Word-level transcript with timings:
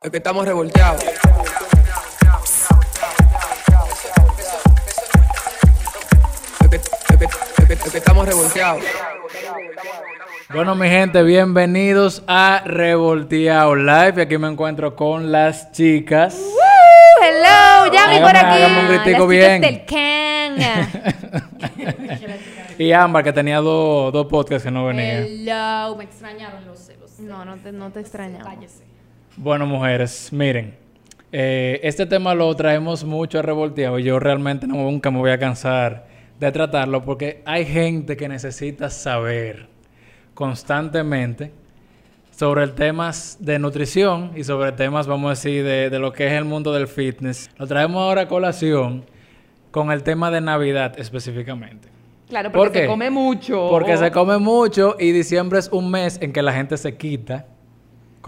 Es 0.00 0.10
que 0.12 0.18
estamos 0.18 0.46
revolteados. 0.46 1.02
Es 7.68 7.90
que, 7.92 7.98
estamos 7.98 8.26
revolteados. 8.26 8.82
Bueno, 10.52 10.74
mi 10.74 10.88
gente, 10.88 11.22
bienvenidos 11.22 12.22
a 12.26 12.62
Revolteado 12.64 13.74
Live. 13.74 14.14
Y 14.16 14.20
aquí 14.20 14.38
me 14.38 14.48
encuentro 14.48 14.94
con 14.94 15.32
las 15.32 15.72
chicas. 15.72 16.40
Hello, 17.20 17.92
Yami 17.92 18.20
por 18.20 18.36
aquí. 18.36 18.46
hágame 18.62 18.80
un 18.80 18.88
gritico 18.88 19.18
Las 19.20 19.28
bien. 19.28 19.62
chicas 19.62 19.72
del 19.72 19.84
can. 19.86 20.98
Y 22.78 22.92
Ámbar, 22.92 23.24
que 23.24 23.32
tenía 23.32 23.56
dos 23.58 24.12
dos 24.12 24.26
podcasts 24.28 24.62
que 24.62 24.70
no 24.70 24.86
venía. 24.86 25.18
Hello, 25.18 25.96
me 25.96 26.04
extrañaron 26.04 26.64
los 26.64 26.78
celos. 26.78 27.18
no, 27.18 27.44
no 27.44 27.56
te, 27.56 27.72
no 27.72 27.90
te 27.90 27.98
extrañamos. 27.98 28.46
Cállese. 28.46 28.87
Bueno, 29.40 29.66
mujeres, 29.66 30.32
miren. 30.32 30.74
eh, 31.30 31.78
este 31.84 32.06
tema 32.06 32.34
lo 32.34 32.52
traemos 32.56 33.04
mucho 33.04 33.38
a 33.38 33.42
Revolteado 33.42 34.00
y 34.00 34.02
yo 34.02 34.18
realmente 34.18 34.66
no, 34.66 34.74
nunca 34.74 35.12
me 35.12 35.18
voy 35.18 35.30
a 35.30 35.38
cansar 35.38 36.08
de 36.40 36.50
tratarlo 36.50 37.04
porque 37.04 37.40
hay 37.44 37.64
gente 37.64 38.16
que 38.16 38.28
necesita 38.28 38.90
saber 38.90 39.68
constantemente 40.34 41.52
sobre 42.32 42.66
temas 42.66 43.36
de 43.38 43.60
nutrición 43.60 44.32
y 44.34 44.42
sobre 44.42 44.72
temas, 44.72 45.06
vamos 45.06 45.26
a 45.28 45.30
decir, 45.30 45.62
de, 45.64 45.88
de 45.88 45.98
lo 46.00 46.12
que 46.12 46.26
es 46.26 46.32
el 46.32 46.44
mundo 46.44 46.72
del 46.72 46.88
fitness. 46.88 47.48
Lo 47.58 47.66
traemos 47.68 48.02
ahora 48.02 48.22
a 48.22 48.28
colación 48.28 49.04
con 49.70 49.92
el 49.92 50.02
tema 50.02 50.32
de 50.32 50.40
Navidad 50.40 50.98
específicamente. 50.98 51.86
Claro, 52.28 52.50
¿Por 52.50 52.66
porque 52.66 52.80
se 52.80 52.86
come 52.88 53.08
mucho. 53.08 53.68
Porque 53.70 53.96
se 53.96 54.10
come 54.10 54.38
mucho 54.38 54.96
y 54.98 55.12
diciembre 55.12 55.60
es 55.60 55.68
un 55.70 55.92
mes 55.92 56.18
en 56.20 56.32
que 56.32 56.42
la 56.42 56.52
gente 56.52 56.76
se 56.76 56.96
quita 56.96 57.46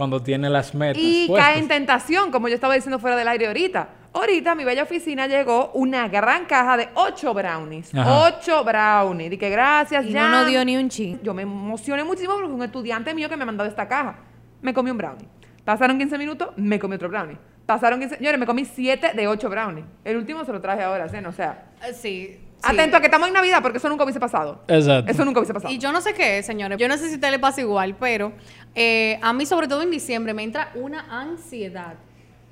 cuando 0.00 0.22
tiene 0.22 0.48
las 0.48 0.74
metas. 0.74 1.02
Y 1.02 1.26
puestas. 1.28 1.50
cae 1.50 1.58
en 1.58 1.68
tentación, 1.68 2.30
como 2.30 2.48
yo 2.48 2.54
estaba 2.54 2.72
diciendo 2.72 2.98
fuera 2.98 3.18
del 3.18 3.28
aire 3.28 3.48
ahorita. 3.48 3.88
Ahorita 4.14 4.52
a 4.52 4.54
mi 4.54 4.64
bella 4.64 4.84
oficina 4.84 5.26
llegó 5.26 5.72
una 5.74 6.08
gran 6.08 6.46
caja 6.46 6.78
de 6.78 6.88
ocho 6.94 7.34
brownies. 7.34 7.94
Ajá. 7.94 8.28
Ocho 8.28 8.64
brownies. 8.64 9.30
Dije, 9.30 9.50
gracias, 9.50 10.06
Y 10.06 10.12
ya. 10.12 10.26
no 10.26 10.38
nos 10.38 10.46
dio 10.46 10.64
ni 10.64 10.78
un 10.78 10.88
chin. 10.88 11.20
Yo 11.22 11.34
me 11.34 11.42
emocioné 11.42 12.02
muchísimo 12.02 12.32
porque 12.32 12.48
un 12.50 12.62
estudiante 12.62 13.12
mío 13.12 13.28
que 13.28 13.36
me 13.36 13.44
mandó 13.44 13.62
esta 13.66 13.86
caja. 13.86 14.16
Me 14.62 14.72
comí 14.72 14.90
un 14.90 14.96
brownie. 14.96 15.28
Pasaron 15.66 15.98
15 15.98 16.16
minutos, 16.16 16.48
me 16.56 16.78
comí 16.78 16.94
otro 16.94 17.10
brownie. 17.10 17.36
Pasaron 17.66 18.00
15... 18.00 18.16
Señores, 18.16 18.40
me 18.40 18.46
comí 18.46 18.64
7 18.64 19.12
de 19.14 19.28
8 19.28 19.50
brownies. 19.50 19.84
El 20.02 20.16
último 20.16 20.46
se 20.46 20.52
lo 20.52 20.62
traje 20.62 20.82
ahora, 20.82 21.10
¿sí? 21.10 21.18
O 21.18 21.32
sea... 21.32 21.66
Eh, 21.86 22.40
sí. 22.62 22.70
Atento 22.70 22.96
a 22.96 23.00
que 23.00 23.06
estamos 23.06 23.28
en 23.28 23.34
Navidad 23.34 23.62
porque 23.62 23.78
eso 23.78 23.88
nunca 23.88 24.04
hubiese 24.04 24.20
pasado. 24.20 24.62
Exacto. 24.68 25.10
Eso 25.10 25.24
nunca 25.24 25.40
hubiese 25.40 25.54
pasado. 25.54 25.72
Y 25.72 25.78
yo 25.78 25.92
no 25.92 26.00
sé 26.00 26.14
qué 26.14 26.38
es, 26.38 26.46
señores. 26.46 26.78
Yo 26.78 26.88
no 26.88 26.96
sé 26.96 27.06
si 27.06 27.12
a 27.12 27.14
usted 27.16 27.30
le 27.30 27.38
pasa 27.38 27.60
igual, 27.60 27.96
pero 27.98 28.32
eh, 28.74 29.18
a 29.22 29.32
mí, 29.32 29.46
sobre 29.46 29.68
todo 29.68 29.82
en 29.82 29.90
diciembre, 29.90 30.34
me 30.34 30.42
entra 30.42 30.70
una 30.74 31.20
ansiedad. 31.20 31.94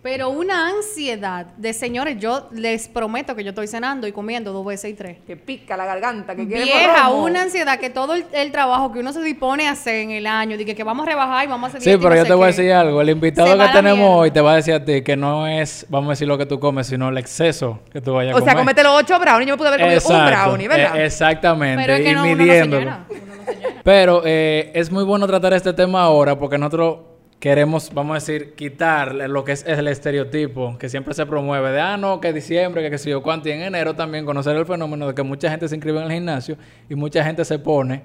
Pero 0.00 0.30
una 0.30 0.68
ansiedad 0.68 1.46
de, 1.56 1.72
señores, 1.72 2.18
yo 2.20 2.48
les 2.52 2.86
prometo 2.86 3.34
que 3.34 3.42
yo 3.42 3.50
estoy 3.50 3.66
cenando 3.66 4.06
y 4.06 4.12
comiendo 4.12 4.52
dos 4.52 4.64
veces 4.64 4.92
y 4.92 4.94
tres. 4.94 5.18
Que 5.26 5.36
pica 5.36 5.76
la 5.76 5.84
garganta, 5.86 6.36
que 6.36 6.46
quiere 6.46 6.62
Vieja, 6.64 7.10
una 7.10 7.42
ansiedad 7.42 7.80
que 7.80 7.90
todo 7.90 8.14
el, 8.14 8.24
el 8.32 8.52
trabajo 8.52 8.92
que 8.92 9.00
uno 9.00 9.12
se 9.12 9.20
dispone 9.22 9.66
a 9.66 9.72
hacer 9.72 9.96
en 9.96 10.12
el 10.12 10.26
año, 10.28 10.56
de 10.56 10.64
que, 10.64 10.76
que 10.76 10.84
vamos 10.84 11.04
a 11.04 11.10
rebajar 11.10 11.44
y 11.44 11.48
vamos 11.48 11.66
a 11.74 11.76
hacer 11.78 11.82
Sí, 11.82 11.98
pero 11.98 12.10
no 12.10 12.16
yo 12.16 12.24
te 12.26 12.32
voy 12.34 12.44
a 12.44 12.46
decir 12.46 12.72
algo. 12.72 13.00
El 13.00 13.10
invitado 13.10 13.58
que 13.58 13.68
tenemos 13.72 13.98
mierda. 13.98 14.16
hoy 14.16 14.30
te 14.30 14.40
va 14.40 14.52
a 14.52 14.56
decir 14.56 14.74
a 14.74 14.84
ti 14.84 15.02
que 15.02 15.16
no 15.16 15.48
es, 15.48 15.84
vamos 15.88 16.08
a 16.08 16.10
decir, 16.12 16.28
lo 16.28 16.38
que 16.38 16.46
tú 16.46 16.60
comes, 16.60 16.86
sino 16.86 17.08
el 17.08 17.18
exceso 17.18 17.80
que 17.92 18.00
tú 18.00 18.14
vayas 18.14 18.34
a 18.34 18.36
O 18.36 18.38
comer. 18.38 18.52
sea, 18.54 18.58
comete 18.60 18.82
los 18.84 18.92
8 19.02 19.18
brownies. 19.18 19.48
Yo 19.48 19.54
me 19.54 19.58
pude 19.58 19.68
haber 19.68 19.80
comido 19.80 20.00
un 20.20 20.26
brownie, 20.26 20.68
¿verdad? 20.68 20.96
Eh, 21.00 21.06
exactamente. 21.06 21.82
Pero 21.82 21.94
es 21.94 22.00
que 22.02 22.10
y 22.10 22.14
no, 22.14 22.22
uno 22.22 22.30
no 22.30 22.36
se 22.36 22.42
midiéndolo. 22.44 22.80
llena. 22.82 23.06
Uno 23.10 23.20
no 23.36 23.44
se 23.44 23.54
llena. 23.58 23.80
Pero 23.82 24.22
eh, 24.24 24.70
es 24.74 24.92
muy 24.92 25.02
bueno 25.02 25.26
tratar 25.26 25.54
este 25.54 25.72
tema 25.72 26.02
ahora 26.02 26.38
porque 26.38 26.56
nosotros 26.56 26.98
queremos, 27.38 27.92
vamos 27.94 28.12
a 28.12 28.14
decir, 28.14 28.54
quitar 28.54 29.14
lo 29.14 29.44
que 29.44 29.52
es 29.52 29.64
el 29.64 29.86
estereotipo 29.88 30.76
que 30.78 30.88
siempre 30.88 31.14
se 31.14 31.24
promueve 31.24 31.70
de, 31.70 31.80
ah, 31.80 31.96
no, 31.96 32.20
que 32.20 32.32
diciembre, 32.32 32.82
que 32.82 32.90
qué 32.90 32.98
sé 32.98 33.10
yo 33.10 33.22
cuánto, 33.22 33.48
y 33.48 33.52
en 33.52 33.62
enero 33.62 33.94
también 33.94 34.24
conocer 34.24 34.56
el 34.56 34.66
fenómeno 34.66 35.06
de 35.06 35.14
que 35.14 35.22
mucha 35.22 35.50
gente 35.50 35.68
se 35.68 35.76
inscribe 35.76 35.98
en 35.98 36.04
el 36.04 36.12
gimnasio 36.12 36.56
y 36.88 36.94
mucha 36.94 37.24
gente 37.24 37.44
se 37.44 37.58
pone 37.58 38.02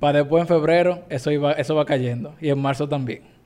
para 0.00 0.18
después 0.18 0.42
en 0.42 0.48
febrero, 0.48 1.04
eso, 1.08 1.30
iba, 1.30 1.52
eso 1.52 1.74
va 1.74 1.84
cayendo, 1.84 2.34
y 2.40 2.48
en 2.48 2.58
marzo 2.58 2.88
también. 2.88 3.36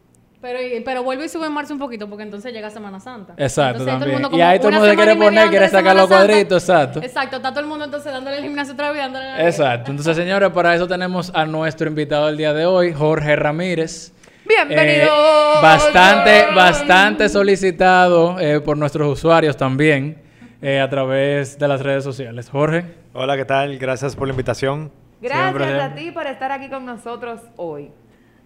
Pero, 0.41 0.59
pero 0.87 1.03
vuelve 1.03 1.27
y 1.27 1.29
sube 1.29 1.47
en 1.47 1.53
marzo 1.53 1.75
un 1.75 1.79
poquito 1.79 2.09
porque 2.09 2.23
entonces 2.23 2.51
llega 2.51 2.71
Semana 2.71 2.99
Santa. 2.99 3.35
Exacto, 3.37 3.83
Entonces, 3.83 3.93
el 3.93 4.01
también. 4.01 4.23
mundo 4.23 4.39
Y 4.39 4.41
ahí 4.41 4.59
todo 4.59 4.69
el 4.69 4.75
mundo 4.77 4.89
se 4.89 4.97
quiere 4.97 5.17
poner, 5.17 5.51
quiere 5.51 5.69
sacar 5.69 5.95
los 5.95 6.07
cuadritos, 6.07 6.63
exacto. 6.63 7.03
Exacto, 7.03 7.37
está 7.37 7.51
todo 7.51 7.61
el 7.61 7.67
mundo 7.67 7.85
entonces 7.85 8.11
dándole 8.11 8.39
al 8.39 8.43
gimnasio 8.43 8.73
otra 8.73 8.91
vez, 8.91 9.03
dándole 9.03 9.47
Exacto. 9.47 9.91
Entonces, 9.91 10.17
señores, 10.17 10.49
para 10.51 10.75
eso 10.75 10.89
tenemos 10.89 11.31
a 11.35 11.45
nuestro 11.45 11.89
invitado 11.89 12.29
del 12.29 12.39
día 12.39 12.55
de 12.55 12.65
hoy, 12.65 12.95
Jorge 12.95 13.37
Ramírez. 13.37 14.15
Bienvenido. 14.51 15.07
Eh, 15.07 15.63
bastante, 15.63 16.47
bastante 16.55 17.29
solicitado 17.29 18.37
eh, 18.41 18.61
por 18.61 18.77
nuestros 18.77 19.07
usuarios 19.09 19.57
también 19.57 20.21
eh, 20.61 20.81
a 20.81 20.91
través 20.91 21.57
de 21.57 21.69
las 21.69 21.81
redes 21.81 22.03
sociales. 22.03 22.51
Jorge. 22.51 22.85
Hola, 23.13 23.37
¿qué 23.37 23.45
tal? 23.45 23.79
Gracias 23.79 24.17
por 24.17 24.27
la 24.27 24.33
invitación. 24.33 24.91
Gracias 25.21 25.57
Siempre, 25.57 25.81
a 25.81 25.95
ti 25.95 26.11
por 26.11 26.27
estar 26.27 26.51
aquí 26.51 26.69
con 26.69 26.85
nosotros 26.85 27.41
hoy. 27.57 27.93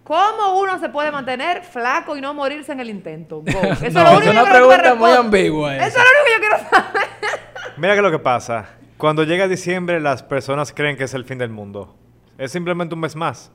¿Cómo 0.03 0.61
uno 0.61 0.79
se 0.79 0.91
puede 0.91 1.11
mantener 1.11 1.63
flaco 1.63 2.15
y 2.17 2.21
no 2.21 2.35
morirse 2.35 2.73
en 2.73 2.81
el 2.81 2.91
intento? 2.91 3.37
Go. 3.41 3.47
Eso 3.63 3.85
es 3.85 3.95
lo 3.95 4.01
es 4.03 4.17
único 4.19 4.31
una 4.33 4.45
que 4.45 4.47
que 4.47 4.61
me 4.61 4.67
pregunta 4.67 4.95
muy 4.95 5.13
ambigua 5.13 5.77
Eso 5.77 5.87
esa. 5.87 5.99
es 6.01 6.05
lo 6.05 6.11
único 6.11 6.25
que 6.27 6.33
yo 6.33 6.41
quiero 6.41 6.71
saber. 6.71 7.09
Mira 7.79 7.95
que 7.95 8.03
lo 8.03 8.11
que 8.11 8.19
pasa. 8.19 8.67
Cuando 8.99 9.25
llega 9.25 9.49
diciembre, 9.49 10.01
las 10.01 10.23
personas 10.23 10.71
creen 10.75 10.99
que 10.99 11.05
es 11.05 11.15
el 11.15 11.25
fin 11.25 11.39
del 11.39 11.49
mundo. 11.49 11.97
Es 12.37 12.53
simplemente 12.53 12.95
un 12.95 13.01
mes 13.01 13.17
más. 13.17 13.51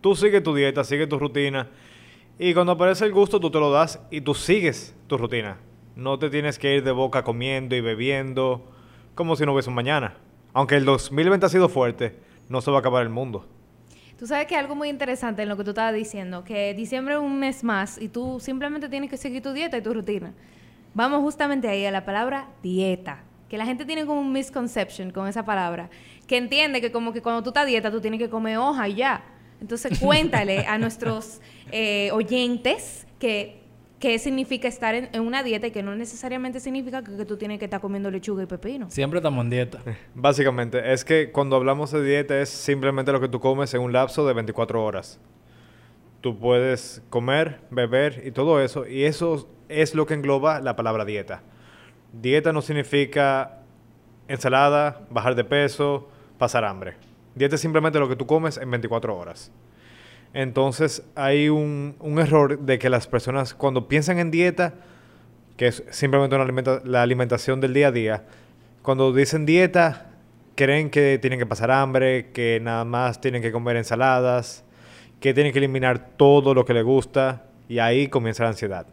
Tú 0.00 0.14
sigues 0.14 0.42
tu 0.42 0.54
dieta, 0.54 0.84
sigues 0.84 1.08
tu 1.08 1.18
rutina. 1.18 1.68
Y 2.38 2.54
cuando 2.54 2.72
aparece 2.72 3.04
el 3.04 3.12
gusto, 3.12 3.40
tú 3.40 3.50
te 3.50 3.58
lo 3.58 3.70
das 3.70 4.00
y 4.10 4.20
tú 4.20 4.34
sigues 4.34 4.94
tu 5.06 5.18
rutina. 5.18 5.58
No 5.96 6.18
te 6.18 6.30
tienes 6.30 6.58
que 6.58 6.76
ir 6.76 6.84
de 6.84 6.92
boca 6.92 7.24
comiendo 7.24 7.74
y 7.74 7.80
bebiendo 7.80 8.64
como 9.14 9.34
si 9.34 9.44
no 9.44 9.52
hubiese 9.52 9.70
un 9.70 9.74
mañana. 9.74 10.14
Aunque 10.52 10.76
el 10.76 10.84
2020 10.84 11.46
ha 11.46 11.48
sido 11.48 11.68
fuerte, 11.68 12.16
no 12.48 12.60
se 12.60 12.70
va 12.70 12.76
a 12.76 12.80
acabar 12.80 13.02
el 13.02 13.08
mundo. 13.08 13.46
Tú 14.18 14.26
sabes 14.26 14.46
que 14.46 14.56
algo 14.56 14.74
muy 14.74 14.88
interesante 14.88 15.42
en 15.42 15.48
lo 15.48 15.56
que 15.56 15.64
tú 15.64 15.70
estabas 15.70 15.94
diciendo, 15.94 16.42
que 16.44 16.74
diciembre 16.74 17.14
es 17.14 17.20
un 17.20 17.38
mes 17.38 17.62
más 17.62 18.00
y 18.00 18.08
tú 18.08 18.38
simplemente 18.40 18.88
tienes 18.88 19.10
que 19.10 19.16
seguir 19.16 19.42
tu 19.42 19.52
dieta 19.52 19.76
y 19.76 19.82
tu 19.82 19.94
rutina. 19.94 20.34
Vamos 20.94 21.20
justamente 21.20 21.68
ahí 21.68 21.84
a 21.86 21.90
la 21.90 22.04
palabra 22.04 22.48
dieta, 22.62 23.22
que 23.48 23.58
la 23.58 23.64
gente 23.64 23.84
tiene 23.84 24.06
como 24.06 24.20
un 24.20 24.32
misconception 24.32 25.10
con 25.10 25.28
esa 25.28 25.44
palabra, 25.44 25.90
que 26.26 26.36
entiende 26.36 26.80
que 26.80 26.90
como 26.90 27.12
que 27.12 27.22
cuando 27.22 27.42
tú 27.42 27.50
estás 27.50 27.66
dieta 27.66 27.90
tú 27.90 28.00
tienes 28.00 28.18
que 28.18 28.28
comer 28.28 28.58
hoja 28.58 28.88
y 28.88 28.94
ya. 28.96 29.22
Entonces 29.60 29.98
cuéntale 29.98 30.66
a 30.66 30.78
nuestros 30.78 31.40
eh, 31.72 32.10
oyentes 32.12 33.06
que 33.18 33.58
qué 33.98 34.18
significa 34.18 34.68
estar 34.68 34.94
en, 34.94 35.08
en 35.12 35.22
una 35.22 35.42
dieta 35.42 35.66
y 35.66 35.70
que 35.70 35.82
no 35.82 35.94
necesariamente 35.94 36.60
significa 36.60 37.02
que, 37.02 37.16
que 37.16 37.24
tú 37.24 37.36
tienes 37.36 37.58
que 37.58 37.64
estar 37.64 37.80
comiendo 37.80 38.10
lechuga 38.10 38.42
y 38.42 38.46
pepino. 38.46 38.90
Siempre 38.90 39.18
estamos 39.18 39.44
en 39.44 39.50
dieta. 39.50 39.80
Básicamente, 40.14 40.92
es 40.92 41.04
que 41.04 41.32
cuando 41.32 41.56
hablamos 41.56 41.90
de 41.90 42.04
dieta 42.04 42.40
es 42.40 42.48
simplemente 42.48 43.12
lo 43.12 43.20
que 43.20 43.28
tú 43.28 43.40
comes 43.40 43.74
en 43.74 43.80
un 43.80 43.92
lapso 43.92 44.26
de 44.26 44.34
24 44.34 44.84
horas. 44.84 45.20
Tú 46.20 46.38
puedes 46.38 47.02
comer, 47.10 47.60
beber 47.70 48.22
y 48.24 48.32
todo 48.32 48.60
eso, 48.60 48.86
y 48.86 49.04
eso 49.04 49.48
es 49.68 49.94
lo 49.94 50.06
que 50.06 50.14
engloba 50.14 50.60
la 50.60 50.74
palabra 50.74 51.04
dieta. 51.04 51.42
Dieta 52.12 52.52
no 52.52 52.62
significa 52.62 53.60
ensalada, 54.26 55.06
bajar 55.10 55.34
de 55.34 55.44
peso, 55.44 56.08
pasar 56.38 56.64
hambre. 56.64 56.96
Dieta 57.38 57.54
es 57.54 57.60
simplemente 57.60 57.98
lo 57.98 58.08
que 58.08 58.16
tú 58.16 58.26
comes 58.26 58.56
en 58.58 58.70
24 58.70 59.16
horas. 59.16 59.50
Entonces 60.34 61.02
hay 61.14 61.48
un, 61.48 61.96
un 62.00 62.18
error 62.18 62.58
de 62.58 62.78
que 62.78 62.90
las 62.90 63.06
personas 63.06 63.54
cuando 63.54 63.88
piensan 63.88 64.18
en 64.18 64.30
dieta, 64.30 64.74
que 65.56 65.68
es 65.68 65.82
simplemente 65.90 66.36
una 66.36 66.44
alimenta- 66.44 66.82
la 66.84 67.02
alimentación 67.02 67.60
del 67.60 67.72
día 67.72 67.88
a 67.88 67.92
día, 67.92 68.24
cuando 68.82 69.12
dicen 69.12 69.46
dieta, 69.46 70.10
creen 70.54 70.90
que 70.90 71.18
tienen 71.20 71.38
que 71.38 71.46
pasar 71.46 71.70
hambre, 71.70 72.30
que 72.32 72.60
nada 72.62 72.84
más 72.84 73.20
tienen 73.20 73.40
que 73.42 73.52
comer 73.52 73.76
ensaladas, 73.76 74.64
que 75.20 75.32
tienen 75.32 75.52
que 75.52 75.58
eliminar 75.58 76.10
todo 76.16 76.52
lo 76.54 76.64
que 76.64 76.74
les 76.74 76.84
gusta 76.84 77.44
y 77.68 77.78
ahí 77.78 78.08
comienza 78.08 78.42
la 78.44 78.50
ansiedad. 78.50 78.86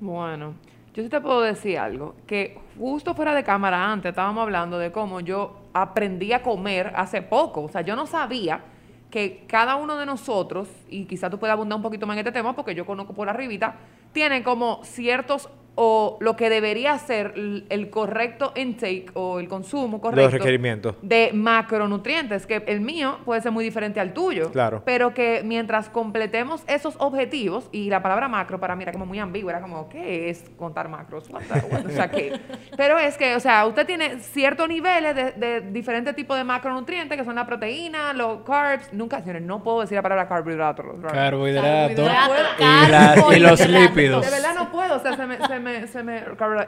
Bueno, 0.00 0.54
yo 0.94 1.02
sí 1.02 1.08
te 1.08 1.20
puedo 1.20 1.42
decir 1.42 1.78
algo, 1.78 2.14
que 2.26 2.58
justo 2.78 3.14
fuera 3.14 3.34
de 3.34 3.42
cámara 3.42 3.90
antes 3.92 4.10
estábamos 4.10 4.42
hablando 4.42 4.78
de 4.78 4.92
cómo 4.92 5.20
yo 5.20 5.56
aprendí 5.82 6.32
a 6.32 6.42
comer 6.42 6.92
hace 6.96 7.22
poco. 7.22 7.62
O 7.62 7.68
sea, 7.68 7.82
yo 7.82 7.96
no 7.96 8.06
sabía 8.06 8.62
que 9.10 9.44
cada 9.46 9.76
uno 9.76 9.96
de 9.96 10.06
nosotros, 10.06 10.68
y 10.88 11.06
quizá 11.06 11.30
tú 11.30 11.38
puedas 11.38 11.54
abundar 11.54 11.76
un 11.76 11.82
poquito 11.82 12.06
más 12.06 12.14
en 12.14 12.20
este 12.20 12.32
tema 12.32 12.54
porque 12.54 12.74
yo 12.74 12.84
conozco 12.84 13.14
por 13.14 13.28
arribita, 13.28 13.76
tienen 14.12 14.42
como 14.42 14.80
ciertos 14.84 15.48
o 15.80 16.16
lo 16.20 16.34
que 16.34 16.50
debería 16.50 16.98
ser 16.98 17.34
el 17.36 17.88
correcto 17.90 18.52
intake 18.56 19.06
o 19.14 19.38
el 19.38 19.46
consumo 19.46 20.00
correcto 20.00 20.22
Los 20.24 20.32
requerimientos. 20.32 20.96
de 21.02 21.30
macronutrientes, 21.32 22.46
que 22.46 22.64
el 22.66 22.80
mío 22.80 23.18
puede 23.24 23.40
ser 23.42 23.52
muy 23.52 23.64
diferente 23.64 24.00
al 24.00 24.12
tuyo. 24.12 24.50
Claro. 24.50 24.82
Pero 24.84 25.14
que 25.14 25.42
mientras 25.44 25.88
completemos 25.88 26.64
esos 26.66 26.96
objetivos, 26.98 27.68
y 27.70 27.90
la 27.90 28.02
palabra 28.02 28.26
macro 28.26 28.58
para 28.58 28.74
mí 28.74 28.82
era 28.82 28.90
como 28.90 29.06
muy 29.06 29.20
ambigua, 29.20 29.52
era 29.52 29.60
como, 29.60 29.88
¿qué 29.88 30.30
es 30.30 30.44
contar 30.56 30.88
macros? 30.88 31.28
What 31.30 31.42
the- 31.42 31.66
what- 31.72 31.86
o 31.86 31.90
sea, 31.90 32.10
¿qué? 32.10 32.32
Pero 32.76 32.98
es 32.98 33.16
que, 33.16 33.36
o 33.36 33.40
sea, 33.40 33.64
usted 33.66 33.86
tiene 33.86 34.18
ciertos 34.18 34.68
niveles 34.68 35.14
de, 35.14 35.30
de 35.32 35.60
diferentes 35.60 36.16
tipos 36.16 36.36
de 36.36 36.42
macronutrientes, 36.42 37.16
que 37.16 37.24
son 37.24 37.36
la 37.36 37.46
proteína, 37.46 38.12
los 38.14 38.40
carbs. 38.42 38.92
Nunca, 38.92 39.20
señores, 39.20 39.42
no 39.42 39.62
puedo 39.62 39.82
decir 39.82 39.94
la 39.94 40.02
palabra 40.02 40.26
carbohidratos. 40.28 40.86
Carbohidratos 41.12 42.04
Carbohidratos, 42.04 42.56
y, 42.58 42.90
las- 42.90 43.36
y 43.36 43.40
los 43.40 43.68
lípidos. 43.68 44.24
De 44.24 44.30
verdad 44.32 44.54
no 44.56 44.72
puedo, 44.72 44.96
o 44.96 44.98
sea, 44.98 45.14
se 45.16 45.26
me, 45.26 45.36
se 45.46 45.60
me, 45.60 45.67
se 45.86 46.02
me, 46.02 46.22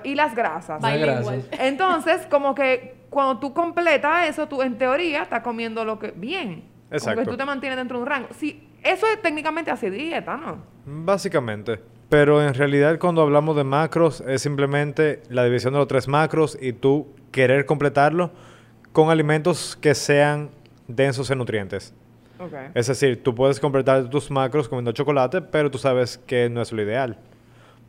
y 0.05 0.15
las 0.15 0.35
grasas. 0.35 0.83
Entonces, 1.53 2.27
como 2.31 2.55
que 2.55 2.95
cuando 3.11 3.39
tú 3.39 3.53
completas 3.53 4.29
eso, 4.29 4.47
tú 4.49 4.63
en 4.63 4.79
teoría 4.79 5.23
estás 5.23 5.43
comiendo 5.43 5.85
lo 5.85 5.99
que 5.99 6.13
bien. 6.13 6.65
Exacto. 6.91 7.21
que 7.23 7.31
tú 7.31 7.37
te 7.37 7.45
mantienes 7.45 7.79
dentro 7.79 7.99
de 7.99 8.03
un 8.03 8.09
rango. 8.09 8.29
Sí, 8.37 8.69
eso 8.83 9.07
es 9.07 9.23
técnicamente 9.23 9.71
así 9.71 9.91
dieta, 9.91 10.37
¿no? 10.37 10.59
Básicamente. 10.85 11.81
Pero 12.09 12.43
en 12.43 12.55
realidad 12.55 12.99
cuando 12.99 13.23
hablamos 13.23 13.55
de 13.55 13.63
macros 13.63 14.21
es 14.27 14.43
simplemente 14.43 15.23
la 15.29 15.45
división 15.45 15.73
de 15.73 15.79
los 15.79 15.87
tres 15.87 16.09
macros 16.09 16.59
y 16.61 16.73
tú 16.73 17.07
querer 17.31 17.67
completarlo 17.67 18.33
con 18.93 19.11
alimentos 19.11 19.79
que 19.81 19.95
sean 19.95 20.51
densos 20.89 21.31
en 21.31 21.39
nutrientes. 21.39 21.95
Es 22.75 22.87
decir, 22.87 23.23
tú 23.23 23.35
puedes 23.35 23.61
completar 23.61 24.09
tus 24.09 24.31
macros 24.31 24.69
comiendo 24.69 24.93
chocolate, 24.93 25.43
pero 25.43 25.71
tú 25.71 25.79
sabes 25.79 26.19
que 26.19 26.49
no 26.49 26.63
es 26.63 26.73
lo 26.73 26.83
ideal. 26.83 27.19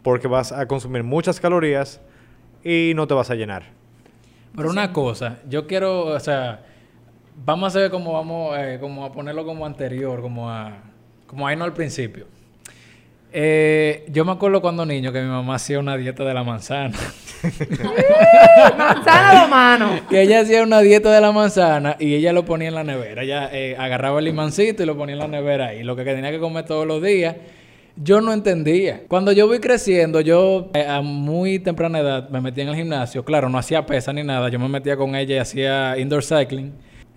Porque 0.03 0.27
vas 0.27 0.51
a 0.51 0.68
consumir 0.68 1.03
muchas 1.03 1.39
calorías 1.39 2.01
y 2.63 2.94
no 2.95 3.07
te 3.07 3.13
vas 3.13 3.30
a 3.30 3.36
llenar. 3.36 3.63
Pero 4.56 4.69
una 4.69 4.92
cosa, 4.92 5.39
yo 5.48 5.68
quiero, 5.68 6.06
o 6.06 6.19
sea, 6.19 6.65
vamos 7.45 7.63
a 7.63 7.68
hacer 7.80 7.92
como 7.92 8.13
vamos, 8.13 8.57
eh, 8.57 8.77
como 8.81 9.06
a 9.06 9.12
ponerlo 9.12 9.45
como 9.45 9.65
anterior, 9.65 10.21
como 10.21 10.50
a, 10.50 10.77
como 11.25 11.48
ahí 11.48 11.56
no 11.56 11.63
al 11.63 11.74
principio. 11.74 12.27
Eh, 13.33 14.06
yo 14.09 14.25
me 14.25 14.33
acuerdo 14.33 14.62
cuando 14.62 14.86
niño 14.86 15.13
que 15.13 15.21
mi 15.21 15.30
mamá 15.30 15.56
hacía 15.56 15.80
una 15.80 15.95
dieta 15.95 16.25
de 16.25 16.33
la 16.33 16.44
manzana. 16.44 16.98
Manzana 18.77 19.42
de 19.42 19.48
mano. 19.50 20.01
que 20.09 20.21
ella 20.21 20.42
hacía 20.42 20.63
una 20.63 20.81
dieta 20.81 21.09
de 21.12 21.21
la 21.21 21.31
manzana 21.31 21.95
y 21.98 22.13
ella 22.13 22.33
lo 22.33 22.44
ponía 22.44 22.68
en 22.68 22.75
la 22.75 22.83
nevera. 22.83 23.24
Ella 23.24 23.50
eh, 23.53 23.77
agarraba 23.80 24.19
el 24.19 24.25
limancito 24.25 24.83
y 24.83 24.86
lo 24.86 24.98
ponía 24.98 25.13
en 25.13 25.19
la 25.19 25.27
nevera 25.27 25.74
y 25.74 25.83
lo 25.83 25.95
que 25.95 26.03
tenía 26.03 26.30
que 26.30 26.39
comer 26.39 26.65
todos 26.65 26.86
los 26.86 27.01
días. 27.01 27.38
Yo 28.03 28.19
no 28.19 28.33
entendía. 28.33 29.03
Cuando 29.07 29.31
yo 29.31 29.48
voy 29.48 29.59
creciendo, 29.59 30.21
yo 30.21 30.69
eh, 30.74 30.86
a 30.88 31.01
muy 31.01 31.59
temprana 31.59 32.00
edad 32.00 32.30
me 32.30 32.42
metí 32.42 32.62
en 32.62 32.69
el 32.69 32.75
gimnasio. 32.75 33.24
Claro, 33.24 33.48
no 33.50 33.57
hacía 33.57 33.86
pesa 33.86 34.12
ni 34.12 34.24
nada. 34.24 34.50
Yo 34.50 34.57
me 34.57 34.68
metía 34.68 34.98
con 34.98 35.15
ella 35.15 35.36
y 35.36 35.38
hacía 35.38 35.98
indoor 36.00 36.24
cycling. 36.24 36.74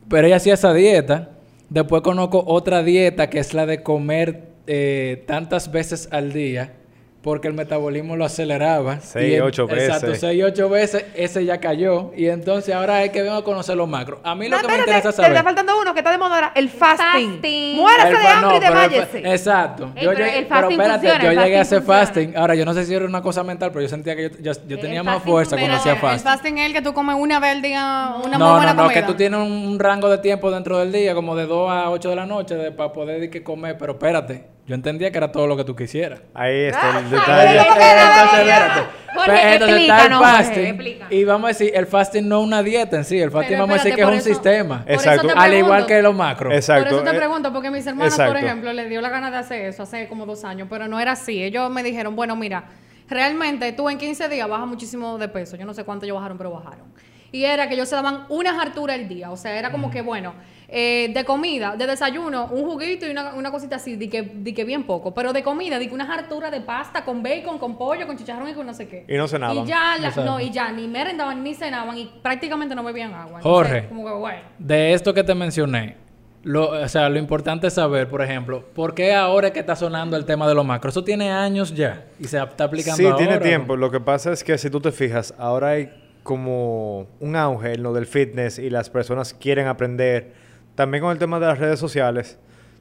Pero 0.08 0.26
ella 0.26 0.36
hacía 0.36 0.54
esa 0.54 0.74
dieta. 0.74 1.30
Después 1.70 2.02
conozco 2.02 2.44
otra 2.46 2.82
dieta 2.82 3.30
que 3.30 3.38
es 3.38 3.54
la 3.54 3.64
de 3.64 3.82
comer 3.82 4.48
eh, 4.66 5.24
tantas 5.26 5.72
veces 5.72 6.08
al 6.10 6.32
día 6.32 6.74
porque 7.24 7.48
el 7.48 7.54
metabolismo 7.54 8.16
lo 8.16 8.26
aceleraba. 8.26 9.00
Seis, 9.00 9.32
Y 9.32 9.34
en- 9.36 9.42
ocho 9.42 9.62
Exacto, 9.68 10.06
veces. 10.08 10.20
seis, 10.20 10.44
ocho 10.44 10.68
veces. 10.68 11.06
Ese 11.14 11.42
ya 11.46 11.58
cayó. 11.58 12.12
Y 12.14 12.26
entonces 12.26 12.74
ahora 12.74 13.02
es 13.02 13.10
que 13.12 13.22
vengo 13.22 13.36
a 13.36 13.42
conocer 13.42 13.76
los 13.78 13.88
macros. 13.88 14.20
A 14.22 14.34
mí 14.34 14.46
lo 14.46 14.58
No, 14.58 14.62
que 14.62 14.68
me 14.68 14.78
interesa 14.80 15.08
te 15.10 15.16
saber... 15.16 15.30
está 15.32 15.42
faltando 15.42 15.72
uno 15.80 15.94
que 15.94 16.00
está 16.00 16.10
de 16.12 16.18
moda 16.18 16.34
ahora, 16.34 16.52
el 16.54 16.68
fasting. 16.68 17.32
fasting. 17.40 17.76
Muérase 17.76 18.08
El 18.10 18.16
de 18.18 18.26
hambre 18.28 18.50
no, 18.50 18.56
y 18.56 18.60
desmayese. 18.60 19.18
Exacto. 19.32 19.90
Ey, 19.96 20.04
yo 20.04 20.10
pero 20.10 20.24
llegué- 20.26 20.38
el 20.38 20.46
fasting 20.46 20.76
pero 20.76 20.82
espérate, 20.94 20.98
funciona, 21.08 21.24
yo 21.24 21.30
el 21.30 21.38
llegué 21.44 21.56
a 21.58 21.60
hacer 21.62 21.82
fasting 21.82 21.86
funciona. 21.86 22.06
fasting. 22.26 22.36
Ahora, 22.36 22.54
yo 22.56 22.64
no 22.66 22.74
sé 22.74 22.84
si 22.84 22.94
era 22.94 23.04
una 23.06 23.22
cosa 23.22 23.42
mental, 23.42 23.70
pero 23.72 23.80
yo 23.82 23.88
sentía 23.88 24.14
que 24.16 24.30
yo, 24.30 24.52
yo- 24.52 24.60
yo 24.68 24.78
tenía 24.78 25.02
más 25.02 25.14
fasting 25.14 25.32
fuerza 25.32 25.56
cuando 25.56 25.76
hacía 25.78 25.92
el 25.92 25.98
fasting. 25.98 26.30
fasting 26.30 26.58
es 26.58 26.66
el 26.66 26.72
que 26.74 26.82
tú 26.82 26.92
comes 26.92 27.16
una 27.18 27.40
vez 27.40 27.52
al 27.52 27.62
día, 27.62 28.12
una 28.18 28.36
muy 28.36 28.38
no, 28.38 28.54
buena 28.56 28.74
no, 28.74 28.82
no, 28.82 28.82
comida. 28.88 29.00
que 29.00 29.06
tú 29.06 29.14
tienes 29.14 29.40
un, 29.40 29.78
rango 29.78 30.10
de 30.10 30.18
tiempo 30.18 30.50
dentro 30.50 30.78
del 30.78 30.92
día, 30.92 31.14
como 31.14 31.34
de 31.34 31.46
2 31.46 31.70
a 31.70 31.88
8 31.88 32.10
de 32.10 32.16
la 32.16 32.26
noche, 32.26 32.54
de, 32.54 32.70
para 32.70 32.92
poder 32.92 33.18
de 33.18 33.30
que 33.30 33.42
comer. 33.42 33.78
Pero 33.78 33.92
espérate, 33.92 34.44
yo 34.66 34.74
entendía 34.74 35.10
que 35.10 35.18
era 35.18 35.30
todo 35.30 35.46
lo 35.46 35.56
que 35.56 35.64
tú 35.64 35.76
quisieras. 35.76 36.20
Ahí 36.32 36.54
está 36.64 36.90
el 36.98 37.04
Ah, 37.06 37.08
detalle. 37.10 37.58
Entonces, 37.58 38.38
espérate. 38.40 38.80
Jorge, 39.14 39.52
entonces 39.52 39.80
está 39.82 40.06
el 40.06 40.12
Jorge, 40.14 40.32
fasting. 40.36 40.98
Y 41.10 41.24
vamos 41.24 41.44
a 41.44 41.48
decir, 41.48 41.70
el 41.74 41.86
fasting 41.86 42.26
no 42.28 42.40
es 42.40 42.46
una 42.46 42.62
dieta 42.62 42.96
en 42.96 43.04
sí. 43.04 43.20
El 43.20 43.30
fasting 43.30 43.48
Pero 43.50 43.60
vamos 43.62 43.74
a 43.74 43.82
decir 43.82 43.94
que 43.94 44.00
es 44.02 44.06
un 44.08 44.14
eso- 44.14 44.28
sistema. 44.28 44.84
Exacto. 44.86 45.28
Al 45.36 45.54
igual 45.54 45.86
que 45.86 46.02
los 46.02 46.14
macros. 46.14 46.52
Exacto. 46.54 46.90
Por 46.90 47.02
eso 47.04 47.10
te 47.12 47.16
pregunto, 47.16 47.52
porque 47.52 47.70
mis 47.70 47.86
hermanas, 47.86 48.16
por 48.16 48.36
ejemplo, 48.36 48.72
les 48.72 48.88
dio 48.88 49.00
la 49.00 49.10
gana 49.10 49.30
de 49.30 49.36
hacer 49.36 49.66
eso 49.66 49.82
hace 49.84 50.08
como 50.08 50.26
dos 50.26 50.44
años, 50.44 50.66
pero 50.70 50.88
no 50.88 50.98
era 50.98 51.12
así. 51.12 51.42
Ellos 51.44 51.70
me 51.70 51.82
dijeron, 51.82 52.16
bueno, 52.16 52.34
mira, 52.34 52.64
realmente 53.08 53.72
tú 53.72 53.88
en 53.88 53.98
15 53.98 54.28
días 54.28 54.48
bajas 54.48 54.66
muchísimo 54.66 55.18
de 55.18 55.28
peso. 55.28 55.56
Yo 55.56 55.66
no 55.66 55.74
sé 55.74 55.84
cuánto 55.84 56.06
ellos 56.06 56.16
bajaron, 56.16 56.38
pero 56.38 56.50
bajaron. 56.50 56.86
Y 57.30 57.44
era 57.44 57.68
que 57.68 57.74
ellos 57.74 57.88
se 57.88 57.96
daban 57.96 58.24
unas 58.28 58.58
harturas 58.58 58.96
al 58.96 59.08
día. 59.08 59.30
O 59.30 59.36
sea, 59.36 59.56
era 59.58 59.70
como 59.70 59.90
que, 59.90 60.02
bueno, 60.02 60.34
eh, 60.68 61.10
de 61.14 61.24
comida, 61.24 61.76
de 61.76 61.86
desayuno, 61.86 62.46
un 62.46 62.64
juguito 62.64 63.06
y 63.06 63.10
una, 63.10 63.34
una 63.34 63.50
cosita 63.50 63.76
así, 63.76 63.96
de 63.96 64.08
que, 64.08 64.22
de 64.22 64.54
que 64.54 64.64
bien 64.64 64.84
poco. 64.84 65.12
Pero 65.14 65.32
de 65.32 65.42
comida, 65.42 65.78
de 65.78 65.88
que 65.88 65.94
unas 65.94 66.08
harturas 66.10 66.50
de 66.50 66.60
pasta 66.60 67.04
con 67.04 67.22
bacon, 67.22 67.58
con 67.58 67.76
pollo, 67.76 68.06
con 68.06 68.16
chicharrón 68.16 68.48
y 68.48 68.54
con 68.54 68.66
no 68.66 68.74
sé 68.74 68.88
qué. 68.88 69.04
Y 69.08 69.16
no 69.16 69.28
cenaban. 69.28 69.58
Y 69.64 69.66
ya, 69.66 69.96
la- 70.00 70.10
no, 70.24 70.40
y 70.40 70.50
ya, 70.50 70.72
ni 70.72 70.88
merendaban 70.88 71.42
ni 71.42 71.54
cenaban 71.54 71.96
y 71.98 72.10
prácticamente 72.22 72.74
no 72.74 72.82
bebían 72.82 73.12
agua. 73.14 73.38
Entonces, 73.38 73.42
Jorge. 73.72 73.88
Como 73.88 74.04
que, 74.06 74.12
bueno. 74.12 74.38
De 74.58 74.92
esto 74.94 75.12
que 75.14 75.22
te 75.24 75.34
mencioné, 75.34 75.96
lo, 76.42 76.70
o 76.70 76.88
sea, 76.88 77.08
lo 77.08 77.18
importante 77.18 77.66
es 77.68 77.74
saber, 77.74 78.08
por 78.08 78.20
ejemplo, 78.22 78.64
¿por 78.74 78.94
qué 78.94 79.14
ahora 79.14 79.46
es 79.48 79.52
que 79.54 79.60
está 79.60 79.76
sonando 79.76 80.16
el 80.16 80.24
tema 80.26 80.46
de 80.46 80.54
los 80.54 80.64
macros? 80.64 80.92
Eso 80.94 81.02
tiene 81.04 81.30
años 81.30 81.74
ya 81.74 82.04
y 82.18 82.24
se 82.24 82.38
está 82.42 82.64
aplicando 82.64 82.96
Sí, 82.98 83.04
ahora. 83.06 83.16
tiene 83.16 83.34
¿no? 83.36 83.40
tiempo. 83.40 83.76
Lo 83.76 83.90
que 83.90 84.00
pasa 84.00 84.32
es 84.32 84.44
que 84.44 84.58
si 84.58 84.68
tú 84.70 84.80
te 84.80 84.92
fijas, 84.92 85.34
ahora 85.38 85.68
hay 85.70 85.90
como 86.22 87.06
un 87.20 87.36
auge 87.36 87.74
en 87.74 87.82
lo 87.82 87.92
del 87.92 88.06
fitness 88.06 88.58
y 88.58 88.70
las 88.70 88.90
personas 88.90 89.34
quieren 89.34 89.66
aprender. 89.66 90.43
También 90.74 91.02
con 91.02 91.12
el 91.12 91.18
tema 91.18 91.38
de 91.38 91.46
las 91.46 91.58
redes 91.58 91.78
sociales, 91.78 92.38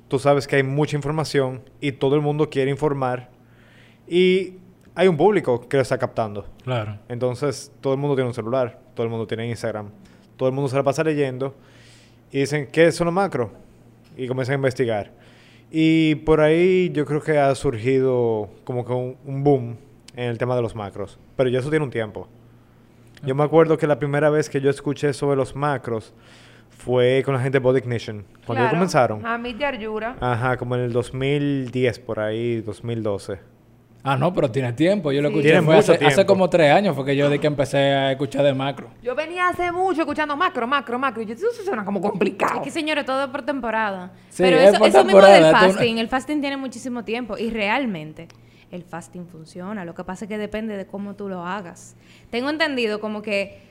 tú 0.07 0.19
sabes 0.19 0.48
que 0.48 0.56
hay 0.57 0.63
mucha 0.63 0.95
información 0.95 1.62
y 1.80 1.94
todo 1.94 2.16
el 2.16 2.22
mundo 2.22 2.50
quiere 2.50 2.72
informar. 2.72 3.30
Y 4.07 4.56
hay 4.95 5.07
un 5.07 5.18
público 5.18 5.68
que 5.68 5.78
lo 5.78 5.84
está 5.84 5.98
captando. 5.98 6.45
Claro. 6.63 6.98
Entonces, 7.10 7.72
todo 7.81 7.94
el 7.94 8.00
mundo 8.00 8.16
tiene 8.16 8.28
un 8.28 8.34
celular, 8.34 8.80
todo 8.95 9.06
el 9.06 9.10
mundo 9.10 9.28
tiene 9.28 9.48
Instagram, 9.48 9.90
todo 10.38 10.50
el 10.50 10.56
mundo 10.56 10.69
se 10.69 10.75
la 10.75 10.84
pasa 10.84 11.04
leyendo 11.04 11.56
y 12.31 12.40
dicen, 12.40 12.68
¿qué 12.72 12.92
son 12.92 13.06
los 13.06 13.13
macros? 13.13 13.50
Y 14.18 14.28
comienzan 14.28 14.54
a 14.54 14.56
investigar. 14.56 15.12
Y 15.72 16.16
por 16.16 16.42
ahí 16.42 16.92
yo 16.94 17.06
creo 17.06 17.22
que 17.22 17.38
ha 17.40 17.54
surgido 17.56 18.50
como 18.63 18.86
que 18.86 18.94
un, 18.94 19.18
un 19.25 19.44
boom 19.44 19.78
en 20.16 20.30
el 20.30 20.38
tema 20.38 20.56
de 20.56 20.62
los 20.62 20.75
macros. 20.75 21.18
Pero 21.36 21.50
ya 21.50 21.60
eso 21.60 21.69
tiene 21.69 21.86
un 21.86 21.92
tiempo. 21.92 22.28
Yo 23.24 23.36
me 23.36 23.44
acuerdo 23.44 23.78
que 23.78 23.88
la 23.88 23.98
primera 24.00 24.30
vez 24.30 24.50
que 24.50 24.62
yo 24.62 24.69
escuché 24.69 25.13
sobre 25.13 25.38
los 25.38 25.56
macros 25.56 26.13
fue 26.78 27.22
con 27.24 27.34
la 27.34 27.40
gente 27.42 27.60
de 27.60 27.64
Body 27.64 27.80
Ignition. 27.80 28.25
Cuando 28.46 28.64
Claro. 28.64 28.75
comenzaron. 28.78 29.25
A 29.25 29.38
mí 29.38 29.54
de 29.54 29.66
Arjura. 29.66 30.16
Ajá, 30.20 30.58
como 30.58 30.75
en 30.75 30.81
el 30.81 30.94
2010, 30.94 32.00
por 32.00 32.20
ahí, 32.20 32.62
2012. 32.62 33.40
Ah, 34.06 34.18
no, 34.18 34.34
pero 34.34 34.52
tiene 34.52 34.74
tiempo. 34.74 35.14
Yo 35.14 35.22
lo 35.22 35.30
Sí. 35.30 35.36
escuché 35.40 35.62
fue 35.62 35.78
hace, 35.78 36.25
como 36.25 36.50
tres 36.50 36.74
años 36.74 36.94
fue 36.94 37.06
que 37.06 37.16
yo 37.16 37.30
de 37.30 37.40
que 37.40 37.48
empecé 37.48 37.78
a 37.78 38.12
escuchar 38.12 38.44
de 38.44 38.54
macro. 38.54 38.90
Yo 39.02 39.16
venía 39.16 39.48
hace 39.48 39.72
mucho 39.72 40.02
escuchando 40.02 40.36
macro, 40.36 40.68
macro, 40.68 41.00
macro. 41.00 41.22
Y 41.22 41.25
yo, 41.25 41.34
eso 41.36 41.46
suena 41.64 41.86
como 41.86 42.02
complicado. 42.02 42.56
Es 42.58 42.62
que 42.64 42.72
señores, 42.72 43.06
todo 43.06 43.24
es 43.24 43.30
por 43.30 43.44
temporada. 43.44 44.12
Sí, 44.28 44.44
Pero 44.44 44.58
es 44.58 44.69
eso, 44.72 44.80
por 44.80 44.90
eso 44.90 45.06
mismo 45.06 45.22
del 45.22 45.46
tú 45.46 45.52
fasting, 45.52 45.98
el 46.00 46.10
fasting 46.10 46.42
tiene 46.42 46.58
muchísimo 46.58 47.06
tiempo 47.06 47.38
y 47.38 47.50
realmente 47.50 48.28
el 48.72 48.84
fasting 48.84 49.26
funciona. 49.26 49.86
Lo 49.86 49.96
que 49.96 50.04
pasa 50.04 50.26
es 50.26 50.30
que 50.30 50.38
depende 50.38 50.76
de 50.76 50.86
cómo 50.86 51.16
tú 51.16 51.30
lo 51.30 51.45
hagas. 51.45 51.95
Tengo 52.30 52.50
entendido 52.50 53.00
como 53.00 53.21
que, 53.21 53.62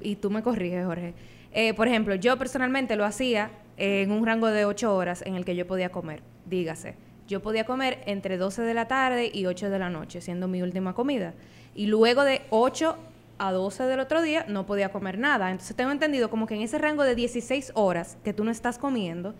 y 0.00 0.16
tú 0.16 0.30
me 0.30 0.42
corriges, 0.42 0.86
Jorge, 0.86 1.12
eh, 1.52 1.74
por 1.74 1.88
ejemplo, 1.88 2.14
yo 2.14 2.36
personalmente 2.38 2.96
lo 2.96 3.04
hacía 3.04 3.50
en 3.76 4.10
un 4.10 4.26
rango 4.26 4.48
de 4.48 4.64
8 4.64 4.94
horas 4.94 5.22
en 5.26 5.34
el 5.34 5.44
que 5.44 5.56
yo 5.56 5.66
podía 5.66 5.90
comer. 5.90 6.22
Dígase, 6.46 6.94
yo 7.28 7.40
podía 7.40 7.64
comer 7.64 8.02
entre 8.06 8.36
12 8.36 8.62
de 8.62 8.74
la 8.74 8.88
tarde 8.88 9.30
y 9.32 9.46
8 9.46 9.70
de 9.70 9.78
la 9.78 9.90
noche, 9.90 10.20
siendo 10.20 10.48
mi 10.48 10.62
última 10.62 10.94
comida. 10.94 11.34
Y 11.74 11.86
luego 11.86 12.24
de 12.24 12.42
8 12.50 12.96
a 13.38 13.52
12 13.52 13.84
del 13.84 14.00
otro 14.00 14.22
día 14.22 14.44
no 14.48 14.66
podía 14.66 14.90
comer 14.90 15.18
nada. 15.18 15.50
Entonces 15.50 15.74
tengo 15.74 15.90
entendido 15.90 16.30
como 16.30 16.46
que 16.46 16.54
en 16.54 16.62
ese 16.62 16.78
rango 16.78 17.04
de 17.04 17.14
16 17.14 17.72
horas 17.74 18.18
que 18.22 18.32
tú 18.32 18.44
no 18.44 18.50
estás 18.50 18.78
comiendo, 18.78 19.34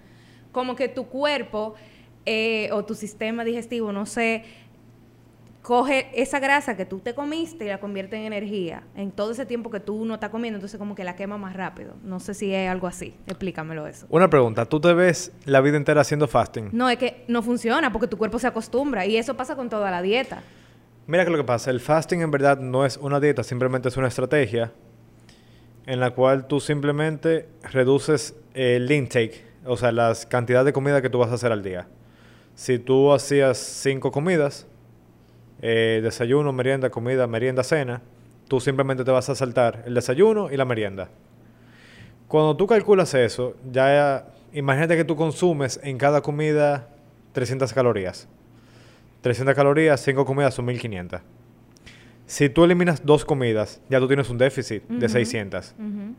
como 0.51 0.75
que 0.77 0.89
tu 0.89 1.07
cuerpo 1.07 1.75
eh, 2.25 2.69
o 2.73 2.85
tu 2.85 2.95
sistema 2.95 3.45
digestivo, 3.45 3.93
no 3.93 4.07
sé, 4.07 4.45
coge 5.63 6.11
esa 6.21 6.41
grasa 6.41 6.77
que 6.77 6.85
tú 6.85 6.99
te 6.99 7.15
comiste 7.15 7.65
y 7.65 7.69
la 7.69 7.79
convierte 7.79 8.17
en 8.17 8.25
energía 8.25 8.83
en 8.97 9.13
todo 9.13 9.31
ese 9.31 9.47
tiempo 9.47 9.71
que 9.71 9.79
tú 9.79 10.05
no 10.05 10.15
estás 10.15 10.31
comiendo, 10.31 10.57
entonces 10.57 10.79
como 10.79 10.97
que 10.97 11.05
la 11.05 11.15
quema 11.15 11.39
más 11.39 11.55
rápido. 11.55 11.95
No 12.03 12.19
sé 12.19 12.35
si 12.35 12.53
es 12.53 12.69
algo 12.69 12.89
así. 12.89 13.15
Explícamelo 13.27 13.87
eso. 13.87 14.07
Una 14.11 14.29
pregunta, 14.29 14.67
¿tú 14.67 14.81
te 14.81 14.93
ves 14.93 15.33
la 15.45 15.61
vida 15.61 15.77
entera 15.77 16.01
haciendo 16.01 16.27
fasting? 16.27 16.71
No, 16.73 16.91
es 16.91 16.99
que 16.99 17.25
no 17.29 17.43
funciona 17.43 17.93
porque 17.93 18.09
tu 18.09 18.19
cuerpo 18.19 18.41
se 18.41 18.49
acostumbra 18.49 19.07
y 19.07 19.17
eso 19.17 19.37
pasa 19.37 19.55
con 19.55 19.71
toda 19.71 19.91
la 19.91 20.03
dieta. 20.03 20.43
Mira 21.07 21.25
que 21.25 21.31
lo 21.31 21.37
que 21.37 21.45
pasa, 21.45 21.71
el 21.71 21.81
fasting 21.81 22.21
en 22.23 22.31
verdad 22.31 22.59
no 22.59 22.85
es 22.85 22.97
una 22.97 23.21
dieta, 23.21 23.45
simplemente 23.45 23.89
es 23.89 23.97
una 23.97 24.09
estrategia 24.09 24.73
en 25.87 26.01
la 26.01 26.11
cual 26.13 26.47
tú 26.47 26.61
simplemente 26.61 27.49
reduces 27.73 28.37
el 28.55 28.91
intake, 28.91 29.45
o 29.65 29.77
sea, 29.77 29.93
las 29.93 30.27
cantidades 30.27 30.67
de 30.67 30.73
comida 30.73 31.03
que 31.03 31.11
tú 31.11 31.19
vas 31.19 31.31
a 31.31 31.35
hacer 31.35 31.53
al 31.53 31.63
día. 31.63 31.87
Si 32.55 32.79
tú 32.79 33.13
hacías 33.13 33.59
cinco 33.59 34.13
comidas, 34.13 34.67
eh, 35.63 36.01
desayuno, 36.03 36.53
merienda, 36.53 36.91
comida, 36.91 37.27
merienda, 37.27 37.63
cena, 37.63 38.03
tú 38.49 38.61
simplemente 38.61 39.05
te 39.05 39.11
vas 39.11 39.29
a 39.31 39.35
saltar 39.35 39.85
el 39.87 39.95
desayuno 39.95 40.51
y 40.51 40.57
la 40.57 40.65
merienda. 40.65 41.09
Cuando 42.27 42.57
tú 42.57 42.67
calculas 42.67 43.15
eso, 43.15 43.55
ya 43.71 44.27
imagínate 44.53 44.97
que 44.97 45.05
tú 45.05 45.15
consumes 45.17 45.79
en 45.83 45.99
cada 45.99 46.21
comida 46.21 46.89
300 47.33 47.73
calorías. 47.73 48.29
300 49.21 49.55
calorías, 49.55 50.01
5 50.01 50.25
comidas 50.25 50.53
son 50.53 50.65
1500. 50.65 51.21
Si 52.27 52.49
tú 52.49 52.65
eliminas 52.65 53.05
dos 53.05 53.25
comidas, 53.25 53.81
ya 53.89 54.01
tú 54.01 54.09
tienes 54.09 54.29
un 54.31 54.39
déficit 54.39 54.83
de 54.89 55.09
600. 55.09 55.75
Ujú. 55.79 56.15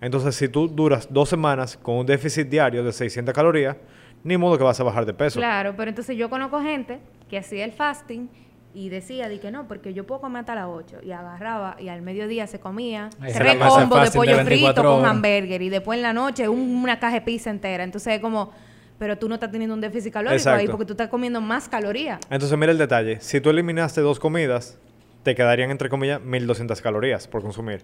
Entonces, 0.00 0.34
si 0.34 0.48
tú 0.48 0.68
duras 0.68 1.06
dos 1.10 1.28
semanas 1.28 1.76
con 1.76 1.94
un 1.96 2.06
déficit 2.06 2.48
diario 2.48 2.82
de 2.82 2.92
600 2.92 3.32
calorías, 3.32 3.76
ni 4.24 4.36
modo 4.36 4.58
que 4.58 4.64
vas 4.64 4.78
a 4.80 4.82
bajar 4.82 5.06
de 5.06 5.14
peso. 5.14 5.38
Claro, 5.38 5.74
pero 5.76 5.88
entonces 5.88 6.16
yo 6.16 6.28
conozco 6.28 6.60
gente 6.60 6.98
que 7.30 7.38
hacía 7.38 7.64
el 7.64 7.72
fasting 7.72 8.28
y 8.74 8.88
decía 8.88 9.28
di 9.28 9.38
que 9.38 9.50
no, 9.50 9.68
porque 9.68 9.92
yo 9.94 10.04
puedo 10.06 10.20
comer 10.22 10.40
hasta 10.40 10.54
las 10.54 10.66
8 10.66 10.98
y 11.02 11.12
agarraba 11.12 11.76
y 11.78 11.88
al 11.88 12.00
mediodía 12.02 12.46
se 12.46 12.58
comía 12.58 13.10
Ahí 13.20 13.32
tres 13.34 13.56
combos 13.56 14.04
de 14.04 14.10
pollo 14.18 14.36
24 14.36 14.44
frito 14.82 14.82
con 14.96 15.04
hamburger 15.04 15.60
y 15.62 15.68
después 15.68 15.96
en 15.98 16.02
la 16.02 16.12
noche 16.12 16.48
un- 16.48 16.76
una 16.82 16.98
caja 16.98 17.14
de 17.16 17.20
pizza 17.20 17.50
entera. 17.50 17.84
Entonces 17.84 18.14
es 18.14 18.20
como, 18.20 18.50
pero 18.98 19.18
tú 19.18 19.28
no 19.28 19.34
estás 19.34 19.50
teniendo 19.50 19.74
un 19.74 19.80
déficit 19.80 20.12
calórico 20.12 20.32
ahí 20.50 20.54
Exacto. 20.56 20.70
porque 20.70 20.86
tú 20.86 20.92
estás 20.94 21.08
comiendo 21.08 21.40
más 21.40 21.68
calorías. 21.68 22.18
Entonces, 22.30 22.56
mira 22.58 22.72
el 22.72 22.78
detalle. 22.78 23.20
Si 23.20 23.40
tú 23.40 23.50
eliminaste 23.50 24.00
dos 24.00 24.18
comidas, 24.20 24.78
te 25.22 25.34
quedarían, 25.34 25.70
entre 25.70 25.88
comillas, 25.88 26.20
1200 26.22 26.80
calorías 26.80 27.26
por 27.28 27.42
consumir. 27.42 27.82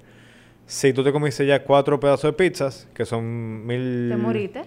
Si 0.66 0.92
tú 0.92 1.02
te 1.02 1.12
comiste 1.12 1.44
ya 1.46 1.62
cuatro 1.64 1.98
pedazos 1.98 2.30
de 2.30 2.32
pizzas, 2.34 2.88
que 2.94 3.04
son 3.04 3.66
mil... 3.66 4.08
Te 4.10 4.16
moriste. 4.16 4.62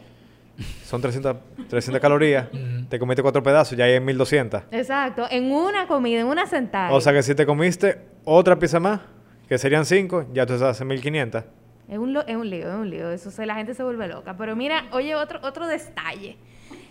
Son 0.86 1.02
300, 1.02 1.36
300 1.70 2.02
calorías, 2.02 2.48
te 2.90 3.00
comiste 3.00 3.22
cuatro 3.22 3.42
pedazos, 3.44 3.78
ya 3.78 3.86
hay 3.86 4.00
1200. 4.00 4.64
Exacto, 4.72 5.26
en 5.30 5.52
una 5.52 5.88
comida, 5.88 6.20
en 6.22 6.28
una 6.28 6.46
sentada. 6.46 6.92
O 6.94 7.00
sea 7.02 7.14
que 7.14 7.24
si 7.24 7.34
te 7.36 7.46
comiste 7.46 8.00
otra 8.26 8.58
pizza 8.60 8.80
más, 8.80 9.00
que 9.48 9.58
serían 9.58 9.86
cinco, 9.86 10.26
ya 10.34 10.46
tú 10.46 10.54
estás 10.54 10.80
en 10.82 10.88
1500. 10.88 11.44
Es 11.90 11.98
un, 11.98 12.14
lo- 12.14 12.26
es 12.26 12.36
un 12.36 12.50
lío, 12.50 12.70
es 12.70 12.76
un 12.76 12.90
lío. 12.90 13.12
Eso 13.12 13.32
se, 13.32 13.46
la 13.46 13.56
gente 13.56 13.74
se 13.74 13.84
vuelve 13.84 14.08
loca. 14.08 14.38
Pero 14.38 14.56
mira, 14.56 14.86
oye, 14.94 15.14
otro, 15.16 15.40
otro 15.44 15.68
detalle. 15.68 16.38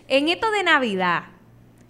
En 0.08 0.28
esto 0.28 0.50
de 0.50 0.62
Navidad, 0.62 1.22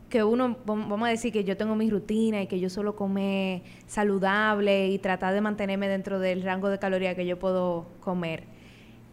que 0.08 0.22
uno, 0.22 0.50
vam- 0.64 0.88
vamos 0.88 1.08
a 1.08 1.10
decir 1.10 1.32
que 1.32 1.42
yo 1.42 1.56
tengo 1.56 1.75
mi 1.75 1.90
rutina 1.90 2.40
y 2.42 2.46
que 2.46 2.60
yo 2.60 2.70
solo 2.70 2.94
come 2.94 3.62
saludable 3.87 4.88
y 4.88 4.99
tratar 4.99 5.34
de 5.34 5.40
mantenerme 5.40 5.88
dentro 5.88 6.20
del 6.20 6.42
rango 6.42 6.68
de 6.68 6.78
calorías 6.78 7.16
que 7.16 7.26
yo 7.26 7.37
puedo 7.38 7.87
comer. 8.00 8.44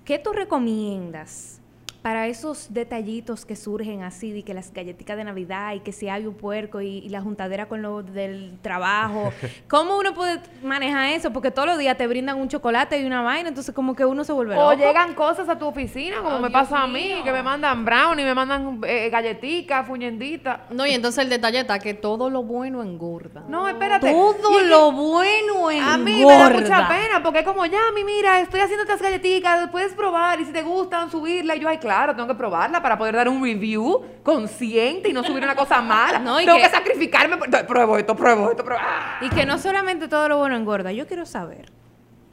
¿Qué 0.06 0.20
tú 0.20 0.32
recomiendas 0.32 1.60
para 2.08 2.28
esos 2.28 2.74
detallitos 2.74 3.46
que 3.46 3.58
surgen 3.58 4.02
así, 4.02 4.32
de 4.32 4.42
que 4.44 4.54
las 4.54 4.72
galletitas 4.72 5.18
de 5.18 5.26
Navidad 5.26 5.74
y 5.74 5.82
que 5.82 5.92
si 5.92 6.08
hay 6.08 6.26
un 6.26 6.36
puerco 6.36 6.80
y, 6.80 7.00
y 7.00 7.10
la 7.10 7.20
juntadera 7.20 7.66
con 7.68 7.82
lo 7.82 8.02
del 8.02 8.58
trabajo? 8.62 9.34
¿Cómo 9.68 9.98
uno 9.98 10.14
puede 10.14 10.40
manejar 10.64 11.10
eso? 11.10 11.34
Porque 11.34 11.52
todos 11.52 11.68
los 11.68 11.78
días 11.78 11.98
te 11.98 12.08
brindan 12.08 12.40
un 12.40 12.48
chocolate 12.48 12.98
y 12.98 13.04
una 13.06 13.22
vaina, 13.24 13.50
entonces 13.50 13.76
como 13.76 13.94
que 13.94 14.06
uno 14.06 14.24
se 14.24 14.32
vuelve 14.32 14.56
O 14.56 14.72
loco. 14.72 14.76
llegan 14.82 15.16
cosas 15.16 15.50
a 15.50 15.60
tu 15.60 15.66
oficina, 15.66 16.20
como 16.24 16.38
Oh, 16.38 16.40
me 16.40 16.48
Dios 16.48 16.54
pasa 16.62 16.82
a 16.84 16.88
mí, 16.88 16.94
mío. 17.16 17.24
que 17.26 17.32
me 17.34 17.44
mandan 17.44 17.84
brownie, 17.84 18.24
me 18.24 18.34
mandan 18.34 18.80
eh, 18.88 19.10
galletitas, 19.10 19.86
fuñenditas. 19.86 20.62
No, 20.70 20.86
y 20.86 20.92
entonces 20.92 21.22
el 21.26 21.30
detalle 21.30 21.60
está 21.60 21.78
que 21.80 21.94
todo 21.94 22.30
lo 22.30 22.42
bueno 22.44 22.82
engorda. 22.84 23.44
No, 23.50 23.68
espérate. 23.68 24.10
Todo 24.14 24.62
lo 24.62 24.94
bueno 24.94 25.70
engorda. 25.70 25.94
A 25.94 25.98
mí 25.98 26.24
me 26.24 26.34
da 26.38 26.50
mucha 26.52 26.88
pena, 26.88 27.22
porque 27.22 27.40
es 27.40 27.46
como, 27.46 27.66
ya, 27.66 27.82
mi 27.94 28.06
mira, 28.06 28.40
estoy 28.40 28.62
haciendo 28.62 28.84
estas 28.84 29.02
galletitas, 29.02 29.70
puedes 29.72 29.94
probar, 29.94 30.40
y 30.40 30.46
si 30.46 30.54
te 30.54 30.62
gustan, 30.62 31.12
subirla. 31.12 31.58
Y 31.58 31.60
yo, 31.60 31.68
ay, 31.68 31.80
claro, 31.80 31.97
tengo 32.16 32.28
que 32.28 32.36
probarla 32.36 32.82
para 32.82 32.98
poder 32.98 33.16
dar 33.16 33.28
un 33.30 33.44
review 33.44 34.04
consciente 34.24 35.10
y 35.10 35.14
no 35.14 35.24
subir 35.24 35.44
una 35.44 35.56
cosa 35.56 35.82
mala. 35.82 36.20
No, 36.20 36.40
y 36.40 36.46
tengo 36.46 36.58
que- 36.58 36.64
que, 36.64 36.70
sacrificarme. 36.70 37.38
por- 37.38 37.50
Pruebo 37.66 37.98
esto, 37.98 38.16
pruebo 38.16 38.50
esto, 38.52 38.64
pruebo. 38.64 38.82
¡Ah! 38.86 39.18
Y 39.22 39.30
que 39.30 39.46
no 39.46 39.58
solamente 39.58 40.08
todo 40.08 40.30
lo 40.30 40.38
bueno 40.38 40.56
engorda. 40.56 40.92
Yo 40.92 41.08
quiero 41.08 41.26
saber 41.26 41.72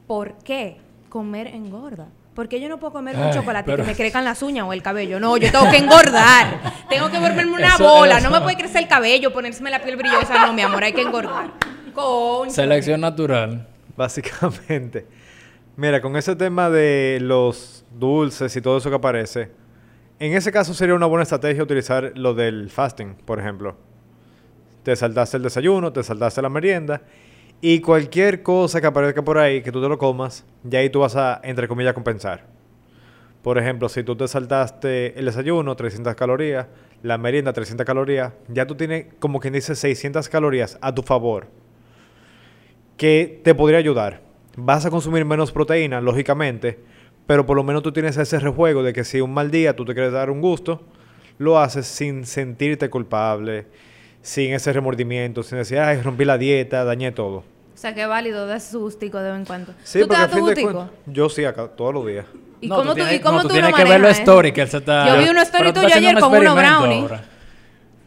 por 0.07 0.37
qué 0.39 0.77
comer 1.09 1.47
engorda. 1.47 2.07
Porque 2.35 2.59
yo 2.59 2.67
no 2.67 2.77
puedo 2.79 2.91
comer 2.91 3.15
un 3.17 3.31
chocolate 3.31 3.71
pero- 3.71 3.83
que 3.83 3.89
me 3.91 3.95
crezcan 3.95 4.25
las 4.25 4.43
uñas 4.43 4.65
o 4.67 4.73
el 4.73 4.81
cabello. 4.81 5.19
No, 5.21 5.37
yo 5.37 5.49
tengo 5.51 5.69
que 5.71 5.77
engordar. 5.77 6.59
tengo 6.89 7.09
que 7.09 7.17
volverme 7.17 7.53
una 7.53 7.67
Eso- 7.75 7.83
bola. 7.83 8.17
eso- 8.17 8.29
No 8.29 8.35
me 8.37 8.41
puede 8.41 8.57
crecer 8.57 8.81
el 8.83 8.87
cabello, 8.89 9.31
ponérseme 9.31 9.69
la 9.71 9.79
piel 9.81 9.95
brillosa. 9.95 10.45
No, 10.45 10.51
mi 10.53 10.61
amor, 10.61 10.83
hay 10.83 10.91
que 10.93 11.01
engordar. 11.01 11.51
Coño. 11.93 12.51
Selección 12.51 12.99
natural. 13.01 13.65
Básicamente. 13.95 15.07
Mira, 15.77 16.01
con 16.01 16.15
ese 16.15 16.37
tema 16.37 16.69
de 16.69 17.19
los 17.21 17.83
dulces 17.99 18.55
y 18.55 18.61
todo 18.61 18.77
eso 18.77 18.89
que 18.89 18.95
aparece, 18.95 19.51
en 20.19 20.31
ese 20.31 20.49
caso 20.49 20.73
sería 20.73 20.95
una 20.95 21.05
buena 21.05 21.23
estrategia 21.23 21.63
utilizar 21.63 22.13
lo 22.15 22.33
del 22.33 22.69
fasting, 22.69 23.15
por 23.25 23.41
ejemplo. 23.41 23.75
Te 24.83 24.95
saltaste 24.95 25.35
el 25.35 25.43
desayuno, 25.43 25.91
te 25.91 26.01
saltaste 26.01 26.41
la 26.41 26.47
merienda 26.47 27.01
y 27.59 27.81
cualquier 27.81 28.41
cosa 28.41 28.79
que 28.79 28.87
aparezca 28.87 29.21
por 29.25 29.37
ahí 29.37 29.61
que 29.61 29.73
tú 29.73 29.81
te 29.81 29.89
lo 29.89 29.97
comas, 29.97 30.45
ya 30.63 30.79
ahí 30.79 30.89
tú 30.89 31.01
vas 31.01 31.17
a, 31.17 31.41
entre 31.43 31.67
comillas, 31.67 31.93
compensar. 31.93 32.45
Por 33.41 33.57
ejemplo, 33.57 33.89
si 33.89 34.01
tú 34.01 34.15
te 34.15 34.29
saltaste 34.29 35.19
el 35.19 35.25
desayuno, 35.25 35.75
300 35.75 36.15
calorías, 36.15 36.67
la 37.03 37.17
merienda, 37.17 37.51
300 37.51 37.85
calorías, 37.85 38.31
ya 38.47 38.65
tú 38.65 38.75
tienes 38.75 39.07
como 39.19 39.41
quien 39.41 39.53
dice 39.53 39.75
600 39.75 40.29
calorías 40.29 40.77
a 40.79 40.95
tu 40.95 41.01
favor 41.01 41.47
que 42.95 43.41
te 43.43 43.53
podría 43.53 43.79
ayudar. 43.79 44.24
Vas 44.55 44.85
a 44.85 44.89
consumir 44.89 45.25
menos 45.25 45.51
proteína, 45.51 45.99
lógicamente, 46.01 46.79
pero 47.27 47.45
por 47.45 47.57
lo 47.57 47.63
menos 47.63 47.83
tú 47.83 47.91
tienes 47.91 48.15
ese 48.17 48.39
rejuego 48.39 48.83
de 48.83 48.93
que 48.93 49.03
si 49.03 49.19
un 49.21 49.33
mal 49.33 49.51
día 49.51 49.75
tú 49.75 49.83
te 49.85 49.93
quieres 49.93 50.11
dar 50.13 50.29
un 50.29 50.41
gusto, 50.41 50.81
lo 51.37 51.59
haces 51.59 51.85
sin 51.87 52.25
sentirte 52.25 52.89
culpable, 52.89 53.65
sin 54.21 54.53
ese 54.53 54.71
remordimiento, 54.71 55.43
sin 55.43 55.57
decir, 55.57 55.79
ay, 55.79 56.01
rompí 56.01 56.23
la 56.25 56.37
dieta, 56.37 56.83
dañé 56.85 57.11
todo. 57.11 57.37
O 57.73 57.77
sea, 57.77 57.93
que 57.93 58.03
es 58.03 58.07
válido 58.07 58.47
darse 58.47 58.71
su 58.71 58.79
gustico 58.79 59.19
de 59.19 59.31
vez 59.31 59.39
en 59.39 59.45
cuando. 59.45 59.73
Sí, 59.83 59.99
¿Tú 59.99 60.07
te 60.07 60.13
das 60.15 60.31
tu 60.31 60.39
gustico? 60.39 60.89
yo 61.07 61.27
sí, 61.27 61.43
acá, 61.43 61.67
todos 61.67 61.93
los 61.93 62.05
días. 62.07 62.25
¿Y 62.61 62.69
No, 62.69 62.77
cómo 62.77 62.91
tú, 62.91 62.95
tienes- 62.95 63.15
y 63.15 63.19
cómo 63.19 63.37
no, 63.37 63.41
tú, 63.43 63.49
tienes 63.49 63.71
lo 63.71 63.75
que 63.77 63.83
ver 63.83 64.05
eh? 64.05 64.09
story 64.11 64.51
que 64.53 64.61
él 64.61 64.69
se 64.69 64.77
está... 64.77 65.07
Yo 65.13 65.21
vi 65.21 65.29
una 65.29 65.41
story 65.41 65.63
Pero 65.63 65.73
tú 65.73 65.81
tuya 65.81 65.87
estás 65.97 65.97
haciendo 65.97 66.25
ayer 66.25 66.45
un 66.45 66.53
con 66.55 66.61
unos 66.61 66.79
brownies. 67.09 67.21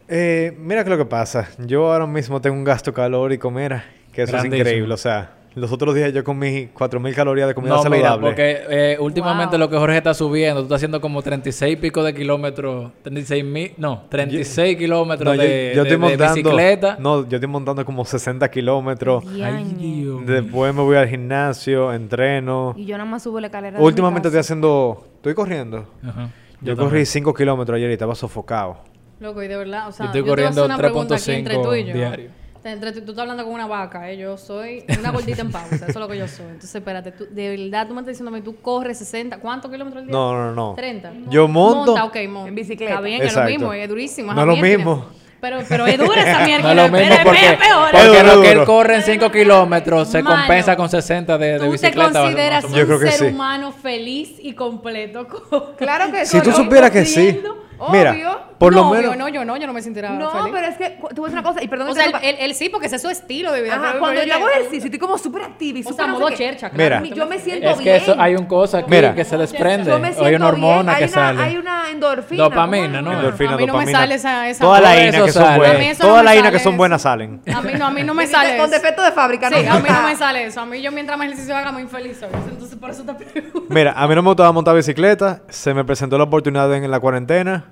Eh, 0.07 0.57
mira 0.57 0.83
que 0.83 0.89
lo 0.89 0.97
que 0.97 1.05
pasa, 1.05 1.49
yo 1.59 1.91
ahora 1.93 2.07
mismo 2.07 2.41
tengo 2.41 2.55
un 2.55 2.63
gasto 2.63 2.91
calórico, 2.91 3.51
mira, 3.51 3.85
que 4.11 4.23
eso 4.23 4.31
Grandísimo. 4.31 4.55
es 4.55 4.61
increíble, 4.61 4.93
o 4.95 4.97
sea, 4.97 5.33
los 5.59 5.71
otros 5.71 5.93
días 5.93 6.11
yo 6.13 6.23
comí 6.23 6.67
4000 6.73 7.13
calorías 7.13 7.47
de 7.47 7.53
comida 7.53 7.75
No, 7.75 7.83
saludable. 7.83 8.07
mira, 8.07 8.19
porque 8.21 8.61
eh, 8.69 8.97
últimamente 8.99 9.57
Wow. 9.57 9.59
lo 9.59 9.69
que 9.69 9.77
Jorge 9.77 9.97
está 9.97 10.13
subiendo, 10.13 10.61
tú 10.61 10.65
estás 10.65 10.77
haciendo 10.77 10.99
como 11.01 11.21
36 11.21 11.73
y 11.73 11.75
pico 11.75 12.03
de 12.03 12.13
kilómetros, 12.13 12.91
36 13.03 13.43
mil, 13.45 13.71
no, 13.77 14.03
36 14.09 14.77
kilómetros 14.77 15.25
No, 15.25 15.35
yo, 15.35 15.41
de, 15.41 15.47
yo 15.75 15.83
de- 15.83 15.89
estoy 15.89 15.89
de 15.89 15.97
montando, 15.97 16.33
bicicleta. 16.35 16.97
No, 16.99 17.27
yo 17.27 17.35
estoy 17.37 17.49
montando 17.49 17.85
como 17.85 18.05
60 18.05 18.49
kilómetros. 18.49 19.23
Ay. 19.43 19.63
Dios. 19.77 20.25
Después 20.25 20.73
me 20.73 20.81
voy 20.81 20.95
al 20.97 21.07
gimnasio, 21.07 21.93
entreno. 21.93 22.73
Y 22.77 22.85
yo 22.85 22.97
nada 22.97 23.09
más 23.09 23.23
subo 23.23 23.39
la 23.39 23.47
escalera 23.47 23.77
de 23.77 23.83
Últimamente 23.83 24.27
estoy 24.29 24.39
haciendo... 24.39 25.05
Estoy 25.17 25.33
corriendo. 25.33 25.85
Ajá. 26.03 26.29
Yo, 26.61 26.75
corrí 26.75 27.05
5 27.05 27.33
kilómetros 27.33 27.75
ayer 27.77 27.89
y 27.89 27.93
estaba 27.93 28.15
sofocado. 28.15 28.77
Loco, 29.19 29.41
y 29.43 29.47
de 29.47 29.57
verdad, 29.57 29.87
o 29.89 29.91
sea, 29.91 30.05
Yo 30.05 30.11
estoy 30.11 30.23
te 30.23 30.29
voy 30.29 30.43
a 30.43 30.47
hacer 30.49 30.61
corriendo 30.61 30.65
una 30.65 30.77
pregunta 30.77 31.15
aquí 31.15 31.23
3.5 31.31 31.37
entre 31.37 31.55
tú 31.57 31.73
y 31.73 31.85
yo. 31.85 31.93
diario. 31.93 32.29
Te- 32.61 32.71
Entre 32.71 32.91
tú, 32.91 33.01
tú 33.01 33.11
estás 33.11 33.19
hablando 33.23 33.43
con 33.45 33.53
una 33.53 33.67
vaca, 33.67 34.09
¿eh? 34.11 34.17
Yo 34.17 34.37
soy 34.37 34.83
una 34.99 35.11
gordita 35.11 35.41
en 35.41 35.51
pausa, 35.51 35.75
eso 35.75 35.85
es 35.87 35.95
lo 35.95 36.07
que 36.07 36.17
yo 36.17 36.27
soy. 36.27 36.45
Entonces, 36.45 36.75
espérate, 36.75 37.11
tú, 37.13 37.25
de 37.31 37.55
verdad 37.57 37.87
tú 37.87 37.93
me 37.93 38.01
estás 38.01 38.17
diciendo, 38.17 38.41
tú 38.43 38.57
corres 38.61 38.97
60, 38.97 39.37
¿cuántos 39.39 39.71
kilómetros 39.71 40.01
al 40.01 40.07
día? 40.07 40.11
No, 40.13 40.33
no, 40.33 40.51
no. 40.53 40.73
30. 40.75 41.11
Yo 41.29 41.47
monto- 41.47 41.85
Monta, 41.95 42.03
ok, 42.05 42.17
monta. 42.27 42.49
En 42.49 42.55
bicicleta. 42.55 42.93
Está 42.93 43.01
bien, 43.01 43.21
Exacto. 43.21 43.39
es 43.39 43.45
lo 43.45 43.59
mismo, 43.59 43.73
es 43.73 43.89
durísimo. 43.89 44.33
No 44.33 44.41
es 44.41 44.47
lo 44.47 44.53
mierda. 44.57 44.77
mismo. 44.77 45.05
Pero, 45.41 45.59
pero 45.69 45.87
es 45.87 45.97
dura 45.97 46.21
esa 46.21 46.39
mierda. 46.45 46.73
No 46.73 46.83
es 46.83 46.91
lo 46.91 46.97
mismo 46.97 47.15
pero 47.15 47.23
porque, 47.23 47.45
es 47.45 47.57
peor. 47.57 47.91
porque 47.93 48.17
Es 48.19 48.25
lo 48.35 48.41
que 48.41 48.51
él 48.51 48.63
corre 48.65 48.95
en 48.97 49.03
5 49.03 49.31
kilómetros 49.31 50.07
se 50.09 50.21
Mano, 50.21 50.35
compensa 50.35 50.75
con 50.75 50.89
60 50.89 51.37
de, 51.37 51.47
de 51.53 51.57
Tú 51.59 51.63
te 51.63 51.69
bicicleta. 51.71 52.11
consideras 52.21 52.63
más 52.65 52.73
o 52.73 52.77
un 52.93 52.99
ser 52.99 53.11
sí. 53.13 53.23
humano 53.25 53.71
feliz 53.71 54.33
y 54.37 54.51
completo. 54.53 55.25
Claro 55.77 56.11
que 56.11 56.25
Si 56.25 56.41
tú 56.41 56.51
supieras 56.51 56.91
que 56.91 57.05
sí. 57.05 57.41
Mira, 57.91 58.11
Obvio. 58.11 58.39
por 58.57 58.73
no, 58.73 58.81
lo 58.81 58.87
obvio, 58.89 59.01
menos... 59.01 59.17
no, 59.17 59.29
yo 59.29 59.45
no, 59.45 59.55
yo 59.57 59.65
no 59.67 59.73
me 59.73 59.81
sintiera 59.81 60.09
No, 60.11 60.29
feliz. 60.31 60.49
pero 60.53 60.67
es 60.67 60.77
que 60.77 60.97
tú 61.15 61.23
ves 61.23 61.31
una 61.33 61.43
cosa, 61.43 61.63
y 61.63 61.67
perdón 61.67 61.87
O 61.89 61.93
que 61.93 62.01
sea, 62.01 62.09
él, 62.09 62.15
él- 62.21 62.35
él 62.39 62.55
sí, 62.55 62.69
porque 62.69 62.87
ese 62.87 62.97
es 62.97 63.01
su 63.01 63.09
estilo 63.09 63.51
de 63.51 63.61
vida. 63.61 63.75
Ajá, 63.75 63.87
pero- 63.89 63.99
cuando 63.99 64.23
yo 64.23 64.33
hago 64.33 64.49
ejercicio, 64.49 64.85
estoy 64.85 64.99
como 64.99 65.17
súper 65.17 65.43
activa 65.43 65.79
y 65.79 65.81
O 65.81 65.89
súper 65.89 65.95
sea, 65.95 66.07
no 66.07 66.13
sé 66.15 66.19
modo 66.25 66.35
chercha, 66.35 66.69
Mira. 66.73 66.99
Claro. 67.01 67.15
yo 67.15 67.25
me 67.27 67.39
siento 67.39 67.69
Es 67.69 67.77
bien. 67.79 67.83
que 67.97 68.03
eso, 68.03 68.15
hay 68.19 68.35
un 68.35 68.45
cosa 68.45 68.83
que, 68.83 68.89
Mira. 68.91 69.15
que 69.15 69.23
se 69.23 69.37
desprende. 69.37 69.89
Yo 69.89 69.99
me 69.99 70.09
o 70.09 70.11
siento 70.11 70.25
hay 70.25 70.35
una 70.35 70.47
hormona 70.47 70.83
bien. 70.83 70.97
que 70.97 71.03
hay 71.05 71.09
sale. 71.09 71.33
Una, 71.37 71.43
hay 71.45 71.57
una 71.57 71.89
endorfina. 71.91 72.43
Dopamina, 72.43 72.87
¿cómo 72.99 73.01
¿no? 73.01 73.11
es? 73.11 73.17
Endorfina, 73.19 73.53
A 73.53 73.57
mí 73.57 73.65
no 73.65 73.77
me 73.77 73.87
sale 73.91 74.15
esa- 74.15 74.49
esa- 74.49 74.63
Todas 74.63 74.81
las 74.81 74.91
Todo 74.93 75.01
inas 75.03 75.15
eso 75.15 75.25
que 75.25 75.31
son 75.31 75.43
sale. 75.43 75.57
Buenas. 75.57 75.97
Todas 75.97 76.23
las 76.25 76.35
sale 76.35 76.51
que 76.51 76.59
son 76.59 76.77
buenas 76.77 77.01
salen. 77.01 77.41
A 77.55 77.61
mí 77.61 77.71
no, 77.77 77.85
a 77.87 77.91
mí 77.91 78.03
no 78.03 78.13
me 78.13 78.27
sale 78.27 78.57
Con 78.57 78.69
defecto 78.69 79.01
de 79.03 79.11
fábrica, 79.13 79.49
¿no? 79.49 79.57
Sí, 79.57 79.65
a 79.65 79.75
mí 79.79 79.89
no 79.89 80.01
me 80.03 80.15
sale 80.17 80.45
eso. 80.45 80.59
A 80.61 80.65
mí 80.65 80.81
yo 80.81 80.91
mientras 80.91 81.17
más 81.17 81.27
ejercicio 81.27 81.55
haga 81.55 81.71
muy 81.71 81.83
infeliz 81.83 82.17
soy. 82.19 82.29
Entonces 82.49 82.77
por 82.77 82.89
eso 82.89 83.03
te 83.03 83.13
pregunto. 83.13 83.63
Mira, 83.69 83.93
a 83.95 84.07
mí 84.07 84.15
no 84.15 84.21
me 84.21 84.29
gustaba 84.29 84.51
montar 84.51 84.75
bicicleta. 84.75 85.41
Se 85.49 85.73
me 85.73 85.85
presentó 85.85 86.17
la 86.17 86.25
oportunidad 86.25 86.73
en 86.73 86.89
la 86.91 86.99
cuarentena 86.99 87.65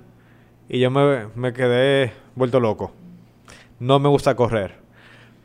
y 0.68 0.78
yo 0.80 0.90
me, 0.90 1.26
me 1.34 1.52
quedé 1.52 2.12
vuelto 2.34 2.60
loco. 2.60 2.92
No 3.80 3.98
me 3.98 4.08
gusta 4.08 4.34
correr. 4.34 4.74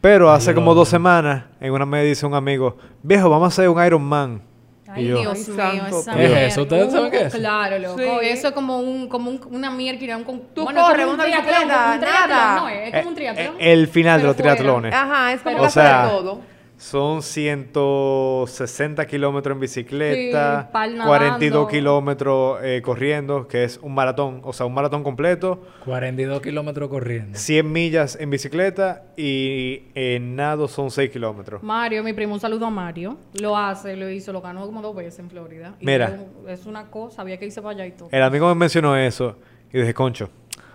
Pero 0.02 0.30
hace 0.32 0.54
como 0.54 0.74
dos 0.76 0.90
semanas, 0.90 1.46
en 1.62 1.72
una 1.72 1.86
me 1.86 2.04
dice 2.04 2.26
un 2.26 2.34
amigo, 2.34 2.78
viejo, 3.04 3.30
vamos 3.30 3.46
a 3.46 3.48
hacer 3.48 3.70
un 3.70 3.84
Ironman. 3.86 4.42
Ay, 4.88 5.06
Y 5.06 5.08
yo- 5.08 5.20
Dios 5.22 5.50
Ay, 5.58 5.72
mío, 5.80 5.86
esa 5.88 6.14
¿Qué 6.14 6.26
es 6.26 6.52
eso? 6.54 6.62
¿Ustedes 6.64 6.92
saben 6.92 7.10
qué 7.12 7.18
es 7.22 7.26
eso? 7.28 7.38
Claro, 7.38 7.80
loco. 7.80 7.98
Sí. 8.00 8.06
Eso 8.28 8.48
es 8.50 8.54
como, 8.54 8.80
un, 8.80 9.08
como 9.08 9.32
un- 9.32 9.40
una 9.50 9.72
mierda, 9.72 10.18
un, 10.18 10.24
con- 10.24 10.42
Tú 10.54 10.66
bueno, 10.66 10.82
es 10.82 10.86
corres 10.88 11.08
una 11.08 11.24
triatlón, 11.24 11.46
bicicleta, 11.56 11.98
nada. 12.28 12.56
no 12.60 12.70
es, 12.70 12.88
es 12.90 12.96
como 12.98 13.10
un 13.10 13.16
triatlón. 13.16 13.56
Eh, 13.60 13.72
el 13.74 13.88
final 13.88 14.22
de 14.22 14.28
los 14.28 14.36
fuera. 14.36 14.52
triatlones. 14.56 14.94
Ajá, 14.94 15.34
es 15.34 15.42
como 15.42 15.62
O 15.64 15.70
sea, 15.70 16.10
todo. 16.10 16.42
Son 16.78 17.22
160 17.22 19.06
kilómetros 19.08 19.56
en 19.56 19.60
bicicleta, 19.62 20.64
Sí, 20.64 20.70
pal 20.74 20.98
42 21.06 21.52
nadando. 21.52 21.68
kilómetros 21.68 22.60
eh, 22.64 22.82
corriendo, 22.84 23.48
que 23.48 23.64
es 23.64 23.80
un 23.82 23.94
maratón, 23.94 24.42
o 24.44 24.52
sea, 24.54 24.66
un 24.66 24.74
maratón 24.74 25.04
completo, 25.04 25.62
42 25.86 26.42
kilómetros 26.42 26.90
corriendo. 26.90 27.38
100 27.38 27.72
millas 27.72 28.18
en 28.20 28.30
bicicleta 28.30 29.04
y 29.16 29.84
en 29.96 30.36
nado 30.36 30.68
son 30.68 30.92
6 30.92 31.10
kilómetros. 31.10 31.64
Mario, 31.64 32.04
mi 32.04 32.14
primo, 32.14 32.34
un 32.34 32.40
saludo 32.40 32.66
a 32.66 32.70
Mario. 32.70 33.18
Lo 33.40 33.56
hace, 33.58 33.96
lo 33.96 34.10
hizo, 34.10 34.34
lo 34.34 34.42
ganó 34.42 34.66
como 34.66 34.82
dos 34.82 34.96
veces 34.96 35.20
en 35.20 35.30
Florida. 35.30 35.76
Y 35.80 35.86
Mira. 35.86 36.20
Es, 36.48 36.60
es 36.62 36.66
una 36.66 36.90
cosa, 36.92 37.22
había 37.22 37.38
que 37.38 37.46
irse 37.46 37.62
para 37.62 37.76
allá 37.76 37.86
y 37.86 37.92
todo. 37.92 38.10
El 38.12 38.24
amigo 38.24 38.48
me 38.50 38.56
mencionó 38.56 38.98
eso 38.98 39.38
y 39.72 39.80
dije, 39.80 39.94
concho, 39.94 40.30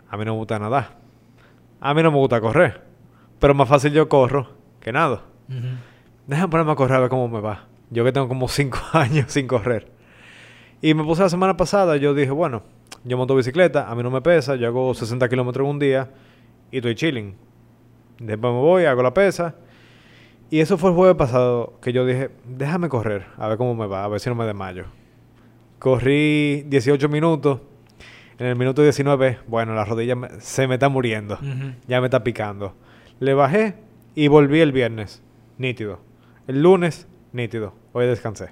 a 0.08 0.16
mí 0.16 0.24
no 0.24 0.32
me 0.32 0.38
gusta 0.38 0.58
nadar. 0.58 0.96
A 1.80 1.92
mí 1.92 2.02
no 2.02 2.10
me 2.10 2.16
gusta 2.18 2.40
correr. 2.40 2.80
Pero 3.38 3.54
más 3.54 3.68
fácil 3.68 3.92
yo 3.92 4.08
corro 4.08 4.48
que 4.80 4.90
nado. 4.90 5.22
Déjame 6.28 6.48
ponerme 6.48 6.72
a 6.72 6.76
correr 6.76 6.96
a 6.98 7.00
ver 7.00 7.08
cómo 7.10 7.26
me 7.28 7.40
va. 7.40 7.64
Yo 7.90 8.04
que 8.04 8.12
tengo 8.12 8.28
como 8.28 8.46
5 8.48 8.78
años 8.92 9.32
sin 9.32 9.48
correr. 9.48 9.90
Y 10.80 10.94
me 10.94 11.02
puse 11.02 11.22
la 11.22 11.28
semana 11.28 11.56
pasada, 11.56 11.96
yo 11.96 12.14
dije, 12.14 12.30
bueno, 12.30 12.62
yo 13.02 13.16
monto 13.16 13.34
bicicleta, 13.34 13.90
a 13.90 13.94
mí 13.96 14.02
no 14.04 14.10
me 14.12 14.20
pesa, 14.22 14.54
yo 14.54 14.68
hago 14.68 14.94
60 14.94 15.28
kilómetros 15.28 15.64
en 15.64 15.70
un 15.72 15.78
día 15.80 16.10
y 16.70 16.76
estoy 16.76 16.94
chilling. 16.94 17.34
Después 18.20 18.52
me 18.52 18.60
voy, 18.60 18.84
hago 18.84 19.02
la 19.02 19.12
pesa. 19.12 19.56
Y 20.50 20.60
eso 20.60 20.78
fue 20.78 20.90
el 20.90 20.96
jueves 20.96 21.16
pasado 21.16 21.74
que 21.82 21.92
yo 21.92 22.06
dije, 22.06 22.30
déjame 22.46 22.88
correr, 22.88 23.26
a 23.36 23.48
ver 23.48 23.58
cómo 23.58 23.74
me 23.74 23.86
va, 23.86 24.04
a 24.04 24.08
ver 24.08 24.20
si 24.20 24.28
no 24.30 24.34
me 24.36 24.44
desmayo. 24.46 24.84
Corrí 25.78 26.62
18 26.68 27.08
minutos. 27.08 27.60
En 28.38 28.46
el 28.46 28.56
minuto 28.56 28.82
19, 28.82 29.38
bueno, 29.48 29.74
la 29.74 29.84
rodilla 29.84 30.14
me- 30.14 30.40
se 30.40 30.68
me 30.68 30.74
está 30.74 30.88
muriendo. 30.88 31.38
Ya 31.88 32.00
me 32.00 32.06
está 32.06 32.22
picando. 32.22 32.74
Le 33.18 33.34
bajé 33.34 33.74
y 34.14 34.28
volví 34.28 34.60
el 34.60 34.70
viernes. 34.72 35.22
Nítido. 35.58 36.00
El 36.48 36.62
lunes, 36.62 37.06
nítido. 37.32 37.74
Hoy 37.92 38.06
descansé. 38.06 38.48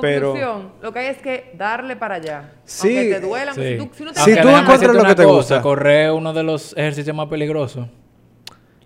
Pero- 0.00 0.30
Conclusión, 0.32 0.72
lo 0.82 0.92
que 0.92 0.98
hay 1.00 1.06
es 1.08 1.18
que 1.18 1.52
darle 1.58 1.94
para 1.96 2.14
allá. 2.14 2.52
Sí. 2.64 2.96
Aunque 2.96 3.14
te 3.14 3.20
duela, 3.20 3.52
Sí. 3.54 3.62
si 3.62 3.76
tú, 3.76 3.90
si 3.92 4.04
no 4.04 4.12
te 4.12 4.20
Si 4.20 4.32
tú 4.40 4.48
encuentras 4.48 4.94
lo 4.94 5.04
que 5.04 5.14
te 5.14 5.24
cosa, 5.24 5.34
gusta. 5.56 5.60
Correr 5.62 6.06
es 6.06 6.12
uno 6.12 6.32
de 6.32 6.42
los 6.42 6.72
ejercicios 6.76 7.14
más 7.14 7.28
peligrosos. 7.28 7.86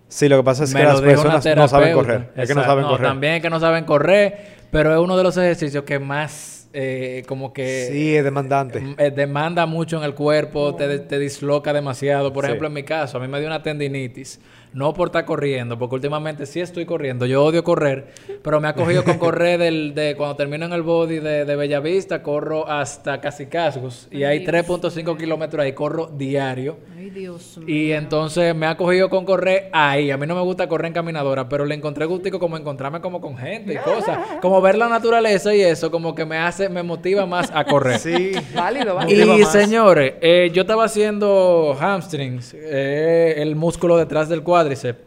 Sí, 0.09 0.29
lo 0.29 0.39
que 0.39 0.43
pasa 0.43 0.65
es 0.65 0.75
que 0.75 0.83
las 0.83 1.01
personas 1.01 1.45
no 1.57 1.69
saben 1.69 1.95
correr. 1.95 2.31
Es 2.35 2.49
que 2.49 2.55
no 2.55 2.61
Exacto. 2.63 2.65
saben 2.65 2.85
correr. 2.87 3.07
También 3.07 3.35
es 3.35 3.43
que 3.43 3.51
no 3.51 3.61
saben 3.61 3.85
correr, 3.85 4.39
pero 4.71 4.93
es 4.93 4.99
uno 4.99 5.17
de 5.17 5.23
los 5.23 5.37
ejercicios 5.37 5.85
que 5.85 5.99
más 5.99 6.57
eh, 6.75 7.23
como 7.27 7.53
que 7.55 7.89
Sí, 7.91 8.15
es 8.15 8.23
demandante. 8.23 8.79
mm, 8.81 8.95
eh, 8.99 9.11
demanda 9.11 9.65
mucho 9.65 9.97
en 9.97 10.03
el 10.05 10.15
cuerpo, 10.15 10.75
te, 10.75 10.99
te 10.99 11.19
disloca 11.19 11.73
demasiado. 11.73 12.31
Por 12.33 12.45
Sí. 12.45 12.49
ejemplo, 12.51 12.69
en 12.69 12.75
mi 12.75 12.83
caso, 12.83 13.17
a 13.17 13.21
mí 13.21 13.27
me 13.29 13.39
dio 13.39 13.47
una 13.47 13.63
tendinitis. 13.63 14.39
No 14.73 14.95
por 14.95 15.09
estar 15.09 15.25
corriendo, 15.25 15.79
porque 15.79 15.95
últimamente 15.95 16.47
sí 16.47 16.61
estoy 16.61 16.85
corriendo. 16.85 17.27
Yo 17.27 17.45
odio 17.45 17.65
correr, 17.65 18.09
pero 18.43 18.61
me 18.61 18.69
ha 18.69 18.75
cogido 18.75 19.05
con 19.05 19.19
correr 19.19 19.59
del, 19.59 19.95
de 19.95 20.15
cuando 20.17 20.37
termino 20.37 20.67
en 20.67 20.73
el 20.73 20.83
body 20.83 21.21
de, 21.21 21.45
de 21.45 21.57
Bellavista, 21.57 22.23
corro 22.23 22.69
hasta 22.69 23.21
Casi 23.21 23.47
Cascos. 23.47 24.09
Y 24.11 24.25
hay 24.25 24.45
3.5 24.45 25.17
kilómetros 25.17 25.63
ahí, 25.63 25.73
corro 25.73 26.07
diario. 26.07 26.77
Ay, 27.09 27.21
Dios 27.21 27.57
mío. 27.59 27.75
Y 27.75 27.93
entonces 27.93 28.55
me 28.55 28.67
ha 28.67 28.77
cogido 28.77 29.09
con 29.09 29.25
correr 29.25 29.71
ahí. 29.73 30.11
A 30.11 30.19
mí 30.19 30.27
no 30.27 30.35
me 30.35 30.43
gusta 30.43 30.69
correr 30.69 30.89
en 30.89 30.93
caminadora, 30.93 31.49
pero 31.49 31.65
le 31.65 31.75
encontré 31.75 32.05
gustico 32.05 32.39
como 32.39 32.57
encontrarme 32.57 33.01
como 33.01 33.21
con 33.21 33.37
gente 33.37 33.75
y 33.75 33.77
cosas. 33.79 34.19
Como 34.43 34.61
ver 34.61 34.77
la 34.77 34.89
naturaleza 34.89 35.55
y 35.55 35.63
eso, 35.63 35.91
como 35.91 36.15
que 36.15 36.27
me 36.27 36.37
hace, 36.37 36.69
me 36.69 36.83
motiva 36.83 37.25
más 37.25 37.51
a 37.55 37.65
correr. 37.65 37.99
Sí. 37.99 38.33
Válido, 38.55 38.95
válido. 38.95 39.37
Y 39.37 39.41
más. 39.41 39.53
señores, 39.53 40.15
eh, 40.21 40.51
yo 40.53 40.63
estaba 40.63 40.85
haciendo 40.85 41.77
hamstrings, 41.81 42.55
eh, 42.55 43.37
el 43.39 43.57
músculo 43.57 43.97
detrás 43.97 44.29
del 44.29 44.43
cuádriceps, 44.43 45.01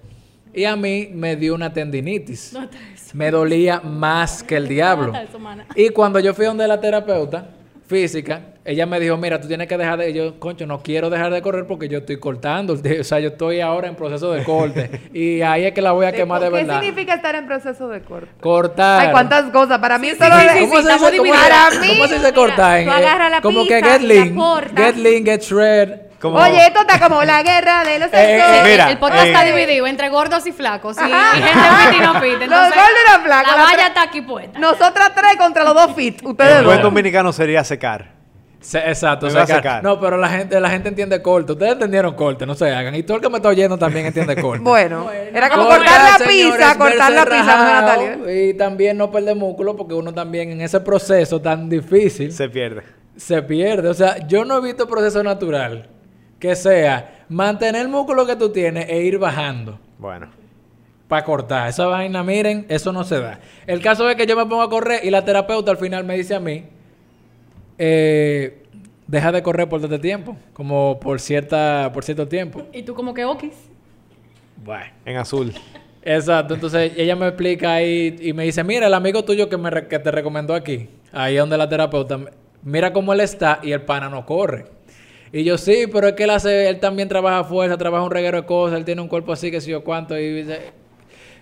y 0.53 0.65
a 0.65 0.75
mí 0.75 1.09
me 1.13 1.35
dio 1.35 1.53
una 1.53 1.71
tendinitis. 1.71 2.53
No. 2.53 2.67
Me 3.13 3.29
dolía 3.29 3.79
más 3.81 4.41
que 4.41 4.55
el 4.55 4.67
diablo. 4.67 5.13
Y 5.75 5.89
cuando 5.89 6.19
yo 6.19 6.33
fui 6.33 6.45
donde 6.45 6.67
la 6.67 6.79
terapeuta 6.79 7.49
física, 7.91 8.41
ella 8.63 8.85
me 8.85 8.99
dijo, 8.99 9.17
mira, 9.17 9.39
tú 9.41 9.47
tienes 9.47 9.67
que 9.67 9.77
dejar 9.77 9.99
de... 9.99 10.09
y 10.09 10.13
Yo, 10.13 10.39
concho, 10.39 10.65
no 10.65 10.81
quiero 10.81 11.09
dejar 11.09 11.31
de 11.33 11.41
correr 11.41 11.67
porque 11.67 11.89
yo 11.89 11.99
estoy 11.99 12.17
cortando. 12.17 12.73
O 13.01 13.03
sea, 13.03 13.19
yo 13.19 13.29
estoy 13.29 13.59
ahora 13.59 13.87
en 13.89 13.95
proceso 13.95 14.31
de 14.31 14.43
corte. 14.43 14.89
y 15.13 15.41
ahí 15.41 15.65
es 15.65 15.73
que 15.73 15.81
la 15.81 15.91
voy 15.91 16.05
a 16.05 16.11
quemar 16.11 16.41
de 16.41 16.47
¿Qué 16.47 16.53
verdad. 16.53 16.81
significa 16.81 17.15
estar 17.15 17.35
en 17.35 17.45
proceso 17.45 17.89
de 17.89 18.01
corte? 18.01 18.29
Cortar. 18.39 19.01
Ay, 19.07 19.11
cuántas 19.11 19.51
cosas. 19.51 19.79
Para 19.79 19.97
mí 19.97 20.09
sí, 20.09 20.15
lo 20.19 20.25
sí, 20.25 20.47
sí, 20.53 20.59
¿Cómo 20.61 20.75
se 20.81 20.81
dice, 20.87 20.97
cómo, 20.97 21.11
divididos. 21.11 21.39
Para 21.41 21.69
mí, 21.81 21.87
¿Cómo 21.89 22.07
se 22.07 22.13
dice 22.15 22.19
mira, 22.19 22.33
cortar? 22.33 22.83
tú 22.83 22.89
Eh, 22.89 22.93
agarras 22.93 23.31
la 23.31 23.41
como 23.41 23.65
que 23.65 23.81
get 23.83 24.01
lean, 24.01 24.37
get 24.75 24.95
lean, 24.95 25.25
get 25.25 25.41
shred. 25.41 26.10
Como- 26.21 26.37
Oye, 26.37 26.67
esto 26.67 26.81
está 26.81 26.99
como 26.99 27.23
la 27.23 27.41
guerra 27.43 27.83
de 27.83 27.99
los 27.99 28.07
Eh, 28.13 28.37
sexos. 28.39 28.55
eh, 28.55 28.69
Mira, 28.71 28.89
el 28.91 28.97
podcast 28.99 29.25
eh, 29.25 29.31
está 29.31 29.43
dividido 29.43 29.87
entre 29.87 30.09
gordos 30.09 30.45
y 30.45 30.51
flacos. 30.51 30.97
Y, 30.97 31.09
y 31.09 31.41
gente 31.41 31.69
fit 31.89 31.97
y 31.97 31.99
no 32.01 32.13
fit. 32.21 32.33
Los 32.33 32.41
Entonces, 32.43 32.75
gordos 32.75 32.91
y 33.05 33.11
los 33.13 33.23
flacos, 33.23 33.51
La 33.51 33.57
la 33.57 33.63
valla 33.63 33.87
está 33.87 34.01
aquí 34.03 34.21
puesta. 34.21 34.59
Nosotras 34.59 35.11
tres 35.15 35.35
contra 35.37 35.63
los 35.63 35.73
dos 35.73 35.95
fit. 35.95 36.21
Ustedes 36.25 36.59
El 36.59 36.65
buen 36.65 36.81
dominicano 36.81 37.33
sería 37.33 37.63
secar. 37.63 38.21
Se- 38.59 38.77
exacto, 38.77 39.27
secar. 39.27 39.47
secar. 39.47 39.83
No, 39.83 39.99
pero 39.99 40.17
la 40.17 40.29
gente, 40.29 40.59
la 40.59 40.69
gente 40.69 40.89
entiende 40.89 41.19
corte. 41.23 41.53
Ustedes 41.53 41.71
entendieron 41.71 42.13
corte, 42.13 42.45
no 42.45 42.53
se 42.53 42.69
hagan. 42.71 42.93
Y 42.93 43.01
todo 43.01 43.17
el 43.17 43.23
que 43.23 43.29
me 43.29 43.37
está 43.37 43.49
oyendo 43.49 43.75
también 43.79 44.05
entiende 44.05 44.35
corte. 44.39 44.61
Bueno, 44.63 45.09
era 45.11 45.49
como 45.49 45.63
Cortar, 45.63 45.79
cortar 45.79 46.01
la 46.19 46.25
señores, 46.27 46.55
pizza, 46.57 46.77
cortar 46.77 47.11
la 47.11 47.25
pizza, 47.25 47.37
¿no, 47.43 47.45
rajado 47.65 47.81
Natalia? 47.81 48.41
Y 48.43 48.53
también 48.53 48.97
no 48.99 49.09
perder 49.09 49.35
músculo 49.35 49.75
porque 49.75 49.95
uno 49.95 50.13
también 50.13 50.51
en 50.51 50.61
ese 50.61 50.79
proceso 50.81 51.41
tan 51.41 51.67
difícil 51.69 52.31
se, 52.31 52.37
Se 52.37 52.49
pierde. 52.49 52.83
pierde. 53.47 53.89
O 53.89 53.95
sea, 53.95 54.27
yo 54.27 54.45
no 54.45 54.59
he 54.59 54.61
visto 54.61 54.87
proceso 54.87 55.23
natural 55.23 55.89
que 56.41 56.55
sea 56.57 57.23
mantener 57.29 57.83
el 57.83 57.87
músculo 57.87 58.25
que 58.25 58.35
tú 58.35 58.49
tienes 58.51 58.89
e 58.89 59.01
ir 59.03 59.17
bajando. 59.17 59.79
Bueno. 59.97 60.27
Para 61.07 61.23
cortar. 61.23 61.69
Esa 61.69 61.85
vaina, 61.85 62.23
miren, 62.23 62.65
eso 62.67 62.91
no 62.91 63.03
se 63.03 63.19
da. 63.19 63.39
El 63.67 63.81
caso 63.81 64.09
es 64.09 64.15
que 64.15 64.25
yo 64.25 64.35
me 64.35 64.45
pongo 64.45 64.61
a 64.63 64.69
correr 64.69 65.01
y 65.05 65.09
la 65.09 65.23
terapeuta 65.23 65.71
al 65.71 65.77
final 65.77 66.03
me 66.03 66.17
dice 66.17 66.35
a 66.35 66.39
mí, 66.39 66.65
eh, 67.77 68.63
deja 69.07 69.31
de 69.31 69.43
correr 69.43 69.67
por 69.69 69.81
este 69.81 69.99
tiempo, 69.99 70.35
como 70.53 70.99
por 70.99 71.19
cierta, 71.19 71.91
por 71.93 72.03
cierto 72.03 72.27
tiempo. 72.27 72.63
Y 72.73 72.83
tú 72.83 72.95
como 72.95 73.13
que 73.13 73.25
okis. 73.25 73.53
Bueno. 74.63 74.85
En 75.05 75.17
azul. 75.17 75.53
Exacto, 76.03 76.55
entonces 76.55 76.93
ella 76.97 77.15
me 77.15 77.27
explica 77.27 77.73
ahí 77.73 78.15
y 78.19 78.33
me 78.33 78.43
dice, 78.45 78.63
mira, 78.63 78.87
el 78.87 78.93
amigo 78.93 79.23
tuyo 79.23 79.47
que, 79.49 79.57
me 79.57 79.69
re- 79.69 79.87
que 79.87 79.99
te 79.99 80.09
recomendó 80.09 80.55
aquí, 80.55 80.89
ahí 81.11 81.35
donde 81.35 81.57
la 81.57 81.69
terapeuta, 81.69 82.19
mira 82.63 82.91
cómo 82.91 83.13
él 83.13 83.19
está 83.19 83.59
y 83.61 83.71
el 83.71 83.83
pana 83.83 84.09
no 84.09 84.25
corre. 84.25 84.65
Y 85.33 85.43
yo, 85.43 85.57
sí, 85.57 85.85
pero 85.91 86.07
es 86.09 86.13
que 86.13 86.23
él 86.25 86.29
hace, 86.29 86.67
él 86.69 86.79
también 86.79 87.07
trabaja 87.07 87.43
fuerza, 87.43 87.77
trabaja 87.77 88.03
un 88.03 88.11
reguero 88.11 88.41
de 88.41 88.45
cosas, 88.45 88.77
él 88.77 88.85
tiene 88.85 89.01
un 89.01 89.07
cuerpo 89.07 89.31
así, 89.31 89.49
que 89.49 89.61
sé 89.61 89.71
yo 89.71 89.83
cuánto, 89.83 90.17
y 90.19 90.29
dice, 90.43 90.59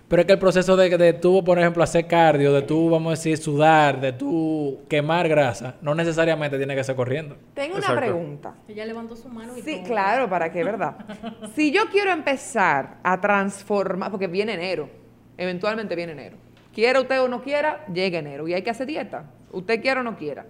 pero 0.08 0.21
es 0.21 0.25
que 0.28 0.34
el 0.34 0.39
proceso 0.39 0.75
de, 0.78 0.95
de 0.95 1.13
tú, 1.13 1.43
por 1.43 1.58
ejemplo, 1.58 1.84
hacer 1.84 2.06
cardio, 2.08 2.54
de 2.54 2.62
tú, 2.62 2.89
vamos 2.89 3.08
a 3.08 3.15
decir, 3.15 3.38
sudar, 3.38 3.99
de 3.99 4.13
tú 4.13 4.80
quemar 4.88 5.28
grasa, 5.28 5.75
no 5.82 5.95
necesariamente 5.95 6.58
tiene 6.58 6.75
que 6.75 6.84
ser 6.84 6.95
corriendo. 6.95 7.36
Tengo 7.56 7.78
una 7.78 7.95
pregunta. 7.95 8.56
Ella 8.67 8.86
levantó 8.86 9.15
su 9.15 9.28
mano 9.28 9.58
y 9.58 9.62
Sí, 9.62 9.78
todo. 9.78 9.86
claro, 9.86 10.30
para 10.30 10.52
que, 10.52 10.63
¿verdad? 10.63 10.95
Si 11.56 11.71
yo 11.71 11.89
quiero 11.91 12.12
empezar 12.12 12.97
a 13.04 13.19
transformar, 13.19 14.12
porque 14.12 14.28
viene 14.28 14.54
enero, 14.54 14.89
eventualmente 15.38 15.95
viene 15.95 16.12
enero. 16.12 16.38
Quiera 16.73 17.02
usted 17.02 17.21
o 17.21 17.28
no 17.28 17.41
quiera, 17.41 17.86
llega 17.91 18.19
enero 18.19 18.47
y 18.47 18.54
hay 18.54 18.62
que 18.62 18.69
hacer 18.69 18.86
dieta. 18.86 19.25
Usted 19.52 19.82
quiera 19.82 20.02
o 20.02 20.04
no 20.04 20.15
quiera. 20.15 20.45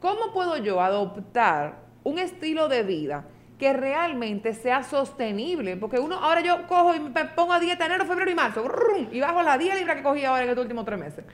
¿Cómo 0.00 0.32
puedo 0.32 0.56
yo 0.58 0.80
adoptar 0.80 1.83
un 2.04 2.18
estilo 2.18 2.68
de 2.68 2.82
vida 2.84 3.24
que 3.58 3.72
realmente 3.72 4.54
sea 4.54 4.82
sostenible? 4.82 5.76
Porque 5.76 5.98
uno, 5.98 6.16
ahora 6.16 6.40
yo 6.40 6.66
cojo 6.66 6.94
y 6.94 7.00
me 7.00 7.24
pongo 7.26 7.52
a 7.52 7.60
dieta 7.60 7.86
enero, 7.86 8.04
febrero 8.04 8.30
y 8.30 8.34
marzo, 8.34 8.66
¡rum! 8.66 9.08
y 9.12 9.20
bajo 9.20 9.42
la 9.42 9.58
10 9.58 9.78
libras 9.78 9.96
que 9.96 10.02
cogí 10.02 10.24
ahora 10.24 10.42
en 10.44 10.48
estos 10.50 10.62
últimos 10.62 10.84
tres 10.84 10.98
meses. 10.98 11.24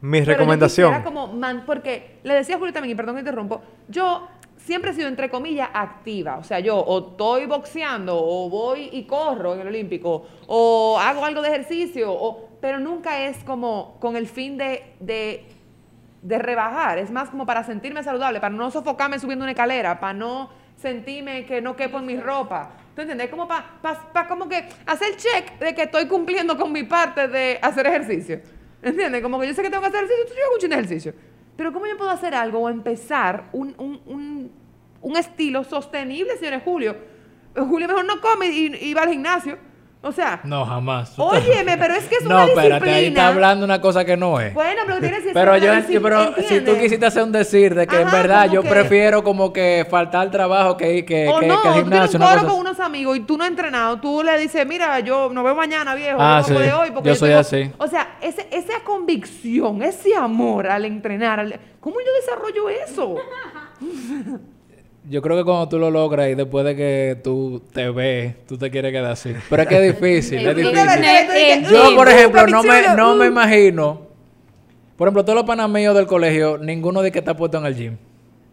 Mi 0.00 0.18
Pero 0.20 0.32
yo 0.32 0.38
recomendación. 0.38 0.88
quisiera 0.90 1.04
como 1.04 1.28
man- 1.28 1.62
porque 1.64 2.18
le 2.24 2.34
decía 2.34 2.56
a 2.56 2.58
Julio 2.58 2.72
también, 2.72 2.92
y 2.92 2.96
perdón 2.96 3.14
que 3.16 3.20
interrumpo, 3.20 3.62
yo 3.88 4.26
siempre 4.56 4.90
he 4.90 4.94
sido 4.94 5.08
entre 5.08 5.30
comillas 5.30 5.68
activa. 5.72 6.38
O 6.38 6.44
sea, 6.44 6.58
yo 6.60 6.76
o 6.78 7.10
estoy 7.10 7.46
boxeando, 7.46 8.16
o 8.16 8.48
voy 8.50 8.88
y 8.92 9.04
corro 9.04 9.54
en 9.54 9.60
el 9.60 9.68
Olímpico, 9.68 10.26
o 10.48 10.98
hago 11.00 11.24
algo 11.24 11.40
de 11.40 11.48
ejercicio, 11.48 12.12
o, 12.12 12.48
pero 12.60 12.78
nunca 12.80 13.24
es 13.26 13.42
como 13.44 13.96
con 14.00 14.16
el 14.16 14.26
fin 14.26 14.56
de, 14.58 14.82
de, 15.00 15.46
de 16.22 16.38
rebajar. 16.38 16.98
Es 16.98 17.10
más 17.10 17.28
como 17.28 17.44
para 17.44 17.64
sentirme 17.64 18.02
saludable, 18.02 18.40
para 18.40 18.54
no 18.54 18.70
sofocarme 18.70 19.18
subiendo 19.18 19.44
una 19.44 19.52
escalera, 19.52 20.00
para 20.00 20.14
no 20.14 20.50
sentirme 20.76 21.44
que 21.44 21.60
no 21.60 21.76
quepo 21.76 21.98
en 21.98 22.06
mi 22.06 22.16
ropa. 22.16 22.70
¿Tú 22.94 23.02
entiendes? 23.02 23.28
Como 23.28 23.48
para 23.48 24.28
como 24.28 24.48
que 24.48 24.68
hacer 24.86 25.16
check 25.16 25.58
de 25.58 25.74
que 25.74 25.82
estoy 25.82 26.06
cumpliendo 26.06 26.56
con 26.56 26.72
mi 26.72 26.84
parte 26.84 27.28
de 27.28 27.58
hacer 27.60 27.86
ejercicio. 27.86 28.40
¿Entiendes? 28.82 29.22
Como 29.22 29.38
que 29.38 29.46
yo 29.46 29.54
sé 29.54 29.62
que 29.62 29.70
tengo 29.70 29.82
que 29.82 29.88
hacer 29.88 30.04
ejercicio, 30.04 30.22
entonces 30.22 30.38
yo 30.38 30.46
hago 30.46 30.54
un 30.54 30.60
chin 30.60 30.70
de 30.70 30.76
ejercicio. 30.76 31.14
Pero 31.56 31.72
¿cómo 31.72 31.86
yo 31.86 31.96
puedo 31.96 32.10
hacer 32.10 32.34
algo 32.34 32.60
o 32.60 32.68
empezar 32.68 33.44
un, 33.52 33.74
un, 33.78 34.00
un, 34.06 34.52
un 35.00 35.16
estilo 35.16 35.64
sostenible, 35.64 36.36
señores 36.36 36.62
Julio? 36.64 36.96
Julio 37.54 37.86
mejor 37.86 38.04
no 38.04 38.20
come 38.20 38.46
y, 38.46 38.74
y 38.80 38.94
va 38.94 39.02
al 39.02 39.10
gimnasio. 39.10 39.58
O 40.04 40.10
sea, 40.10 40.40
No, 40.42 40.64
jamás. 40.66 41.14
óyeme, 41.16 41.78
pero 41.78 41.94
es 41.94 42.04
que 42.08 42.16
es 42.16 42.22
No, 42.24 42.34
una 42.34 42.44
espérate, 42.46 42.84
ahí 42.90 42.94
disciplina. 43.02 43.20
está 43.20 43.28
hablando 43.28 43.64
una 43.64 43.80
cosa 43.80 44.04
que 44.04 44.16
no 44.16 44.40
es. 44.40 44.52
Bueno, 44.52 44.82
pero 44.84 44.98
tienes 44.98 45.22
que 45.22 45.32
Pero 45.32 45.56
yo, 45.58 45.72
pero 46.02 46.34
si 46.48 46.60
tú 46.60 46.72
quisiste 46.76 47.06
hacer 47.06 47.22
un 47.22 47.30
decir 47.30 47.72
de 47.76 47.86
que 47.86 48.00
en 48.00 48.08
Ajá, 48.08 48.16
verdad 48.16 48.42
como 48.42 48.54
yo 48.54 48.62
que- 48.62 48.68
prefiero 48.68 49.22
como 49.22 49.52
que 49.52 49.86
faltar 49.88 50.22
al 50.22 50.30
trabajo 50.32 50.76
que, 50.76 51.04
que, 51.04 51.28
O 51.28 51.38
que, 51.38 51.46
no, 51.46 51.62
que 51.62 51.68
tú 51.68 51.72
tienes 51.74 51.84
gimnasio. 52.10 52.18
un 52.18 52.24
coro 52.26 52.34
cosa 52.40 52.50
con 52.50 52.58
unos 52.60 52.80
amigos 52.80 53.16
y 53.16 53.20
tú 53.20 53.38
no 53.38 53.44
has 53.44 53.50
entrenado, 53.50 54.00
tú 54.00 54.24
le 54.24 54.36
dices, 54.38 54.66
mira, 54.66 54.98
yo 54.98 55.30
nos 55.32 55.44
veo 55.44 55.54
mañana, 55.54 55.94
viejo, 55.94 56.18
Ah, 56.20 56.42
yo 56.46 56.52
no 56.54 56.58
sí. 56.60 56.64
puedo 56.64 56.80
hoy 56.80 56.90
porque 56.90 57.08
Yo 57.10 57.14
soy 57.14 57.28
tengo-". 57.28 57.40
así. 57.40 57.70
O 57.78 57.86
sea, 57.86 58.16
ese, 58.20 58.48
esa 58.50 58.80
convicción, 58.84 59.82
ese 59.84 60.16
amor 60.16 60.66
al 60.66 60.84
entrenar, 60.84 61.38
al- 61.38 61.60
¿cómo 61.78 61.96
yo 62.00 62.12
desarrollo 62.20 62.68
eso? 62.68 63.14
Yo 65.08 65.20
creo 65.20 65.36
que 65.36 65.44
cuando 65.44 65.68
tú 65.68 65.78
lo 65.78 65.90
logras 65.90 66.28
y 66.28 66.34
después 66.34 66.64
de 66.64 66.76
que 66.76 67.20
tú 67.24 67.60
te 67.72 67.90
ves, 67.90 68.46
tú 68.46 68.56
te 68.56 68.70
quieres 68.70 68.92
quedar 68.92 69.10
así. 69.10 69.34
Pero 69.50 69.62
es 69.62 69.68
que 69.68 69.86
es 69.88 69.94
difícil, 70.00 70.38
es 70.38 70.54
de 70.56 70.62
difícil. 70.62 71.68
Yo, 71.70 71.88
"Uy, 71.88 71.96
por 71.96 72.08
ejemplo, 72.08 72.46
no 72.46 72.62
me, 72.62 72.82
no 72.96 73.14
me 73.16 73.26
uh". 73.26 73.28
imagino. 73.30 74.00
Por 74.96 75.08
ejemplo, 75.08 75.24
todos 75.24 75.36
los 75.36 75.44
panas 75.44 75.68
míos 75.68 75.96
del 75.96 76.06
colegio, 76.06 76.58
ninguno 76.58 77.02
de 77.02 77.10
que 77.10 77.18
está 77.18 77.36
puesto 77.36 77.58
en 77.58 77.66
el 77.66 77.74
gym. 77.74 77.96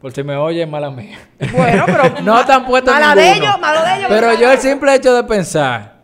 Por 0.01 0.11
si 0.11 0.23
me 0.23 0.35
oye, 0.37 0.65
mala 0.65 0.89
mía. 0.89 1.19
Bueno, 1.51 1.83
pero 1.85 2.21
no 2.23 2.39
están 2.39 2.65
puestos 2.65 2.93
mala 2.93 3.13
de 3.13 3.21
ninguno. 3.21 3.43
ellos, 3.45 3.59
malo 3.59 3.83
de 3.83 3.95
ellos. 3.97 4.05
Pero 4.09 4.33
yo 4.33 4.47
de 4.47 4.53
el 4.55 4.59
simple 4.59 4.95
hecho 4.95 5.13
de 5.13 5.23
pensar, 5.25 5.99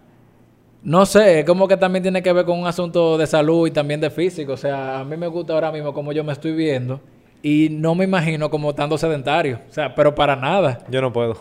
no 0.84 1.06
sé, 1.08 1.40
es 1.40 1.46
como 1.46 1.68
que 1.68 1.78
también 1.78 2.04
tiene 2.04 2.22
que 2.22 2.32
ver 2.32 2.46
con 2.46 2.60
un 2.60 2.68
asunto 2.68 3.18
de 3.18 3.26
salud 3.26 3.68
y 3.68 3.72
también 3.72 4.00
de 4.00 4.12
físico. 4.12 4.54
O 4.54 4.58
sea, 4.58 5.00
a 5.00 5.04
mí 5.06 5.18
me 5.18 5.28
gusta 5.28 5.54
ahora 5.54 5.72
mismo 5.72 5.92
como 5.94 6.12
yo 6.12 6.24
me 6.24 6.34
estoy 6.34 6.52
viendo 6.52 7.02
y 7.46 7.70
no 7.70 7.94
me 7.94 8.06
imagino 8.06 8.50
como 8.50 8.72
estando 8.72 8.98
sedentario. 8.98 9.60
O 9.70 9.72
sea, 9.72 9.94
pero 9.94 10.16
para 10.16 10.36
nada. 10.36 10.80
Yo 10.90 11.00
no 11.00 11.14
puedo. 11.14 11.38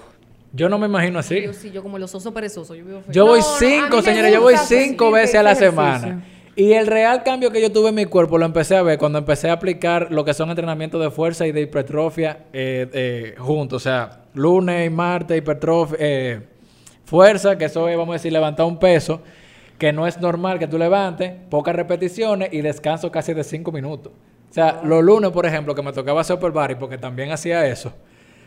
Yo 0.53 0.69
no 0.69 0.79
me 0.79 0.85
imagino 0.85 1.19
así. 1.19 1.41
Yo 1.41 1.55
sí, 1.55 1.71
yo 1.71 1.83
como 1.83 1.99
los 1.99 2.15
osos 2.15 2.31
perezosos. 2.31 2.77
Yo 2.77 2.85
vivo 2.85 3.01
feliz. 3.01 3.17
Yo 3.17 3.25
voy 3.25 3.41
No, 3.41 3.47
cinco, 3.59 4.03
señores, 4.03 4.31
yo 4.31 4.43
voy 4.43 4.55
cinco 4.59 5.11
veces 5.11 5.37
a 5.37 5.43
la 5.43 5.55
semana. 5.55 6.23
Y 6.57 6.73
el 6.75 6.89
real 6.89 7.23
cambio 7.23 7.51
que 7.51 7.63
yo 7.63 7.73
tuve 7.73 7.89
en 7.89 7.95
mi 7.95 8.05
cuerpo 8.05 8.37
lo 8.37 8.45
empecé 8.45 8.77
a 8.77 8.83
ver 8.83 8.99
cuando 8.99 9.19
empecé 9.19 9.49
a 9.49 9.55
aplicar 9.55 10.13
lo 10.13 10.27
que 10.27 10.35
son 10.35 10.51
entrenamientos 10.51 11.03
de 11.03 11.11
fuerza 11.11 11.47
y 11.47 11.53
de 11.53 11.63
hipertrofia 11.63 12.41
eh, 12.53 12.87
eh, 12.93 13.35
juntos. 13.39 13.81
O 13.81 13.85
sea, 13.85 14.25
lunes 14.35 14.87
y 14.87 14.91
martes, 14.91 15.39
hipertrofia, 15.39 15.97
eh, 15.99 16.41
fuerza, 17.07 17.57
que 17.57 17.65
eso 17.65 17.89
es, 17.89 17.97
vamos 17.97 18.13
a 18.13 18.17
decir, 18.17 18.31
levantar 18.31 18.67
un 18.67 18.79
peso, 18.79 19.23
que 19.79 19.91
no 19.91 20.07
es 20.07 20.21
normal 20.21 20.59
que 20.59 20.67
tú 20.67 20.77
levantes, 20.77 21.33
pocas 21.49 21.75
repeticiones 21.75 22.51
y 22.53 22.61
descanso 22.61 23.11
casi 23.11 23.33
de 23.33 23.43
cinco 23.43 23.73
minutos. 23.73 24.13
O 24.55 24.57
sea, 24.57 24.83
los 24.85 25.03
lunes, 25.03 25.33
por 25.33 25.47
ejemplo, 25.47 25.75
que 25.75 25.83
me 25.83 25.93
tocaba 25.93 26.21
hacer 26.21 26.37
upper 26.37 26.53
body, 26.53 26.77
porque 26.77 26.97
también 26.97 27.33
hacía 27.33 27.67
eso, 27.67 27.93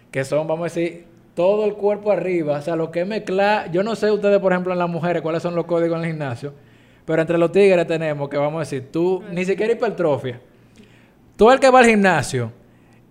que 0.10 0.24
son, 0.24 0.48
vamos 0.48 0.62
a 0.62 0.74
decir, 0.74 1.04
todo 1.36 1.66
el 1.66 1.74
cuerpo 1.74 2.14
arriba, 2.14 2.60
o 2.60 2.62
sea, 2.62 2.78
lo 2.78 2.92
que 2.92 3.02
es 3.02 3.08
mezclar, 3.08 3.70
yo 3.74 3.84
no 3.84 3.94
sé 3.94 4.10
ustedes, 4.10 4.40
por 4.40 4.54
ejemplo, 4.54 4.72
en 4.72 4.80
las 4.80 4.88
mujeres, 4.88 5.22
cuáles 5.22 5.44
son 5.44 5.54
los 5.54 5.66
códigos 5.66 5.98
en 5.98 6.06
el 6.06 6.12
gimnasio, 6.12 6.54
pero 7.04 7.22
entre 7.22 7.38
los 7.38 7.52
tigres 7.52 7.86
tenemos 7.88 8.30
que, 8.30 8.38
vamos 8.38 8.56
a 8.56 8.60
decir, 8.60 8.90
tú, 8.90 9.22
ni 9.34 9.44
siquiera 9.44 9.74
hipertrofia, 9.74 10.40
tú 11.36 11.52
el 11.52 11.60
que 11.60 11.70
va 11.70 11.80
al 11.80 11.86
gimnasio 11.88 12.54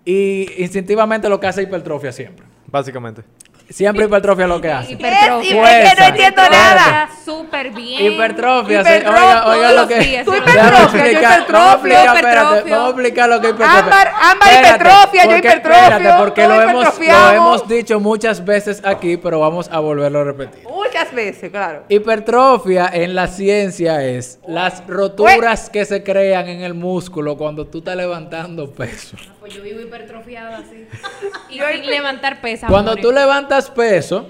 y 0.03 0.47
instintivamente 0.57 1.29
lo 1.29 1.39
que 1.39 1.45
hace 1.45 1.61
es 1.61 1.67
hipertrofia 1.67 2.11
siempre. 2.11 2.47
Básicamente. 2.65 3.21
Siempre 3.69 4.05
hipertrofia 4.05 4.45
es 4.45 4.49
lo 4.49 4.61
que 4.61 4.71
hace. 4.71 4.91
Hipertrofia. 4.93 5.79
Es, 5.79 5.85
es 5.85 5.93
que 5.95 6.01
no 6.01 6.07
entiendo 6.07 6.41
nada. 6.49 7.09
Súper 7.25 7.69
bien. 7.71 8.13
Hipertrofia. 8.13 8.79
Hipertrofia, 8.81 9.45
Oiga, 9.45 9.47
oiga 9.47 9.71
lo 9.73 9.87
que. 9.87 10.21
Tú 10.23 10.33
hipertrofia, 10.33 11.03
yo 11.05 11.11
hipertrofia, 11.11 11.51
Vamos 11.51 11.83
a 11.83 11.83
explicar, 11.83 12.15
espérate, 12.15 12.17
hipertrofia. 12.19 12.75
vamos 12.75 12.87
a 12.87 12.89
explicar 12.91 13.29
lo 13.29 13.41
que 13.41 13.47
es 13.47 13.53
hipertrofia. 13.53 13.83
Ámbar- 13.83 14.11
ámbar 14.31 14.49
Espérate, 14.49 14.67
hipertrofia, 14.69 15.23
yo 15.23 15.29
porque- 15.31 15.47
hipertrofio, 15.47 15.83
Espérate, 15.83 16.17
porque 16.23 16.47
lo 16.47 16.61
hemos, 16.61 16.99
lo 16.99 17.31
hemos 17.33 17.67
dicho 17.67 17.99
muchas 17.99 18.45
veces 18.45 18.81
aquí, 18.85 19.17
pero 19.17 19.39
vamos 19.41 19.69
a 19.71 19.79
volverlo 19.79 20.19
a 20.19 20.23
repetir. 20.23 20.63
Muchas 20.97 21.13
veces, 21.13 21.51
claro. 21.51 21.83
Hipertrofia 21.89 22.89
en 22.91 23.13
la 23.13 23.27
ciencia 23.27 24.03
es 24.03 24.39
las 24.47 24.85
roturas 24.87 25.69
que 25.69 25.85
se 25.85 26.03
crean 26.03 26.47
en 26.47 26.61
el 26.61 26.73
músculo 26.73 27.37
cuando 27.37 27.67
tú 27.67 27.79
estás 27.79 27.95
levantando 27.95 28.71
peso. 28.71 29.15
Pues 29.39 29.53
yo 29.53 29.61
vivo 29.61 29.79
hipertrofiada 29.79 30.57
así. 30.57 30.87
y 31.49 31.57
Yo 31.57 31.65
sin 31.71 31.85
levantar 31.85 32.41
pesas. 32.41 32.69
Cuando 32.69 32.95
tú 32.95 33.11
levantas 33.11 33.69
peso, 33.69 34.27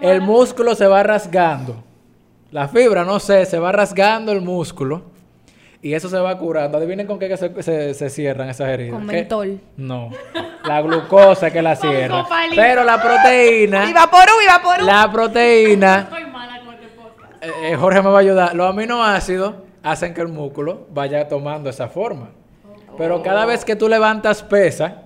el 0.00 0.20
músculo 0.22 0.74
se 0.74 0.86
va 0.86 1.02
rasgando. 1.02 1.84
La 2.52 2.68
fibra, 2.68 3.04
no 3.04 3.20
sé, 3.20 3.44
se 3.44 3.58
va 3.58 3.72
rasgando 3.72 4.32
el 4.32 4.40
músculo 4.40 5.17
y 5.88 5.94
eso 5.94 6.08
se 6.08 6.18
va 6.18 6.36
curando. 6.38 6.78
Adivinen 6.78 7.06
con 7.06 7.18
qué 7.18 7.28
que 7.28 7.36
se, 7.36 7.62
se- 7.62 7.94
se 7.94 8.10
cierran 8.10 8.48
esas 8.48 8.68
heridas. 8.68 8.94
Con 8.98 9.08
¿Qué? 9.08 9.16
mentol. 9.16 9.60
No, 9.76 10.10
la 10.64 10.80
glucosa 10.82 11.50
que 11.50 11.62
la 11.62 11.74
cierra. 11.76 12.24
Pero 12.54 12.84
la 12.84 12.96
Y 12.96 12.98
proteína, 13.00 13.92
vaporú, 13.92 14.32
y 14.42 14.46
vaporú. 14.46 14.84
la 14.86 15.10
proteína, 15.10 16.08
Soy 16.10 16.26
mala 16.26 16.60
con 16.64 16.74
este 16.74 16.88
podcast. 16.88 17.42
eh, 17.44 17.50
eh, 17.72 17.76
Jorge 17.76 18.02
me 18.02 18.10
va 18.10 18.16
a 18.18 18.20
ayudar. 18.20 18.54
Los 18.54 18.68
aminoácidos 18.70 19.54
hacen 19.82 20.14
que 20.14 20.20
el 20.20 20.28
músculo 20.28 20.86
vaya 20.90 21.26
tomando 21.28 21.70
esa 21.70 21.88
forma. 21.88 22.30
Pero 22.96 23.22
cada 23.22 23.46
vez 23.46 23.64
que 23.64 23.76
tú 23.76 23.88
levantas 23.88 24.42
pesa, 24.42 25.02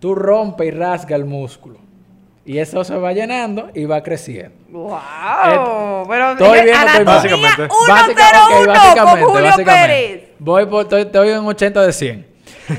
tú 0.00 0.14
rompes 0.14 0.66
y 0.68 0.70
rasga 0.72 1.14
el 1.16 1.24
músculo. 1.24 1.78
Y 2.48 2.58
eso 2.58 2.82
se 2.82 2.96
va 2.96 3.12
llenando 3.12 3.68
y 3.74 3.84
va 3.84 4.02
creciendo. 4.02 4.56
Wow. 4.70 6.06
pero 6.08 6.32
Estoy 6.32 6.62
viendo, 6.62 6.86
estoy 6.86 7.04
Básicamente. 7.04 7.68
101 7.68 8.66
Básica- 8.66 9.04
ok, 9.04 9.10
con 9.20 9.20
Julio 9.28 9.44
básicamente. 9.44 9.86
Pérez. 9.86 10.28
Voy 10.38 10.64
por, 10.66 10.82
estoy, 10.84 11.02
estoy 11.02 11.28
en 11.28 11.38
80 11.46 11.82
de 11.86 11.92
100. 11.92 12.26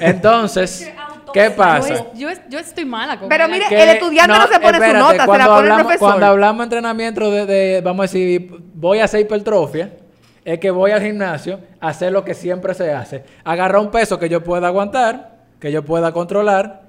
Entonces, 0.02 0.92
¿qué 1.34 1.52
pasa? 1.52 2.06
yo, 2.16 2.30
es- 2.30 2.42
yo 2.50 2.58
estoy 2.58 2.86
mala 2.86 3.20
con 3.20 3.30
Pero 3.30 3.46
el 3.46 3.52
mire, 3.52 3.66
Que- 3.70 3.84
el 3.84 3.90
estudiante 3.90 4.34
no, 4.34 4.48
se 4.48 4.60
pone 4.60 4.78
su 4.80 4.84
espérate, 4.84 4.98
nota, 5.00 5.12
se 5.12 5.18
la 5.20 5.26
cuando 5.26 5.46
pone 5.46 5.46
el 5.46 5.62
hablamos, 5.72 5.82
profesor. 5.84 6.08
Cuando 6.10 6.26
hablamos 6.26 6.58
de 6.58 6.64
entrenamiento 6.64 7.32
de, 7.32 7.46
de, 7.46 7.82
vamos 7.82 8.00
a 8.00 8.04
decir, 8.06 8.52
voy 8.74 9.00
a 9.00 9.04
hacer 9.06 9.20
hipertrofia, 9.22 9.92
es 10.46 10.60
que 10.60 10.72
voy 10.72 10.90
al 10.92 11.02
gimnasio 11.04 11.60
a 11.80 11.90
hacer 11.90 12.12
lo 12.12 12.26
que 12.26 12.34
siempre 12.34 12.74
se 12.74 12.92
hace. 12.92 13.24
Agarrar 13.44 13.80
un 13.82 13.92
peso 13.92 14.18
que 14.18 14.30
yo 14.30 14.44
pueda 14.44 14.66
aguantar, 14.68 15.38
que 15.60 15.72
yo 15.72 15.86
pueda 15.86 16.12
controlar, 16.12 16.89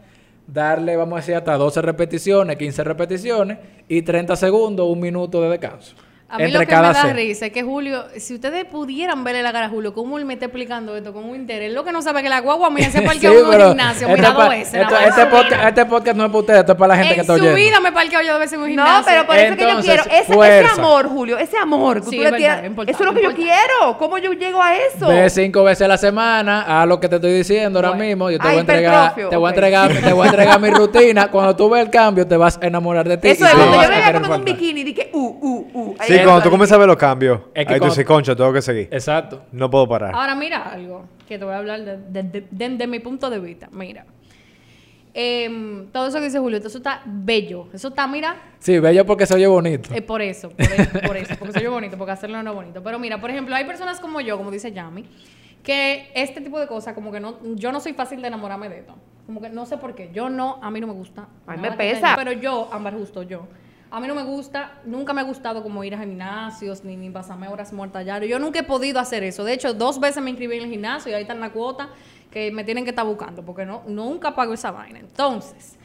darle, 0.53 0.97
vamos 0.97 1.15
a 1.15 1.21
decir, 1.21 1.35
hasta 1.35 1.57
12 1.57 1.83
repeticiones, 1.83 2.57
15 2.57 2.85
repeticiones 2.85 3.59
y 3.89 4.03
30 4.03 4.37
segundos, 4.37 4.89
un 4.89 5.01
minuto 5.01 5.41
de 5.43 5.49
descanso. 5.51 5.95
A 6.33 6.37
mí 6.38 6.45
entre 6.45 6.61
lo 6.61 6.61
que 6.61 6.66
cada 6.66 6.93
me 6.93 7.09
da 7.09 7.12
risa 7.12 7.47
es 7.47 7.53
que 7.53 7.62
Julio, 7.62 8.05
si 8.16 8.35
ustedes 8.35 8.64
pudieran 8.64 9.25
verle 9.25 9.43
la 9.43 9.53
cara 9.53 9.66
a 9.66 9.69
Julio, 9.69 9.93
cómo 9.93 10.16
él 10.16 10.25
me 10.25 10.35
está 10.35 10.47
explicando 10.47 10.97
esto 10.97 11.12
con 11.12 11.25
un 11.25 11.35
interés, 11.35 11.73
lo 11.73 11.83
que 11.85 11.90
no 11.93 12.03
sabe 12.03 12.23
que 12.23 12.29
la 12.29 12.40
guagua 12.40 12.71
mía 12.71 12.88
se 12.90 13.03
parqueó 13.03 13.33
Sí, 13.33 13.38
en 13.38 13.45
un 13.45 13.51
pero 13.51 13.69
gimnasio, 13.69 14.07
este 14.09 14.21
mira 14.21 14.31
dos 14.33 14.49
veces. 14.49 14.83
más. 14.88 15.07
este, 15.09 15.27
podcast, 15.27 15.64
este 15.64 15.87
podcast 15.87 16.16
no 16.16 16.25
es 16.25 16.31
para 16.31 16.38
ustedes, 16.40 16.61
esto 16.61 16.73
es 16.73 16.79
para 16.79 16.88
la 16.88 16.97
gente 16.97 17.09
que 17.09 17.14
en 17.14 17.21
está 17.23 17.35
su 17.37 17.40
oyendo. 17.40 17.57
vida 17.57 17.81
me 17.81 17.93
parqueo 17.93 18.21
yo 18.23 18.31
dos 18.33 18.38
veces 18.40 18.53
en 18.55 18.61
un 18.61 18.77
No, 18.77 18.85
gimnasio. 18.85 19.05
pero 19.07 19.27
por 19.27 19.37
eso 19.37 19.57
que 19.57 19.62
yo 19.62 19.69
Entonces, 19.71 20.03
quiero. 20.05 20.23
Ese, 20.45 20.59
ese 20.64 20.81
amor, 20.81 21.09
Julio, 21.09 21.38
ese 21.38 21.57
amor 21.59 22.01
que 22.03 22.11
Sí, 22.11 22.16
tú 22.16 22.23
le 22.23 22.29
es 22.29 22.37
tienes. 22.37 22.62
verdad, 22.62 22.85
eso 22.88 22.99
es 23.01 23.07
lo 23.07 23.14
que 23.14 23.23
yo 23.23 23.35
quiero. 23.35 23.99
¿Cómo 23.99 24.19
yo 24.19 24.33
llego 24.33 24.62
a 24.62 24.77
eso? 24.77 25.09
Ve 25.09 25.29
cinco 25.31 25.64
veces 25.64 25.85
a 25.85 25.88
la 25.88 25.99
semana, 25.99 26.81
a 26.81 26.87
lo 26.87 27.01
que 27.01 27.09
te 27.09 27.16
estoy 27.16 27.33
diciendo 27.33 27.79
ahora 27.81 27.95
mismo. 27.95 28.31
Yo 28.31 28.38
te 28.38 28.47
Ah, 28.47 28.51
voy 28.51 28.59
a 28.59 28.61
entregar, 28.61 29.14
te 29.14 29.37
voy 29.37 29.47
a 29.47 29.51
entregar, 29.51 29.93
te 30.01 30.12
voy 30.12 30.27
a 30.27 30.31
entregar 30.31 30.61
mi 30.61 30.71
rutina. 30.71 31.29
Cuando 31.29 31.57
tú 31.57 31.69
ves 31.71 31.83
el 31.83 31.90
cambio, 31.90 32.27
te 32.27 32.37
vas 32.37 32.59
a 32.62 32.66
enamorar 32.66 33.09
de 33.09 33.16
ti. 33.16 33.29
Eso 33.31 33.45
es 33.47 33.53
no 33.55 33.59
cuando 33.59 33.75
yo 33.77 33.81
a 33.81 33.88
me 33.88 33.97
veía 33.97 34.12
como 34.12 34.27
en 34.35 34.40
un 34.40 34.45
bikini 34.45 34.81
y 34.81 34.85
dije, 34.85 35.11
uh, 35.12 35.19
uh, 35.19 35.66
uh. 35.75 35.97
Sí, 36.07 36.19
cuando 36.24 36.42
tú 36.42 36.50
comienzas 36.50 36.76
a 36.76 36.78
ver 36.78 36.87
los 36.88 36.96
cambios, 36.96 37.40
Es 37.54 37.66
que 37.66 37.74
ahí 37.74 37.80
tú 37.80 37.87
dices, 37.87 38.04
concha, 38.04 38.35
tengo 38.37 38.52
que 38.52 38.62
seguir. 38.62 38.88
Exacto. 38.90 39.42
No 39.52 39.70
puedo 39.70 39.88
parar. 39.88 40.14
Ahora 40.14 40.35
mira 40.35 40.62
algo 40.64 41.04
que 41.28 41.38
te 41.38 41.44
voy 41.44 41.54
a 41.54 41.59
hablar 41.59 41.80
desde 41.85 41.98
de, 42.11 42.22
de- 42.22 42.46
de- 42.50 42.76
de 42.76 42.87
mi 42.87 42.98
punto 43.00 43.28
de 43.30 43.38
vista. 43.38 43.68
Mira, 43.72 44.04
Em, 45.12 45.88
todo 45.88 46.06
eso 46.06 46.18
que 46.18 46.24
dice 46.26 46.38
Julio, 46.38 46.59
eso 46.59 46.78
está 46.78 47.02
bello. 47.04 47.66
Eso 47.72 47.88
está, 47.88 48.06
mira, 48.06 48.37
Sí, 48.61 48.78
bello 48.78 49.04
porque 49.04 49.26
se 49.26 49.35
oye 49.35 49.46
bonito. 49.48 49.92
es 49.92 50.02
por 50.02 50.22
eso, 50.22 50.50
por, 50.50 50.61
e- 50.62 51.02
por 51.06 51.16
eso, 51.16 51.35
porque 51.37 51.52
soy 51.54 51.62
yo 51.64 51.72
bonito, 51.72 51.98
porque 51.98 52.12
hacerlo 52.12 52.40
no 52.44 52.50
es 52.50 52.56
bonito. 52.56 52.80
Pero 52.83 52.98
mira, 53.00 53.20
por 53.20 53.28
ejemplo, 53.30 53.56
hay 53.56 53.64
personas 53.64 53.98
como 53.98 54.20
yo, 54.20 54.37
como 54.38 54.52
dice 54.52 54.70
Yami, 54.70 55.04
que 55.64 56.12
este 56.14 56.40
tipo 56.40 56.61
de 56.61 56.68
cosas, 56.68 56.94
como 56.94 57.11
que 57.11 57.18
no, 57.18 57.35
yo 57.56 57.72
no 57.72 57.80
soy 57.80 57.92
fácil 57.92 58.22
de 58.22 58.28
enamorarme 58.28 58.68
de 58.68 58.78
esto. 58.78 58.94
Como 59.26 59.40
que 59.40 59.48
no 59.48 59.66
sé 59.66 59.78
por 59.78 59.96
qué. 59.96 60.11
Yo 60.14 60.28
no, 60.30 60.61
a 60.62 60.70
mí 60.70 60.80
no 60.80 60.87
me 60.87 60.92
gusta. 60.92 61.26
A 61.46 61.56
mí 61.56 61.59
me 61.62 61.72
pesa. 61.72 62.00
tenga, 62.00 62.16
Pero 62.16 62.33
yo, 62.33 62.68
Ámbar, 62.72 62.94
justo 62.94 63.24
yo. 63.24 63.48
A 63.92 63.98
mí 63.98 64.07
no 64.07 64.14
me 64.14 64.22
gusta, 64.22 64.79
nunca 64.85 65.12
me 65.12 65.20
ha 65.20 65.24
gustado 65.24 65.62
como 65.64 65.83
ir 65.83 65.94
a 65.96 65.98
gimnasios, 65.98 66.85
ni, 66.85 66.96
ni 66.96 67.11
pasarme 67.11 67.48
horas 67.48 67.72
muertas 67.72 68.00
allá. 68.00 68.24
Yo 68.24 68.38
nunca 68.38 68.61
he 68.61 68.62
podido 68.62 69.00
hacer 69.00 69.24
eso. 69.24 69.42
De 69.42 69.53
hecho, 69.53 69.74
dos 69.74 69.98
veces 69.98 70.22
me 70.22 70.31
inscribí 70.31 70.57
en 70.57 70.62
el 70.62 70.70
gimnasio 70.70 71.11
y 71.11 71.14
ahí 71.14 71.22
está 71.22 71.35
en 71.35 71.40
la 71.40 71.50
cuota 71.50 71.88
que 72.31 72.53
me 72.53 72.62
tienen 72.62 72.85
que 72.85 72.90
estar 72.90 73.05
buscando, 73.05 73.42
porque 73.42 73.66
no, 73.66 73.83
nunca 73.88 74.37
pago 74.37 74.55
esa 74.55 74.70
vaina. 74.70 75.00
Entonces, 75.00 75.76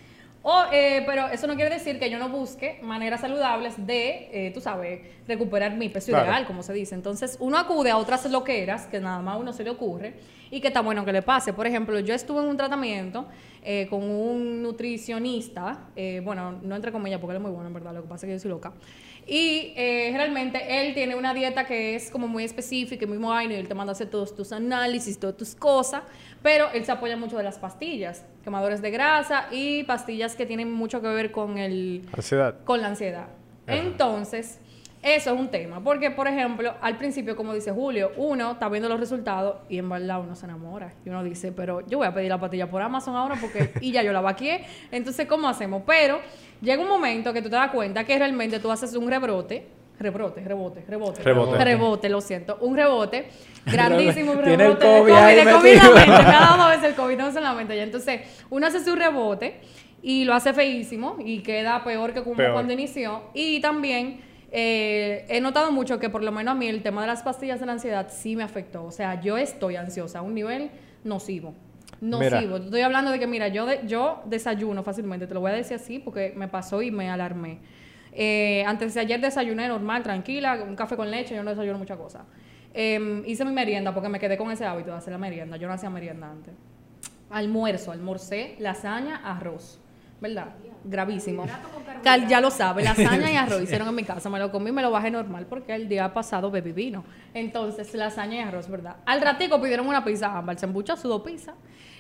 o, 0.48 0.64
eh, 0.72 1.02
pero 1.08 1.26
eso 1.30 1.48
no 1.48 1.56
quiere 1.56 1.74
decir 1.74 1.98
que 1.98 2.08
yo 2.12 2.20
no 2.20 2.30
busque 2.30 2.78
maneras 2.84 3.22
saludables 3.22 3.74
de, 3.88 4.30
eh, 4.32 4.52
tú 4.54 4.62
sabes, 4.62 5.02
recuperar 5.28 5.76
mi 5.76 5.90
peso 5.90 6.12
Claro. 6.12 6.26
ideal, 6.28 6.46
como 6.46 6.62
se 6.62 6.72
dice. 6.72 6.94
Entonces, 6.94 7.36
uno 7.40 7.58
acude 7.58 7.90
a 7.90 7.98
otras 7.98 8.30
loqueras 8.30 8.86
que 8.86 9.00
nada 9.00 9.24
más 9.24 9.34
a 9.36 9.38
uno 9.40 9.54
se 9.54 9.64
le 9.64 9.72
ocurre 9.72 10.14
y 10.52 10.62
que 10.62 10.68
está 10.68 10.82
bueno 10.82 11.04
que 11.04 11.12
le 11.12 11.24
pase. 11.24 11.52
Por 11.52 11.66
ejemplo, 11.66 12.00
yo 12.00 12.14
estuve 12.14 12.42
en 12.44 12.48
un 12.50 12.58
tratamiento 12.58 13.26
eh, 13.64 13.88
con 13.90 14.04
un 14.04 14.62
nutricionista, 14.62 15.86
eh, 15.96 16.22
bueno, 16.24 16.52
no 16.62 16.76
entre 16.76 16.92
comillas 16.92 17.20
porque 17.20 17.32
él 17.32 17.38
es 17.38 17.42
muy 17.42 17.52
bueno, 17.52 17.68
en 17.68 17.74
verdad, 17.74 17.96
lo 17.96 18.04
que 18.04 18.08
pasa 18.08 18.28
es 18.28 18.30
que 18.30 18.34
yo 18.36 18.40
soy 18.40 18.52
loca. 18.52 18.72
Y 19.28 19.74
eh, 19.76 20.12
realmente 20.16 20.62
él 20.82 20.94
tiene 20.94 21.16
una 21.16 21.34
dieta 21.34 21.66
que 21.66 21.96
es 21.96 22.12
como 22.12 22.28
muy 22.28 22.44
específica 22.44 23.06
y 23.06 23.08
muy 23.08 23.18
buena 23.18 23.54
y 23.54 23.58
él 23.58 23.68
te 23.68 23.74
manda 23.74 23.92
a 23.92 23.96
hacer 23.96 24.10
todos 24.10 24.36
tus 24.36 24.52
análisis, 24.52 25.20
todas 25.20 25.36
tus 25.36 25.56
cosas, 25.56 26.04
pero 26.44 26.70
él 26.74 26.86
se 26.86 26.92
apoya 26.92 27.18
mucho 27.18 27.36
de 27.38 27.44
las 27.44 27.58
pastillas, 27.58 28.24
quemadores 28.44 28.84
de 28.84 28.92
grasa 28.92 29.48
y 29.52 29.84
pastillas 29.84 30.36
que 30.36 30.46
tienen 30.46 30.72
mucho 30.72 31.02
que 31.02 31.08
ver 31.08 31.32
con 31.32 31.58
el 31.58 32.04
Ansiedad. 32.14 32.64
con 32.64 32.82
la 32.82 32.88
ansiedad. 32.88 33.28
Entonces, 33.68 34.60
Eso 35.06 35.32
es 35.32 35.40
un 35.40 35.50
tema, 35.50 35.84
porque 35.84 36.10
por 36.10 36.28
ejemplo, 36.28 36.74
al 36.82 36.98
principio, 36.98 37.36
como 37.36 37.54
dice 37.54 37.70
Julio, 37.72 38.12
uno 38.18 38.54
está 38.54 38.68
viendo 38.70 38.90
los 38.90 39.00
resultados 39.00 39.58
y 39.70 39.78
en 39.78 39.88
verdad 39.88 40.20
uno 40.20 40.36
se 40.36 40.48
enamora. 40.48 40.96
Y 41.06 41.10
uno 41.10 41.24
dice, 41.24 41.52
pero 41.52 41.86
yo 41.88 42.00
voy 42.00 42.08
a 42.08 42.14
pedir 42.16 42.30
la 42.30 42.40
patilla 42.40 42.68
por 42.68 42.82
Amazon 42.82 43.16
ahora 43.16 43.36
porque 43.40 43.70
y 43.82 43.92
ya 43.92 44.02
yo 44.02 44.12
la 44.12 44.22
vaqué. 44.22 44.66
Entonces, 44.92 45.28
¿cómo 45.28 45.48
hacemos? 45.48 45.84
Pero 45.86 46.22
llega 46.60 46.82
un 46.82 46.90
momento 46.90 47.32
que 47.34 47.44
tú 47.44 47.52
te 47.52 47.56
das 47.56 47.70
cuenta 47.70 48.04
que 48.04 48.18
realmente 48.18 48.58
tú 48.60 48.72
haces 48.72 48.96
un 48.96 49.08
rebrote, 49.08 49.68
rebrote, 50.00 50.42
rebote, 50.42 50.84
rebote, 50.88 51.22
Rebote. 51.22 51.64
rebote, 51.64 52.10
lo 52.10 52.20
siento, 52.20 52.58
un 52.62 52.76
rebote 52.76 53.28
grandísimo, 53.68 54.32
un 54.32 54.42
Tiene 54.44 54.54
el 54.66 54.76
rebote 54.80 54.88
de 54.88 55.00
COVID 55.02 55.12
COVID, 55.12 55.22
ahí 55.22 55.36
de 55.36 55.52
COVID 55.52 55.70
en 55.70 55.78
la 55.78 55.94
mente, 55.94 56.24
me 56.24 56.36
ha 56.36 56.40
dado 56.40 56.70
veces 56.70 56.84
el 56.86 56.96
COVID, 56.96 57.18
no 57.18 57.28
en 57.28 57.44
la 57.44 57.54
mente 57.54 57.76
ya. 57.78 57.84
Entonces, 57.84 58.22
uno 58.50 58.66
hace 58.66 58.84
su 58.84 58.96
rebote 58.96 59.62
y 60.02 60.26
lo 60.26 60.34
hace 60.34 60.52
feísimo 60.52 61.18
y 61.24 61.44
queda 61.44 61.84
peor 61.84 62.12
que 62.12 62.24
como 62.24 62.38
Peor. 62.38 62.54
cuando 62.54 62.74
inició. 62.74 63.22
Y 63.36 63.62
también 63.62 64.25
eh, 64.58 65.26
he 65.28 65.42
notado 65.42 65.70
mucho 65.74 66.00
que 66.00 66.10
por 66.10 66.24
lo 66.24 66.32
menos 66.32 66.54
a 66.54 66.56
mí 66.56 66.68
el 66.68 66.82
tema 66.82 67.02
de 67.02 67.08
las 67.08 67.24
pastillas 67.24 67.60
de 67.60 67.66
la 67.66 67.74
ansiedad 67.74 68.08
sí 68.10 68.38
me 68.38 68.44
afectó. 68.44 68.86
O 68.86 68.92
sea, 68.92 69.20
yo 69.20 69.38
estoy 69.38 69.76
ansiosa 69.76 70.20
a 70.20 70.22
un 70.22 70.34
nivel 70.34 70.72
nocivo. 71.04 71.54
Mira. 72.00 72.40
Nocivo. 72.40 72.58
Estoy 72.58 72.82
hablando 72.82 73.12
de 73.12 73.20
que, 73.20 73.28
mira, 73.28 73.50
yo, 73.50 73.66
de- 73.66 73.82
yo 73.86 74.22
desayuno 74.26 74.82
fácilmente, 74.84 75.28
te 75.28 75.34
lo 75.34 75.42
voy 75.42 75.52
a 75.52 75.56
decir 75.56 75.76
así 75.76 76.00
porque 76.00 76.32
me 76.38 76.48
pasó 76.48 76.82
y 76.82 76.90
me 76.90 77.10
alarmé. 77.10 77.60
Eh, 78.14 78.64
antes 78.66 78.94
de 78.94 79.02
ayer 79.02 79.20
desayuné 79.20 79.68
normal, 79.68 80.02
tranquila, 80.04 80.64
un 80.66 80.76
café 80.78 80.96
con 80.96 81.12
leche, 81.12 81.36
yo 81.36 81.44
no 81.44 81.50
desayuno 81.50 81.78
muchas 81.78 81.98
cosas. 81.98 82.24
Eh, 82.74 83.24
hice 83.26 83.44
mi 83.44 83.52
merienda 83.52 83.94
porque 83.94 84.08
me 84.10 84.20
quedé 84.20 84.38
con 84.38 84.52
ese 84.52 84.66
hábito 84.66 84.92
de 84.92 84.98
hacer 84.98 85.12
la 85.12 85.18
merienda. 85.20 85.58
Yo 85.58 85.68
no 85.68 85.74
hacía 85.74 85.90
merienda 85.90 86.32
antes. 86.32 86.54
Almuerzo, 87.30 87.92
almorcé, 87.92 88.56
lasaña, 88.60 89.18
arroz. 89.18 89.80
¿Verdad? 90.22 90.48
Gravísimo. 90.84 91.46
Cal- 92.04 92.28
ya 92.28 92.40
lo 92.42 92.52
sabe, 92.52 92.84
lasaña 93.06 93.32
y 93.32 93.36
arroz 93.36 93.62
hicieron 93.64 93.88
en 93.88 93.96
mi 93.96 94.04
casa. 94.04 94.30
Me 94.30 94.38
lo 94.40 94.52
comí 94.52 94.70
y 94.70 94.74
me 94.74 94.82
lo 94.82 94.92
bajé 94.92 95.10
normal 95.12 95.46
porque 95.50 95.74
el 95.74 95.90
día 95.90 96.14
pasado 96.14 96.52
bebí 96.52 96.72
vino. 96.72 97.04
Entonces, 97.34 97.94
lasaña 97.96 98.36
y 98.38 98.40
arroz, 98.42 98.70
¿verdad? 98.70 98.98
Al 99.06 99.22
ratico 99.22 99.60
pidieron 99.62 99.88
una 99.88 100.04
pizza 100.06 100.38
ámbar, 100.38 100.58
se 100.60 100.66
embuchó 100.66 100.96
su 100.96 101.08
dos 101.08 101.22
pizza. 101.24 101.54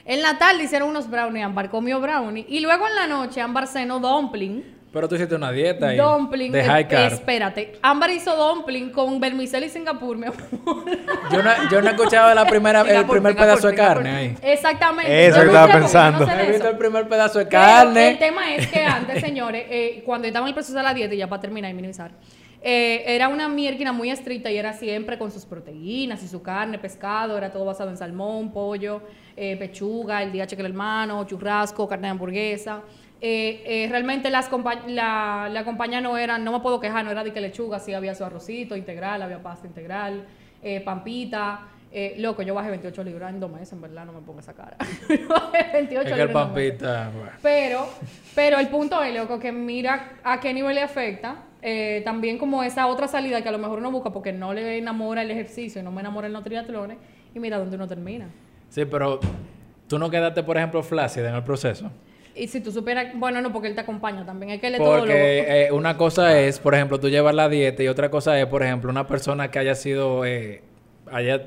En 0.05 0.21
la 0.21 0.37
tarde 0.37 0.63
hicieron 0.63 0.89
unos 0.89 1.09
brownie, 1.09 1.41
ámbar 1.41 1.69
comió 1.71 1.99
brownie. 1.99 2.45
Y 2.47 2.59
luego 2.59 2.87
en 2.87 2.95
la 2.95 3.07
noche, 3.07 3.41
ámbar 3.41 3.65
cenó 3.67 3.99
dumpling. 3.99 4.74
Pero 4.95 5.09
tú 5.09 5.15
hiciste 5.15 5.35
una 5.35 5.51
dieta 5.51 5.87
ahí. 5.87 5.97
Dumpling. 5.97 6.53
De 6.53 6.61
eh, 6.61 6.63
high 6.63 6.87
carb. 6.87 7.11
Espérate. 7.11 7.73
Ámbar 7.81 8.11
hizo 8.11 8.33
dumpling 8.33 8.91
con 8.91 9.19
vermicelli 9.19 9.67
Singapur, 9.67 10.15
mi 10.15 10.27
amor. 10.27 10.37
Yo 11.33 11.43
no, 11.43 11.51
yo 11.69 11.81
no 11.81 11.89
he 11.89 11.91
escuchado 11.91 12.33
la 12.33 12.45
primera, 12.45 12.79
el 12.79 12.87
Singapur, 12.87 13.11
primer 13.17 13.33
Singapur, 13.33 13.45
pedazo 13.45 13.67
de 13.67 13.73
Singapur. 13.73 14.03
carne 14.03 14.15
ahí. 14.15 14.37
Exactamente. 14.41 15.27
Eso 15.27 15.39
Yo 15.39 15.43
estaba 15.47 15.73
pensando. 15.73 16.19
no 16.21 16.25
sé 16.25 16.37
de 16.37 16.43
He 16.43 16.51
visto 16.51 16.69
el 16.69 16.77
primer 16.77 17.09
pedazo 17.09 17.39
de 17.39 17.45
Pero 17.45 17.61
carne. 17.61 18.11
el 18.11 18.19
tema 18.19 18.55
es 18.55 18.67
que 18.67 18.85
antes, 18.85 19.19
señores, 19.19 19.65
eh, 19.69 20.01
cuando 20.05 20.27
estaba 20.27 20.45
en 20.45 20.49
el 20.51 20.53
proceso 20.53 20.77
de 20.77 20.83
la 20.83 20.93
dieta, 20.93 21.13
y 21.13 21.17
ya 21.17 21.27
para 21.27 21.41
terminar 21.41 21.71
y 21.71 21.73
minimizar, 21.73 22.11
eh, 22.61 23.03
era 23.05 23.27
una 23.27 23.49
mierquina 23.49 23.91
muy 23.91 24.09
estricta 24.09 24.49
y 24.49 24.57
era 24.57 24.71
siempre 24.71 25.17
con 25.17 25.29
sus 25.29 25.45
proteínas 25.45 26.23
y 26.23 26.29
su 26.29 26.41
carne, 26.41 26.79
pescado, 26.79 27.37
era 27.37 27.51
todo 27.51 27.65
basado 27.65 27.89
en 27.89 27.97
salmón, 27.97 28.53
pollo, 28.53 29.01
eh, 29.35 29.57
pechuga, 29.57 30.23
el 30.23 30.31
día 30.31 30.47
cheque 30.47 30.61
el 30.61 30.67
hermano, 30.69 31.25
churrasco, 31.25 31.85
carne 31.85 32.07
de 32.07 32.11
hamburguesa. 32.11 32.81
Eh, 33.27 33.63
eh, 33.65 33.87
realmente 33.89 34.29
las 34.29 34.51
la, 34.87 35.49
la 35.51 35.63
compañía 35.63 35.99
no 35.99 36.15
era, 36.15 36.37
no 36.37 36.51
me 36.51 36.59
puedo 36.59 36.79
quejar, 36.79 37.03
no 37.03 37.09
era 37.09 37.23
de 37.23 37.33
que 37.33 37.41
lechuga, 37.41 37.79
sí 37.79 37.91
había 37.91 38.13
su 38.13 38.23
arrocito 38.23 38.75
integral, 38.75 39.19
había 39.23 39.41
pasta 39.41 39.65
integral, 39.65 40.25
eh, 40.61 40.79
pampita. 40.81 41.61
Eh, 41.91 42.13
loco, 42.19 42.43
yo 42.43 42.53
bajé 42.53 42.69
28 42.69 43.03
libras 43.03 43.33
en 43.33 43.39
dos 43.39 43.49
meses, 43.49 43.73
en 43.73 43.81
verdad, 43.81 44.05
no 44.05 44.13
me 44.13 44.19
pongo 44.21 44.41
esa 44.41 44.53
cara. 44.53 44.77
Yo 45.09 45.27
bajé 45.27 45.71
28 45.73 46.01
Es 46.01 46.05
libras 46.17 46.27
en 46.27 46.33
pampita. 46.33 47.09
bueno. 47.15 47.31
Pero, 47.41 47.87
pero 48.35 48.59
el 48.59 48.67
punto 48.67 49.01
es, 49.01 49.15
loco, 49.15 49.39
que 49.39 49.51
mira 49.51 50.17
a 50.23 50.39
qué 50.39 50.53
nivel 50.53 50.75
le 50.75 50.81
afecta. 50.83 51.37
eh, 51.63 52.01
también 52.05 52.37
como 52.37 52.61
esa 52.61 52.85
otra 52.85 53.07
salida 53.07 53.41
que 53.41 53.49
a 53.49 53.51
lo 53.51 53.57
mejor 53.57 53.79
uno 53.79 53.89
busca 53.89 54.11
porque 54.11 54.31
no 54.33 54.53
le 54.53 54.77
enamora 54.77 55.23
el 55.23 55.31
ejercicio 55.31 55.81
y 55.81 55.83
no 55.83 55.91
me 55.91 56.01
enamora 56.01 56.27
el 56.27 56.33
no 56.33 56.43
triatlones. 56.43 56.97
Y 57.33 57.39
mira 57.39 57.57
dónde 57.57 57.75
uno 57.75 57.87
termina. 57.87 58.27
Sí, 58.69 58.85
pero 58.85 59.19
tú 59.87 59.97
no 59.97 60.11
quedaste, 60.11 60.43
por 60.43 60.57
ejemplo, 60.57 60.83
flácida 60.83 61.29
en 61.29 61.35
el 61.35 61.43
proceso. 61.43 61.89
Y 62.35 62.47
si 62.47 62.59
tú 62.59 62.71
supieras, 62.71 63.07
bueno, 63.15 63.41
no, 63.41 63.53
porque 63.53 63.69
él 63.69 63.75
te 63.75 63.81
acompaña 63.81 64.25
también. 64.25 64.51
Es 64.51 64.61
que 64.61 64.67
él 64.67 64.75
es 64.75 64.79
todo 64.79 64.95
lo... 64.95 64.99
Porque 65.01 65.65
eh, 65.65 65.71
una 65.71 65.95
cosa 65.95 66.37
es, 66.39 66.59
por 66.59 66.75
ejemplo, 66.75 66.99
tú 66.99 67.09
llevar 67.09 67.33
la 67.33 67.47
dieta 67.47 67.81
y 67.81 67.87
otra 67.87 68.09
cosa 68.11 68.37
es, 68.39 68.45
por 68.47 68.61
ejemplo, 68.63 68.89
una 68.89 69.07
persona 69.07 69.49
que 69.49 69.59
haya 69.59 69.73
sido, 69.75 70.25
eh, 70.25 70.61
haya 71.11 71.41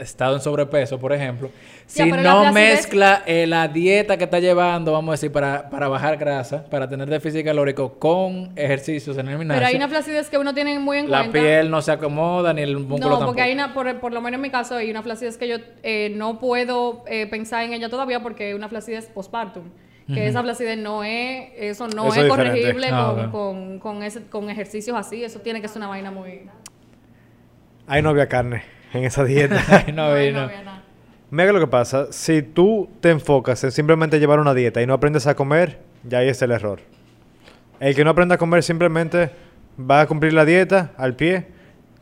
estado 0.00 0.34
en 0.34 0.40
sobrepeso, 0.42 0.98
por 0.98 1.12
ejemplo, 1.12 1.48
Ya, 1.48 2.04
si 2.04 2.10
la 2.10 2.22
no 2.22 2.52
mezcla 2.52 3.22
eh, 3.24 3.46
la 3.46 3.68
dieta 3.68 4.16
que 4.16 4.24
está 4.24 4.40
llevando, 4.40 4.90
vamos 4.90 5.10
a 5.10 5.12
decir, 5.12 5.30
para, 5.30 5.70
para 5.70 5.86
bajar 5.86 6.16
grasa, 6.16 6.64
para 6.64 6.88
tener 6.88 7.08
déficit 7.08 7.44
calórico 7.44 7.98
con 8.00 8.50
ejercicios 8.56 9.16
en 9.18 9.28
el 9.28 9.38
gimnasio, 9.38 9.60
Pero 9.60 9.66
hay 9.68 9.76
una 9.76 9.86
flacidez 9.88 10.28
que 10.28 10.38
uno 10.38 10.52
tiene 10.54 10.76
muy 10.80 10.98
en 10.98 11.08
la 11.08 11.18
cuenta. 11.20 11.38
piel 11.38 11.70
no 11.70 11.80
se 11.82 11.92
acomoda 11.92 12.52
ni 12.52 12.62
el 12.62 12.78
músculo 12.78 12.98
No, 12.98 13.06
tampoco. 13.10 13.26
porque 13.26 13.42
hay 13.42 13.52
una, 13.52 13.72
por, 13.72 14.00
por 14.00 14.12
lo 14.12 14.20
menos 14.20 14.38
en 14.38 14.42
mi 14.42 14.50
caso, 14.50 14.74
hay 14.74 14.90
una 14.90 15.04
flacidez 15.04 15.36
que 15.36 15.46
yo 15.46 15.58
eh, 15.84 16.12
no 16.16 16.40
puedo 16.40 17.04
eh, 17.06 17.28
pensar 17.28 17.62
en 17.62 17.72
ella 17.72 17.88
todavía 17.88 18.20
porque 18.20 18.50
es 18.50 18.56
una 18.56 18.68
flacidez 18.68 19.06
postpartum. 19.06 19.70
Que 20.12 20.28
esa 20.28 20.40
flacidez 20.42 20.78
no 20.78 21.02
es, 21.02 21.48
eso 21.56 21.88
no 21.88 22.06
Eso 22.08 22.22
es 22.22 22.28
corregible 22.28 22.88
Ah, 22.92 23.28
con, 23.30 23.30
con, 23.30 23.78
con, 23.80 24.02
ese- 24.04 24.22
con 24.28 24.48
ejercicios 24.50 24.96
así. 24.96 25.24
Eso 25.24 25.40
tiene 25.40 25.60
que 25.60 25.66
ser 25.66 25.78
una 25.78 25.88
vaina 25.88 26.10
muy... 26.12 26.42
Ahí 27.88 28.02
no 28.02 28.10
había 28.10 28.28
carne 28.28 28.62
en 28.92 29.04
esa 29.04 29.24
dieta. 29.24 29.60
Ay, 29.68 29.92
no, 29.92 30.04
había 30.04 30.30
nada. 30.32 30.82
Mira 31.30 31.52
lo 31.52 31.58
que 31.58 31.66
pasa. 31.66 32.12
Si 32.12 32.42
tú 32.42 32.88
te 33.00 33.10
enfocas 33.10 33.62
en 33.64 33.72
simplemente 33.72 34.20
llevar 34.20 34.38
una 34.38 34.54
dieta 34.54 34.80
y 34.80 34.86
no 34.86 34.94
aprendes 34.94 35.26
a 35.26 35.34
comer, 35.34 35.80
ya 36.04 36.18
ahí 36.18 36.28
está 36.28 36.44
el 36.44 36.52
error. 36.52 36.80
El 37.80 37.94
que 37.96 38.04
no 38.04 38.10
aprende 38.10 38.36
a 38.36 38.38
comer 38.38 38.62
simplemente 38.62 39.30
va 39.78 40.02
a 40.02 40.06
cumplir 40.06 40.32
la 40.34 40.44
dieta 40.44 40.92
al 40.96 41.16
pie. 41.16 41.48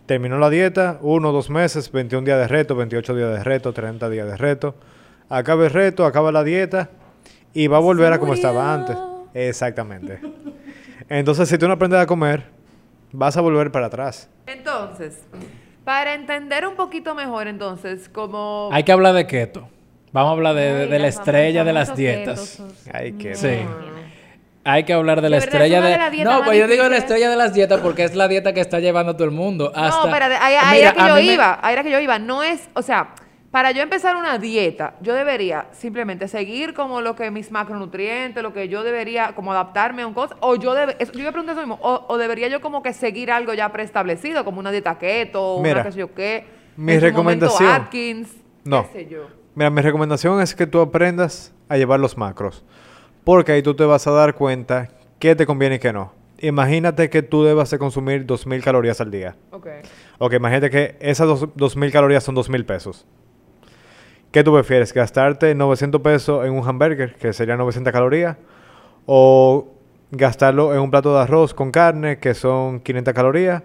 Terminó 0.04 0.38
la 0.38 0.50
dieta, 0.50 0.98
uno, 1.00 1.32
dos 1.32 1.48
meses, 1.48 1.90
21 1.90 2.26
días 2.26 2.38
de 2.38 2.48
reto, 2.48 2.76
28 2.76 3.14
días 3.16 3.30
de 3.30 3.42
reto, 3.44 3.72
30 3.72 4.10
días 4.10 4.28
de 4.28 4.36
reto. 4.36 4.74
Acaba 5.30 5.64
el 5.64 5.70
reto, 5.70 6.04
acaba 6.04 6.30
la 6.30 6.44
dieta 6.44 6.90
y 7.54 7.66
va 7.68 7.78
a 7.78 7.80
volver 7.80 8.12
a 8.12 8.18
como 8.18 8.34
estaba 8.34 8.74
antes. 8.74 8.96
Exactamente. 9.32 10.18
Entonces, 11.08 11.48
si 11.48 11.56
tú 11.58 11.66
no 11.66 11.74
aprendes 11.74 12.00
a 12.00 12.06
comer, 12.06 12.44
vas 13.12 13.36
a 13.36 13.40
volver 13.40 13.70
para 13.72 13.86
atrás. 13.86 14.28
Entonces, 14.46 15.24
para 15.84 16.14
entender 16.14 16.66
un 16.66 16.76
poquito 16.76 17.14
mejor, 17.14 17.46
entonces, 17.48 18.08
como... 18.08 18.68
Hay 18.72 18.82
que 18.84 18.92
hablar 18.92 19.14
de 19.14 19.26
keto. 19.26 19.68
Vamos 20.12 20.30
a 20.30 20.32
hablar 20.32 20.54
de, 20.54 20.62
de- 20.62 20.82
Ay, 20.82 20.88
de 20.88 20.98
la 20.98 20.98
la 20.98 21.08
estrella 21.08 21.64
de 21.64 21.72
las 21.72 21.96
dietas. 21.96 22.40
keto, 22.56 22.68
sos- 22.68 22.86
Ay, 22.92 23.12
qué- 23.12 23.34
Sí. 23.34 23.58
Hay 24.66 24.84
que 24.84 24.94
hablar 24.94 25.20
de 25.20 25.28
la 25.28 25.36
estrella 25.36 25.82
de... 25.82 25.90
de 25.90 25.98
la 25.98 26.08
dieta 26.08 26.30
no, 26.38 26.42
pues 26.44 26.58
yo 26.58 26.66
digo 26.66 26.84
de 26.84 26.88
la 26.90 26.96
estrella 26.96 27.28
de 27.28 27.36
las 27.36 27.52
dietas 27.52 27.80
porque 27.82 28.04
es 28.04 28.14
la 28.14 28.28
dieta 28.28 28.54
que 28.54 28.60
está 28.60 28.80
llevando 28.80 29.12
a 29.12 29.14
todo 29.14 29.26
el 29.26 29.30
mundo. 29.34 29.70
Hasta... 29.74 29.98
No, 30.00 30.06
espérate, 30.06 30.36
ahí, 30.40 30.54
ahí 30.58 30.78
Mira, 30.78 30.90
era 30.90 31.02
que 31.02 31.08
yo 31.08 31.14
me- 31.16 31.22
iba, 31.34 31.58
ahí 31.60 31.72
era 31.74 31.82
que 31.82 31.90
yo 31.90 31.98
iba. 32.00 32.18
No 32.18 32.42
es, 32.42 32.66
o 32.72 32.80
sea, 32.80 33.10
para 33.54 33.70
yo 33.70 33.82
empezar 33.82 34.16
una 34.16 34.36
dieta, 34.36 34.94
yo 35.00 35.14
debería 35.14 35.66
simplemente 35.70 36.26
seguir 36.26 36.74
como 36.74 37.00
lo 37.00 37.14
que 37.14 37.30
mis 37.30 37.52
macronutrientes, 37.52 38.42
lo 38.42 38.52
que 38.52 38.68
yo 38.68 38.82
debería, 38.82 39.32
como 39.36 39.52
adaptarme 39.52 40.02
a 40.02 40.08
un 40.08 40.12
cosa, 40.12 40.34
o 40.40 40.56
yo 40.56 40.74
debe, 40.74 40.96
yo 40.98 41.20
iba 41.20 41.28
a 41.28 41.32
preguntar 41.32 41.52
eso 41.56 41.60
mismo, 41.64 41.78
o, 41.80 42.04
o 42.08 42.18
debería 42.18 42.48
yo 42.48 42.60
como 42.60 42.82
que 42.82 42.92
seguir 42.92 43.30
algo 43.30 43.54
ya 43.54 43.70
preestablecido, 43.70 44.44
como 44.44 44.58
una 44.58 44.72
dieta 44.72 44.98
keto, 44.98 45.60
Mira, 45.62 45.74
una 45.76 45.82
qué 45.84 45.92
sé 45.92 45.98
yo 46.00 46.12
qué. 46.14 46.46
mi 46.76 46.94
en 46.94 47.00
su 47.00 47.12
momento 47.12 47.46
recomendación- 47.46 47.70
Atkins, 47.70 48.28
No. 48.64 48.90
qué 48.90 49.04
sé 49.04 49.06
yo. 49.08 49.28
Mira, 49.54 49.70
mi 49.70 49.82
recomendación 49.82 50.40
es 50.40 50.56
que 50.56 50.66
tú 50.66 50.80
aprendas 50.80 51.54
a 51.68 51.76
llevar 51.76 52.00
los 52.00 52.18
macros. 52.18 52.64
Porque 53.22 53.52
ahí 53.52 53.62
tú 53.62 53.74
te 53.76 53.84
vas 53.84 54.04
a 54.08 54.10
dar 54.10 54.34
cuenta 54.34 54.88
qué 55.20 55.36
te 55.36 55.46
conviene 55.46 55.76
y 55.76 55.78
qué 55.78 55.92
no. 55.92 56.12
Imagínate 56.40 57.08
que 57.08 57.22
tú 57.22 57.44
debas 57.44 57.70
de 57.70 57.78
consumir 57.78 58.26
2.000 58.26 58.64
calorías 58.64 59.00
al 59.00 59.12
día. 59.12 59.36
Ok. 59.52 59.68
Ok, 60.18 60.32
imagínate 60.34 60.70
que 60.70 60.96
esas 60.98 61.28
dos- 61.28 61.48
2.000 61.54 61.92
calorías 61.92 62.24
son 62.24 62.34
2.000 62.34 62.66
pesos. 62.66 63.06
¿Qué 64.34 64.42
tú 64.42 64.52
prefieres? 64.52 64.92
¿Gastarte 64.92 65.54
900 65.54 66.00
pesos 66.00 66.44
en 66.44 66.54
un 66.54 66.68
hamburger, 66.68 67.14
que 67.14 67.32
sería 67.32 67.56
900 67.56 67.92
calorías? 67.92 68.36
¿O 69.06 69.68
gastarlo 70.10 70.74
en 70.74 70.80
un 70.80 70.90
plato 70.90 71.14
de 71.14 71.20
arroz 71.20 71.54
con 71.54 71.70
carne, 71.70 72.18
que 72.18 72.34
son 72.34 72.80
500 72.80 73.14
calorías? 73.14 73.62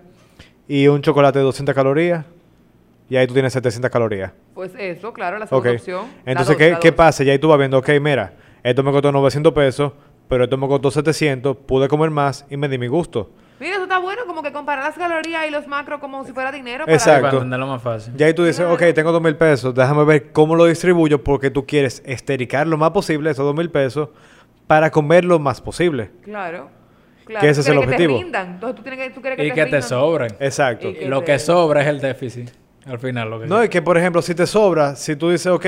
Y 0.68 0.88
un 0.88 1.02
chocolate 1.02 1.40
de 1.40 1.46
200 1.46 1.74
calorías. 1.74 2.24
Y 3.10 3.18
ahí 3.18 3.26
tú 3.26 3.34
tienes 3.34 3.52
700 3.52 3.90
calorías. 3.90 4.32
Pues 4.54 4.72
eso, 4.78 5.12
claro, 5.12 5.40
la 5.40 5.48
segunda 5.48 5.72
opción. 5.72 6.06
Entonces, 6.24 6.56
¿qué, 6.56 6.78
¿qué 6.80 6.92
pasa? 6.92 7.24
Y 7.24 7.32
ahí 7.32 7.40
tú 7.40 7.48
vas 7.48 7.58
viendo, 7.58 7.80
ok, 7.80 7.90
mira, 8.00 8.34
esto 8.62 8.84
me 8.84 8.92
costó 8.92 9.12
900 9.12 9.52
pesos, 9.52 9.94
pero 10.28 10.44
esto 10.44 10.56
me 10.56 10.68
costó 10.68 10.92
700, 10.92 11.58
pude 11.66 11.88
comer 11.88 12.12
más 12.12 12.46
y 12.48 12.58
me 12.58 12.70
di 12.70 12.78
mi 12.78 12.86
gusto. 12.86 13.32
Mira, 13.60 13.74
eso 13.74 13.84
está 13.84 13.98
bueno, 14.00 14.22
como 14.26 14.42
que 14.42 14.52
comparar 14.52 14.86
las 14.86 14.96
calorías 14.96 15.46
y 15.48 15.52
los 15.52 15.68
macros 15.68 16.00
como 16.00 16.24
si 16.26 16.32
fuera 16.32 16.52
dinero. 16.52 16.86
para- 16.86 16.96
Exacto. 16.96 17.22
Para 17.24 17.38
entenderlo 17.38 17.68
más 17.68 17.82
fácil. 17.82 18.14
Y 18.18 18.24
ahí 18.24 18.34
tú 18.34 18.44
dices, 18.46 18.66
ok, 18.66 18.82
tengo 18.96 19.12
2 19.12 19.22
mil 19.22 19.36
pesos, 19.36 19.76
déjame 19.76 20.06
ver 20.06 20.32
cómo 20.32 20.56
lo 20.56 20.66
distribuyo 20.66 21.24
porque 21.24 21.50
tú 21.52 21.66
quieres 21.66 22.02
estericar 22.06 22.68
lo 22.68 22.78
más 22.78 22.92
posible 22.92 23.30
esos 23.32 23.46
2 23.46 23.56
mil 23.56 23.70
pesos 23.70 24.10
para 24.68 24.90
comer 24.92 25.26
lo 25.26 25.40
más 25.40 25.60
posible. 25.62 26.12
Claro. 26.24 26.70
claro. 27.26 27.42
Que 27.42 27.50
ese 27.50 27.62
es 27.62 27.68
el 27.68 27.74
quieres 27.74 27.90
que 27.92 27.98
te 27.98 28.04
objetivo. 28.04 28.22
rindan. 28.24 28.48
Entonces 28.54 28.76
tú, 28.78 28.82
tienes 28.84 29.00
que, 29.08 29.14
tú 29.14 29.22
quieres 29.22 29.38
que 29.38 29.46
Y 29.46 29.50
te 29.50 29.56
que 29.56 29.66
te 29.66 29.82
sobren. 29.82 30.32
Exacto. 30.40 30.90
Y 30.90 30.94
que- 30.94 31.06
Lo 31.08 31.24
que 31.26 31.38
sobra 31.40 31.82
es 31.82 31.88
el 31.88 32.00
déficit. 32.00 32.50
Al 32.86 32.98
final, 33.00 33.30
lo 33.30 33.40
que 33.42 33.46
No, 33.48 33.64
y 33.64 33.68
que 33.70 33.82
por 33.82 33.98
ejemplo, 33.98 34.22
si 34.22 34.34
te 34.34 34.48
sobra, 34.48 34.96
si 34.96 35.16
tú 35.16 35.30
dices, 35.32 35.48
ok, 35.48 35.66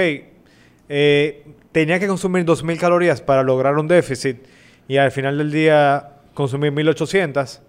eh, 0.89 1.45
tenía 1.71 1.99
que 1.99 2.07
consumir 2.07 2.45
2 2.45 2.63
mil 2.63 2.79
calorías 2.79 3.21
para 3.21 3.43
lograr 3.43 3.77
un 3.77 3.87
déficit 3.87 4.37
y 4.87 4.97
al 4.97 5.11
final 5.11 5.37
del 5.37 5.51
día 5.51 6.09
consumir 6.33 6.71
1800, 6.71 7.61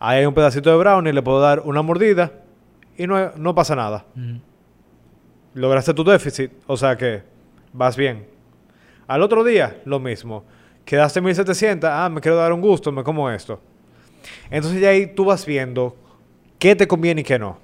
Ahí 0.00 0.20
hay 0.20 0.26
un 0.26 0.34
pedacito 0.34 0.70
de 0.70 0.76
brownie, 0.76 1.12
le 1.12 1.22
puedo 1.22 1.40
dar 1.40 1.60
una 1.64 1.82
mordida 1.82 2.32
y 2.96 3.06
no, 3.06 3.32
no 3.36 3.54
pasa 3.54 3.74
nada. 3.74 4.04
Lograste 5.54 5.94
tu 5.94 6.04
déficit, 6.04 6.52
o 6.66 6.76
sea 6.76 6.96
que 6.96 7.22
vas 7.72 7.96
bien. 7.96 8.26
Al 9.06 9.22
otro 9.22 9.42
día, 9.42 9.80
lo 9.84 9.98
mismo. 9.98 10.44
Quedaste 10.84 11.20
1700, 11.20 11.90
ah, 11.92 12.08
me 12.08 12.20
quiero 12.20 12.36
dar 12.36 12.52
un 12.52 12.60
gusto, 12.60 12.92
me 12.92 13.02
como 13.02 13.30
esto. 13.30 13.60
Entonces 14.50 14.80
ya 14.80 14.90
ahí 14.90 15.06
tú 15.06 15.24
vas 15.24 15.44
viendo 15.44 15.96
qué 16.58 16.76
te 16.76 16.86
conviene 16.86 17.22
y 17.22 17.24
qué 17.24 17.38
no. 17.38 17.58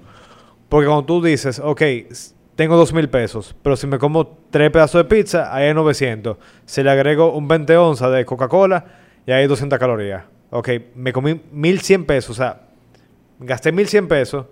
Porque 0.69 0.87
cuando 0.87 1.05
tú 1.05 1.21
dices, 1.21 1.59
ok, 1.59 1.81
tengo 2.55 2.75
dos 2.75 2.93
mil 2.93 3.09
pesos, 3.09 3.55
pero 3.61 3.75
si 3.75 3.87
me 3.87 3.99
como 3.99 4.27
tres 4.49 4.71
pedazos 4.71 4.99
de 4.99 5.15
pizza, 5.15 5.53
ahí 5.53 5.67
hay 5.67 5.73
900. 5.73 6.37
Si 6.65 6.83
le 6.83 6.89
agrego 6.89 7.33
un 7.33 7.47
20 7.47 7.77
onzas 7.77 8.11
de 8.11 8.25
Coca-Cola, 8.25 8.85
ya 9.27 9.35
hay 9.35 9.47
200 9.47 9.77
calorías. 9.77 10.23
Ok, 10.55 10.69
me 10.95 11.11
comí 11.11 11.41
1100 11.51 12.05
pesos, 12.05 12.31
o 12.31 12.33
sea, 12.33 12.61
gasté 13.39 13.73
1100 13.73 14.07
pesos, 14.07 14.45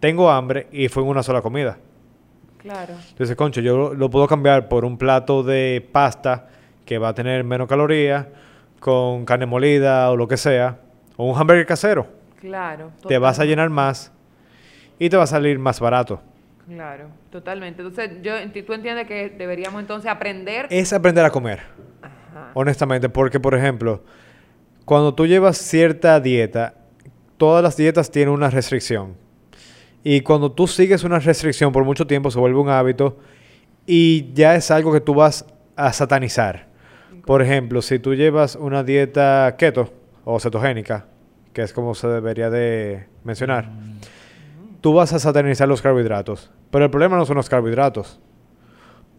tengo 0.00 0.28
hambre 0.28 0.66
y 0.72 0.88
fue 0.88 1.04
en 1.04 1.08
una 1.10 1.22
sola 1.22 1.42
comida. 1.42 1.78
Claro. 2.58 2.94
Entonces, 3.10 3.36
concho, 3.36 3.60
yo 3.60 3.76
lo, 3.78 3.94
lo 3.94 4.10
puedo 4.10 4.26
cambiar 4.26 4.68
por 4.68 4.84
un 4.84 4.98
plato 4.98 5.44
de 5.44 5.88
pasta 5.92 6.48
que 6.84 6.98
va 6.98 7.10
a 7.10 7.14
tener 7.14 7.44
menos 7.44 7.68
calorías, 7.68 8.26
con 8.80 9.24
carne 9.24 9.46
molida 9.46 10.10
o 10.10 10.16
lo 10.16 10.26
que 10.26 10.36
sea, 10.36 10.80
o 11.16 11.30
un 11.30 11.38
hamburger 11.38 11.66
casero. 11.66 12.08
Claro. 12.40 12.90
Te 13.06 13.16
vas 13.18 13.38
a 13.38 13.44
llenar 13.44 13.70
más 13.70 14.10
y 14.98 15.08
te 15.08 15.16
va 15.16 15.22
a 15.22 15.28
salir 15.28 15.60
más 15.60 15.78
barato. 15.78 16.20
Claro, 16.68 17.10
totalmente. 17.30 17.82
Entonces, 17.82 18.22
yo, 18.22 18.32
tú 18.66 18.72
entiendes 18.72 19.06
que 19.06 19.30
deberíamos 19.30 19.80
entonces 19.80 20.10
aprender. 20.10 20.66
Es 20.70 20.92
aprender 20.92 21.24
a 21.24 21.30
comer, 21.30 21.60
Ajá. 22.02 22.50
honestamente, 22.54 23.08
porque, 23.08 23.38
por 23.38 23.54
ejemplo, 23.54 24.02
cuando 24.88 25.12
tú 25.12 25.26
llevas 25.26 25.58
cierta 25.58 26.18
dieta, 26.18 26.72
todas 27.36 27.62
las 27.62 27.76
dietas 27.76 28.10
tienen 28.10 28.32
una 28.32 28.48
restricción. 28.48 29.16
Y 30.02 30.22
cuando 30.22 30.50
tú 30.50 30.66
sigues 30.66 31.04
una 31.04 31.18
restricción 31.18 31.72
por 31.72 31.84
mucho 31.84 32.06
tiempo, 32.06 32.30
se 32.30 32.38
vuelve 32.38 32.58
un 32.58 32.70
hábito 32.70 33.18
y 33.84 34.32
ya 34.32 34.54
es 34.54 34.70
algo 34.70 34.90
que 34.90 35.02
tú 35.02 35.12
vas 35.12 35.44
a 35.76 35.92
satanizar. 35.92 36.68
Por 37.26 37.42
ejemplo, 37.42 37.82
si 37.82 37.98
tú 37.98 38.14
llevas 38.14 38.56
una 38.56 38.82
dieta 38.82 39.56
keto 39.58 39.92
o 40.24 40.40
cetogénica, 40.40 41.04
que 41.52 41.60
es 41.60 41.74
como 41.74 41.94
se 41.94 42.08
debería 42.08 42.48
de 42.48 43.08
mencionar, 43.24 43.70
tú 44.80 44.94
vas 44.94 45.12
a 45.12 45.18
satanizar 45.18 45.68
los 45.68 45.82
carbohidratos. 45.82 46.50
Pero 46.70 46.86
el 46.86 46.90
problema 46.90 47.18
no 47.18 47.26
son 47.26 47.36
los 47.36 47.50
carbohidratos. 47.50 48.18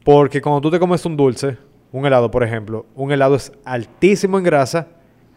Porque 0.04 0.42
cuando 0.42 0.62
tú 0.62 0.72
te 0.72 0.80
comes 0.80 1.06
un 1.06 1.16
dulce, 1.16 1.60
un 1.92 2.08
helado, 2.08 2.32
por 2.32 2.42
ejemplo, 2.42 2.88
un 2.96 3.12
helado 3.12 3.36
es 3.36 3.52
altísimo 3.66 4.40
en 4.40 4.46
grasa 4.46 4.88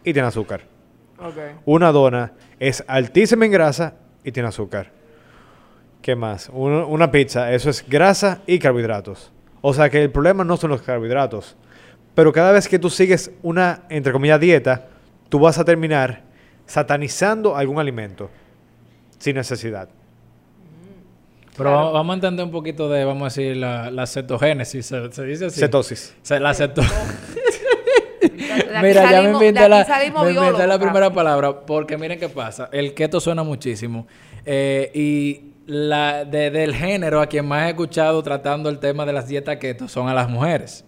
y 0.04 0.12
tiene 0.12 0.28
azúcar. 0.28 0.62
Una 1.64 1.92
dona 1.92 2.32
es 2.58 2.82
altísima 2.88 3.44
en 3.46 3.52
grasa 3.52 3.94
y 4.24 4.32
tiene 4.32 4.48
azúcar. 4.48 4.90
¿Qué 6.00 6.16
más? 6.16 6.50
Una, 6.52 6.84
una 6.84 7.10
pizza, 7.12 7.52
eso 7.52 7.70
es 7.70 7.88
grasa 7.88 8.40
y 8.46 8.58
carbohidratos. 8.58 9.30
O 9.60 9.72
sea 9.72 9.88
que 9.88 10.02
el 10.02 10.10
problema 10.10 10.42
no 10.42 10.56
son 10.56 10.70
los 10.70 10.82
carbohidratos. 10.82 11.56
Pero 12.14 12.32
cada 12.32 12.50
vez 12.52 12.66
que 12.68 12.78
tú 12.78 12.90
sigues 12.90 13.30
una, 13.42 13.82
entre 13.88 14.12
comillas, 14.12 14.40
dieta, 14.40 14.88
tú 15.28 15.38
vas 15.38 15.58
a 15.58 15.64
terminar 15.64 16.22
satanizando 16.66 17.56
algún 17.56 17.78
alimento 17.78 18.28
sin 19.18 19.36
necesidad. 19.36 19.88
Pero 21.56 21.64
Claro. 21.64 21.76
vamos, 21.76 21.92
vamos 21.92 22.10
a 22.12 22.14
entender 22.14 22.44
un 22.46 22.50
poquito 22.50 22.88
de, 22.88 23.04
vamos 23.04 23.22
a 23.22 23.24
decir, 23.26 23.56
la, 23.56 23.90
la 23.90 24.06
cetogénesis. 24.06 24.86
¿Se, 24.86 25.12
se 25.12 25.22
dice 25.24 25.46
así? 25.46 25.60
Cetosis. 25.60 26.16
Se- 26.22 26.40
la 26.40 26.52
ceto... 26.54 26.82
Mira, 28.82 29.10
ya 29.10 29.22
me 29.22 29.30
inventé 29.30 29.68
la, 29.68 29.86
me 30.22 30.66
la 30.66 30.78
primera 30.78 31.10
palabra 31.12 31.60
porque 31.66 31.96
miren 31.96 32.18
qué 32.18 32.28
pasa. 32.28 32.68
El 32.72 32.94
keto 32.94 33.20
suena 33.20 33.42
muchísimo. 33.42 34.06
Eh, 34.44 34.90
y 34.94 35.52
la, 35.66 36.24
de- 36.24 36.50
del 36.50 36.74
género 36.74 37.20
a 37.20 37.26
quien 37.26 37.46
más 37.46 37.66
he 37.66 37.70
escuchado 37.70 38.22
tratando 38.22 38.68
el 38.68 38.78
tema 38.78 39.04
de 39.06 39.12
las 39.12 39.28
dietas 39.28 39.56
keto 39.56 39.88
son 39.88 40.08
a 40.08 40.14
las 40.14 40.28
mujeres. 40.28 40.84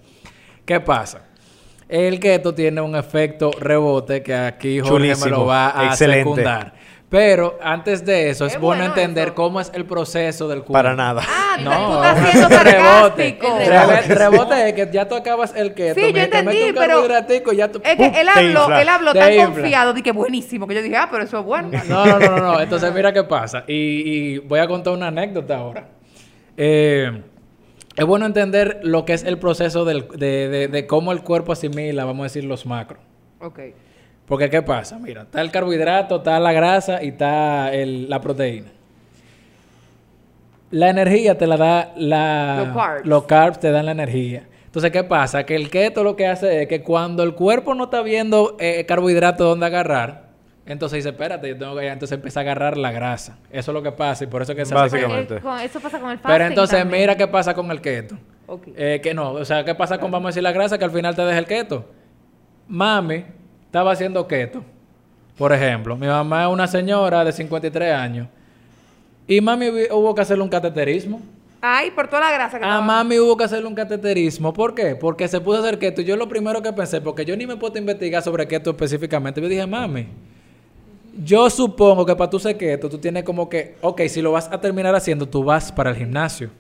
¿Qué 0.65 0.81
pasa? 0.81 1.23
El 1.89 2.19
keto 2.19 2.55
tiene 2.55 2.81
un 2.81 2.97
efecto 2.97 3.51
rebote 3.59 4.23
que 4.23 4.35
aquí 4.35 4.81
Jorge 4.81 5.15
me 5.17 5.31
lo 5.31 5.47
va 5.47 5.79
a 5.79 5.87
Excelente. 5.89 6.21
secundar. 6.21 6.75
Pero 7.17 7.59
antes 7.63 8.05
de 8.05 8.29
eso, 8.31 8.45
es, 8.45 8.55
Es 8.55 8.61
bueno, 8.61 8.83
bueno 8.83 8.95
entender 8.97 9.29
eso. 9.29 9.35
cómo 9.37 9.61
es 9.61 9.71
el 9.73 9.85
proceso 9.85 10.49
del 10.49 10.59
cuerpo. 10.61 10.73
Para 10.73 10.97
nada. 10.97 11.23
Ah, 11.25 11.57
No, 11.63 11.71
tú 12.01 12.03
estás 12.03 12.31
siendo 12.33 12.59
rebote. 12.65 13.39
Rebote, 13.41 14.15
rebote 14.17 14.69
es 14.69 14.75
que 14.75 14.91
ya 14.93 15.07
tú 15.07 15.15
acabas 15.15 15.55
el 15.55 15.75
keto. 15.75 15.95
Sí, 16.01 16.13
yo 16.13 16.21
entendí, 16.23 16.73
pero- 16.75 17.07
ya 17.53 17.71
tú... 17.71 17.81
Es 17.85 17.97
que 17.97 17.97
¡pum! 17.97 18.13
él 18.17 18.29
habló, 18.29 18.77
él 18.77 18.89
habló 18.89 19.13
Te 19.13 19.21
tan 19.21 19.33
infla. 19.33 19.45
confiado 19.47 19.93
de 19.93 20.03
que 20.03 20.11
buenísimo, 20.11 20.67
que 20.67 20.75
yo 20.75 20.83
dije, 20.83 20.97
ah, 20.97 21.07
pero 21.09 21.23
eso 21.23 21.39
es 21.39 21.45
bueno. 21.45 21.69
No, 21.89 22.05
no, 22.05 22.19
no, 22.19 22.29
no, 22.31 22.37
no. 22.55 22.61
Entonces, 22.61 22.93
mira 22.93 23.13
qué 23.13 23.23
pasa. 23.23 23.63
Y, 23.69 23.75
y 23.75 24.39
voy 24.39 24.59
a 24.59 24.67
contar 24.67 24.93
una 24.93 25.07
anécdota 25.07 25.57
ahora. 25.57 25.87
Eh, 26.57 27.23
es 27.97 28.05
bueno 28.05 28.27
entender 28.27 28.81
lo 28.83 29.05
que 29.05 29.13
es 29.13 29.23
el 29.23 29.39
proceso 29.39 29.85
del- 29.85 30.09
de, 30.09 30.49
de- 30.49 30.67
de 30.67 30.87
cómo 30.89 31.13
el 31.13 31.23
cuerpo 31.23 31.53
asimila, 31.53 32.05
vamos 32.05 32.23
a 32.23 32.25
decir, 32.25 32.43
los 32.43 32.67
macros. 32.67 32.99
Ok. 33.41 33.61
Porque, 34.27 34.49
¿qué 34.49 34.63
pasa? 34.63 34.99
Mira, 34.99 35.23
está 35.23 35.41
el 35.41 35.51
carbohidrato, 35.51 36.17
está 36.17 36.39
la 36.41 36.53
grasa 36.53 37.03
y 37.03 37.09
está 37.09 37.73
el- 37.75 38.09
la 38.09 38.21
proteína. 38.21 38.69
La 40.71 40.91
energía 40.91 41.37
te 41.39 41.47
la 41.47 41.57
da 41.57 41.93
la... 41.97 42.65
Los 42.67 42.77
carbs. 42.77 43.07
Los 43.07 43.25
carbs 43.25 43.61
te 43.61 43.71
dan 43.71 43.87
la 43.87 43.93
energía. 43.93 44.49
Entonces, 44.67 44.91
¿qué 44.91 45.05
pasa? 45.05 45.45
Que 45.45 45.55
el 45.55 45.71
keto 45.71 46.03
lo 46.03 46.17
que 46.17 46.27
hace 46.27 46.63
es 46.63 46.69
que 46.69 46.83
cuando 46.83 47.23
el 47.23 47.35
cuerpo 47.35 47.75
no 47.75 47.85
está 47.85 48.03
viendo 48.03 48.57
eh, 48.59 48.85
carbohidrato 48.87 49.45
donde 49.45 49.67
agarrar, 49.67 50.25
entonces 50.67 50.97
dice, 50.97 51.11
espérate, 51.11 51.47
yo 51.51 51.59
tengo 51.59 51.77
que... 51.77 51.87
Entonces 51.87 52.17
empieza 52.17 52.41
a 52.41 52.43
agarrar 52.43 52.77
la 52.77 52.91
grasa. 52.91 53.39
Eso 53.53 53.71
es 53.71 53.75
lo 53.75 53.83
que 53.83 53.93
pasa 53.93 54.25
y 54.25 54.27
por 54.27 54.43
eso 54.43 54.53
es 54.53 54.59
que 54.59 54.65
se. 54.65 54.75
Básicamente. 54.75 55.37
Eso 55.63 55.79
pasa 55.81 56.01
con 56.01 56.11
el 56.11 56.17
fasting 56.19 56.33
Pero 56.33 56.45
entonces, 56.47 56.79
también. 56.81 57.03
mira 57.03 57.17
qué 57.17 57.29
pasa 57.29 57.55
con 57.55 57.71
el 57.71 57.81
keto. 57.81 58.17
Eh, 58.75 59.01
que 59.03 59.15
no, 59.15 59.33
o 59.33 59.45
sea, 59.45 59.65
¿qué 59.65 59.75
pasa 59.75 59.99
con, 59.99 60.11
vamos 60.11 60.27
a 60.27 60.31
decir, 60.31 60.43
la 60.43 60.53
grasa 60.53 60.77
que 60.79 60.85
al 60.85 60.91
final 60.91 61.15
te 61.15 61.23
deja 61.23 61.39
el 61.39 61.47
keto? 61.47 61.85
Mami 62.67 63.25
estaba 63.75 63.91
haciendo 63.91 64.25
keto. 64.29 64.63
Por 65.37 65.53
ejemplo, 65.53 65.97
mi 65.97 66.07
mamá 66.07 66.45
es 66.45 66.49
una 66.49 66.69
señora 66.69 67.25
de 67.25 67.33
53 67.33 67.93
años. 67.93 68.29
Y 69.27 69.41
mami 69.41 69.69
hubo 69.91 70.15
que 70.15 70.21
hacerle 70.21 70.45
un 70.45 70.49
cateterismo. 70.49 71.21
Ay, 71.61 71.91
por 71.91 72.07
toda 72.07 72.21
la 72.21 72.31
grasa 72.31 72.59
que 72.61 72.65
A 72.65 72.69
estaba- 72.69 72.81
mami 72.87 73.19
hubo 73.19 73.37
que 73.37 73.43
hacerle 73.43 73.67
un 73.67 73.75
cateterismo. 73.75 74.53
¿Por 74.53 74.77
qué? 74.77 74.95
Porque 74.95 75.27
se 75.27 75.41
puso 75.41 75.57
a 75.59 75.61
hacer 75.67 75.81
keto. 75.81 76.03
Y 76.03 76.05
yo 76.05 76.15
lo 76.17 76.29
primero 76.29 76.63
que 76.63 76.73
pensé, 76.73 77.01
porque 77.01 77.25
yo 77.25 77.37
ni 77.37 77.49
me 77.49 77.57
puedo 77.57 77.77
investigar 77.77 78.23
sobre 78.23 78.47
keto 78.47 78.71
específicamente, 78.71 79.41
yo 79.41 79.49
dije, 79.49 79.67
mami, 79.67 80.07
yo 81.25 81.51
supongo 81.51 82.07
que 82.07 82.15
para 82.15 82.31
tú 82.31 82.39
ser 82.39 82.57
keto, 82.57 82.89
tú 82.89 82.99
tienes 82.99 83.25
como 83.25 83.49
que, 83.49 83.75
ok, 83.81 84.03
si 84.07 84.23
lo 84.23 84.31
vas 84.31 84.49
a 84.53 84.61
terminar 84.61 84.95
haciendo, 84.95 85.27
tú 85.29 85.43
vas 85.43 85.73
para 85.73 85.91
el 85.91 85.97
gimnasio. 85.97 86.51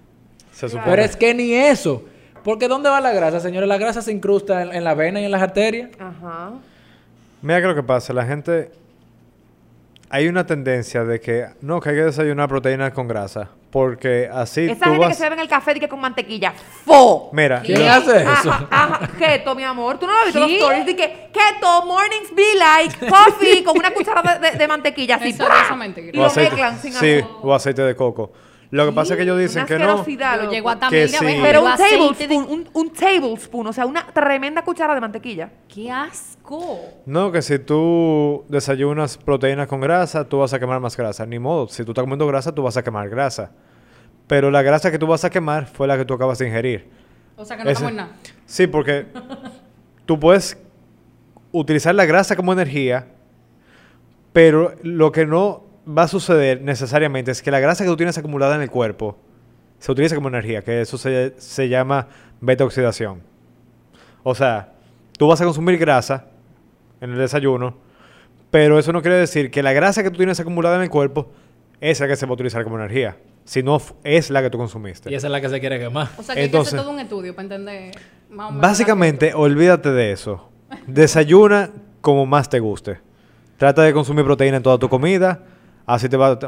Se 0.51 0.69
supone. 0.69 0.85
Pero 0.91 1.03
es 1.03 1.15
que 1.15 1.33
ni 1.33 1.53
eso. 1.55 2.03
Porque 2.43 2.67
¿dónde 2.67 2.89
va 2.91 3.01
la 3.01 3.13
grasa, 3.13 3.39
señores? 3.39 3.69
La 3.69 3.79
grasa 3.79 4.03
se 4.03 4.11
incrusta 4.11 4.63
en, 4.63 4.75
en 4.75 4.83
la 4.83 4.95
vena 4.95 5.21
y 5.21 5.25
en 5.27 5.31
las 5.31 5.43
arterias. 5.43 5.91
Ajá. 6.01 6.51
Mira 7.43 7.61
que 7.61 7.67
lo 7.67 7.75
que 7.75 7.83
pasa, 7.83 8.13
la 8.13 8.25
gente... 8.25 8.71
Hay 10.11 10.29
una 10.29 10.47
tendencia 10.47 11.03
de 11.03 11.21
que 11.21 11.47
no, 11.61 11.81
que 11.81 11.89
hay 11.91 11.97
que 11.97 12.03
desayunar 12.05 12.49
proteínas 12.49 12.93
con 12.93 13.09
grasa. 13.09 13.49
Porque 13.73 14.31
así 14.33 14.67
Esa 14.67 14.75
tú 14.85 14.91
gente 14.91 15.01
que 15.01 15.07
vas... 15.09 15.17
se 15.17 15.23
bebe 15.25 15.35
en 15.35 15.41
el 15.41 15.49
café 15.49 15.73
dice 15.73 15.81
que 15.81 15.89
con 15.89 16.01
mantequilla. 16.01 16.53
¡Fo! 16.85 17.31
Mira, 17.33 17.61
¿Quién 17.63 17.81
yo- 17.81 17.91
hace 17.93 18.23
eso? 18.23 18.51
Ajá, 18.53 18.69
ajá. 18.71 19.09
Keto, 19.19 19.57
mi 19.57 19.65
amor. 19.65 19.99
¿Tú 19.99 20.07
no 20.07 20.13
has 20.17 20.27
visto 20.27 20.39
los 20.39 20.49
¿Qué? 20.49 20.59
stories? 20.59 20.87
De 20.87 20.95
que 20.95 21.31
keto, 21.33 21.85
mornings 21.85 22.33
be 22.33 22.55
like, 22.57 23.07
coffee, 23.09 23.65
con 23.65 23.77
una 23.77 23.91
cuchara 23.93 24.39
de, 24.39 24.51
de- 24.53 24.57
de 24.59 24.69
mantequilla 24.69 25.17
así. 25.17 25.31
Eso- 25.31 25.45
eso. 25.49 26.01
Y 26.13 26.17
lo 26.17 26.27
aceite- 26.27 26.51
mezclan 26.51 26.79
sin 26.79 26.93
sí, 26.93 27.21
o 27.43 27.53
aceite 27.53 27.83
de 27.83 27.97
coco. 27.97 28.31
Lo 28.75 28.87
que 28.87 28.93
pasa 28.93 29.15
es 29.15 29.19
que 29.19 29.23
ellos 29.23 29.39
dicen 29.39 29.61
Una 29.63 29.67
que 29.69 29.79
no. 29.79 29.87
loco. 29.99 30.51
llego 30.51 30.69
a 30.69 30.81
Que 30.91 31.07
sí. 31.07 31.17
Pero 31.41 31.63
un 31.63 31.77
tablespoon, 31.77 32.47
un, 32.51 32.69
un 32.73 32.91
tablespoon, 32.93 33.67
o 33.69 33.73
sea, 33.73 33.87
una 33.87 34.05
tremenda 34.07 34.65
cuchara 34.65 34.97
de 34.97 35.01
mantequilla. 35.01 35.49
¡Qué 35.73 35.93
asco! 35.93 36.81
No, 37.07 37.31
que 37.31 37.41
si 37.41 37.61
tú 37.61 38.45
desayunas 38.49 39.17
proteínas 39.17 39.69
con 39.69 39.81
grasa, 39.81 40.29
tú 40.29 40.39
vas 40.41 40.53
a 40.55 40.59
quemar 40.59 40.81
más 40.81 40.97
grasa. 40.97 41.25
Ni 41.25 41.39
modo, 41.39 41.69
si 41.69 41.85
tú 41.85 41.93
estás 41.93 42.03
comiendo 42.03 42.27
grasa, 42.27 42.53
tú 42.53 42.65
vas 42.65 42.77
a 42.77 42.83
quemar 42.83 43.09
grasa. 43.09 43.53
Pero 44.27 44.51
la 44.51 44.63
grasa 44.63 44.91
que 44.91 44.99
tú 44.99 45.07
vas 45.07 45.25
a 45.25 45.31
quemar 45.31 45.67
fue 45.67 45.87
la 45.87 45.97
que 45.97 46.05
tú 46.05 46.15
acabas 46.15 46.39
de 46.39 46.49
ingerir. 46.49 46.91
O 47.37 47.45
sea 47.45 47.57
que 47.57 47.63
no 47.63 47.71
Ese- 47.71 47.85
estamos 47.85 47.91
en 47.93 47.97
nada. 47.97 48.09
Sí, 48.45 48.67
porque 48.67 49.07
tú 50.05 50.19
puedes 50.19 50.59
utilizar 51.53 51.95
la 51.95 52.07
grasa 52.07 52.35
como 52.35 52.53
energía, 52.53 53.07
pero 54.33 54.75
lo 54.83 55.13
que 55.13 55.27
no 55.27 55.64
va 55.87 56.03
a 56.05 56.09
suceder 56.09 56.63
necesariamente 56.63 57.31
es 57.31 57.43
que 57.43 57.51
la 57.51 57.61
grasa 57.61 57.85
que 57.85 57.91
tú 57.91 57.97
tienes 57.97 58.17
acumulada 58.19 58.55
en 58.57 58.63
el 58.63 58.71
cuerpo 58.71 59.17
se 59.79 59.93
utiliza 59.93 60.15
como 60.15 60.29
energía, 60.29 60.63
que 60.63 60.81
eso 60.81 60.97
se, 60.97 61.35
se 61.39 61.69
llama 61.69 62.09
beta-oxidación. 62.41 63.21
O 64.23 64.35
sea, 64.35 64.73
tú 65.19 65.29
vas 65.29 65.41
a 65.41 65.45
consumir 65.45 65.77
grasa 65.79 66.27
en 67.01 67.11
el 67.13 67.19
desayuno, 67.19 67.77
pero 68.51 68.79
eso 68.79 68.93
no 68.93 69.03
quiere 69.03 69.17
decir 69.19 69.51
que 69.51 69.63
la 69.63 69.73
grasa 69.73 70.03
que 70.03 70.11
tú 70.11 70.17
tienes 70.17 70.41
acumulada 70.41 70.77
en 70.77 70.83
el 70.83 70.91
cuerpo 70.91 71.31
es 71.81 72.01
la 72.01 72.09
que 72.09 72.17
se 72.17 72.25
va 72.25 72.31
a 72.31 72.35
utilizar 72.35 72.65
como 72.65 72.77
energía, 72.79 73.17
sino 73.45 73.79
es 74.05 74.31
la 74.31 74.41
que 74.41 74.49
tú 74.49 74.57
consumiste. 74.57 75.11
Y 75.11 75.15
esa 75.15 75.27
es 75.27 75.31
la 75.31 75.41
que 75.41 75.51
se 75.51 75.61
quiere 75.61 75.79
quemar. 75.79 76.09
O 76.17 76.23
sea 76.23 76.35
que 76.35 76.41
hay 76.41 76.47
Entonces- 76.47 76.73
que 76.73 76.77
hacer 76.79 76.85
todo 76.87 76.95
un 76.95 77.01
estudio 77.01 77.35
para 77.35 77.43
entender 77.45 77.95
más 78.31 78.49
o 78.49 78.51
menos. 78.53 78.63
Básicamente, 78.63 79.35
olvídate 79.35 79.91
de 79.91 80.13
eso. 80.13 80.49
Desayuna 80.87 81.71
como 82.01 82.25
más 82.25 82.49
te 82.49 82.59
guste. 82.61 83.01
Trata 83.59 83.83
de 83.83 83.93
consumir 83.93 84.25
proteína 84.25 84.57
en 84.59 84.63
toda 84.63 84.79
tu 84.79 84.89
comida. 84.89 85.41
Así 85.87 86.09
te, 86.09 86.17
va- 86.17 86.39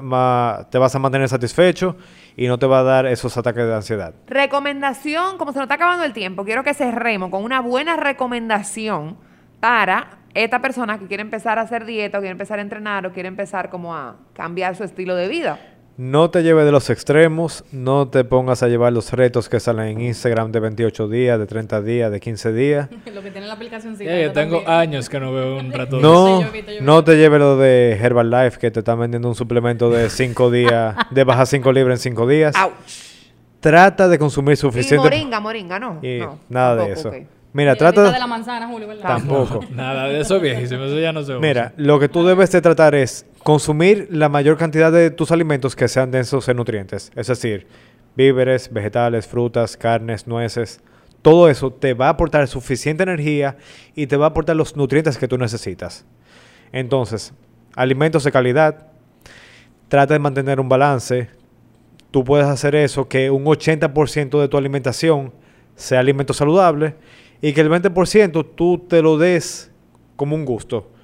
te 0.70 0.78
vas 0.78 0.94
a 0.94 0.98
mantener 0.98 1.28
satisfecho 1.28 1.96
y 2.36 2.46
no 2.48 2.58
te 2.58 2.66
va 2.66 2.78
a 2.80 2.82
dar 2.82 3.06
esos 3.06 3.36
ataques 3.36 3.66
de 3.66 3.74
ansiedad. 3.74 4.14
Recomendación, 4.26 5.36
como 5.38 5.52
se 5.52 5.58
nos 5.58 5.64
está 5.64 5.74
acabando 5.74 6.04
el 6.04 6.12
tiempo, 6.12 6.44
quiero 6.44 6.64
que 6.64 6.72
cerremos 6.74 7.30
con 7.30 7.44
una 7.44 7.60
buena 7.60 7.96
recomendación 7.96 9.16
para 9.60 10.18
esta 10.34 10.60
persona 10.60 10.98
que 10.98 11.06
quiere 11.06 11.22
empezar 11.22 11.58
a 11.58 11.62
hacer 11.62 11.84
dieta 11.84 12.18
o 12.18 12.20
quiere 12.20 12.32
empezar 12.32 12.58
a 12.58 12.62
entrenar 12.62 13.06
o 13.06 13.12
quiere 13.12 13.28
empezar 13.28 13.70
como 13.70 13.94
a 13.94 14.16
cambiar 14.34 14.76
su 14.76 14.84
estilo 14.84 15.14
de 15.16 15.28
vida. 15.28 15.58
No 15.98 16.28
te 16.28 16.42
lleves 16.42 16.66
de 16.66 16.72
los 16.72 16.90
extremos, 16.90 17.64
no 17.72 18.08
te 18.08 18.22
pongas 18.24 18.62
a 18.62 18.68
llevar 18.68 18.92
los 18.92 19.12
retos 19.12 19.48
que 19.48 19.60
salen 19.60 19.88
en 19.88 20.00
Instagram 20.02 20.52
de 20.52 20.60
28 20.60 21.08
días, 21.08 21.38
de 21.38 21.46
30 21.46 21.80
días, 21.80 22.10
de 22.12 22.20
15 22.20 22.52
días. 22.52 22.88
Lo 23.14 23.22
que 23.22 23.30
tiene 23.30 23.46
la 23.46 23.54
aplicación. 23.54 23.96
Yo 23.98 24.32
tengo 24.32 24.62
años 24.68 25.08
que 25.08 25.18
no 25.18 25.32
veo 25.32 25.56
un 25.58 25.72
rato 25.72 25.96
de 25.96 26.02
No, 26.02 26.42
no 26.82 27.02
te 27.04 27.16
lleves 27.16 27.40
lo 27.40 27.56
de 27.56 27.92
Herbalife 27.92 28.58
que 28.58 28.70
te 28.70 28.80
están 28.80 29.00
vendiendo 29.00 29.26
un 29.28 29.34
suplemento 29.34 29.88
de 29.90 30.10
5 30.10 30.50
días, 30.50 30.94
de 31.10 31.24
bajar 31.24 31.46
5 31.46 31.72
libras 31.72 31.98
en 32.04 32.12
5 32.12 32.26
días. 32.26 32.54
¡Auch! 32.56 32.74
Trata 33.60 34.06
de 34.08 34.18
consumir 34.18 34.52
Y 34.52 34.56
suficiente... 34.56 35.02
moringa, 35.02 35.40
moringa, 35.40 35.78
¿no? 35.78 35.98
y 36.02 36.18
no 36.18 36.38
nada 36.50 36.84
de 36.84 36.92
eso. 36.92 37.08
ok. 37.08 37.14
Mira, 37.54 37.74
Trata 37.74 37.94
trata... 38.02 38.12
de 38.12 38.18
la 38.18 38.26
manzana, 38.26 38.68
Julio, 38.68 38.86
¿verdad? 38.86 39.02
Tampoco. 39.06 39.60
Nada 39.70 40.08
de 40.08 40.20
eso 40.20 40.38
viejísimo, 40.40 40.84
eso 40.84 40.98
ya 41.00 41.10
no 41.14 41.22
se 41.22 41.32
usa. 41.32 41.40
Mira, 41.40 41.72
lo 41.78 41.98
que 41.98 42.10
tú 42.10 42.22
debes 42.26 42.52
de 42.52 42.60
tratar 42.60 42.94
es 42.94 43.24
consumir 43.46 44.08
la 44.10 44.28
mayor 44.28 44.56
cantidad 44.56 44.90
de 44.90 45.08
tus 45.12 45.30
alimentos 45.30 45.76
que 45.76 45.86
sean 45.86 46.10
densos 46.10 46.48
en 46.48 46.56
nutrientes. 46.56 47.12
Es 47.14 47.28
decir, 47.28 47.68
víveres, 48.16 48.72
vegetales, 48.72 49.28
frutas, 49.28 49.76
carnes, 49.76 50.26
nueces. 50.26 50.80
Todo 51.22 51.48
eso 51.48 51.72
te 51.72 51.94
va 51.94 52.08
a 52.08 52.08
aportar 52.08 52.48
suficiente 52.48 53.04
energía 53.04 53.56
y 53.94 54.08
te 54.08 54.16
va 54.16 54.24
a 54.24 54.28
aportar 54.30 54.56
los 54.56 54.74
nutrientes 54.74 55.16
que 55.16 55.28
tú 55.28 55.38
necesitas. 55.38 56.04
Entonces, 56.72 57.34
alimentos 57.76 58.24
de 58.24 58.32
calidad. 58.32 58.88
Trata 59.86 60.14
de 60.14 60.18
mantener 60.18 60.58
un 60.58 60.68
balance. 60.68 61.28
Tú 62.10 62.24
puedes 62.24 62.48
hacer 62.48 62.74
eso, 62.74 63.06
que 63.06 63.30
un 63.30 63.44
80% 63.44 64.40
de 64.40 64.48
tu 64.48 64.56
alimentación 64.56 65.32
sea 65.76 66.00
alimento 66.00 66.34
saludable 66.34 66.96
y 67.40 67.52
que 67.52 67.60
el 67.60 67.70
20% 67.70 68.44
tú 68.56 68.78
te 68.88 69.02
lo 69.02 69.16
des 69.16 69.70
como 70.16 70.34
un 70.34 70.44
gusto. 70.44 70.95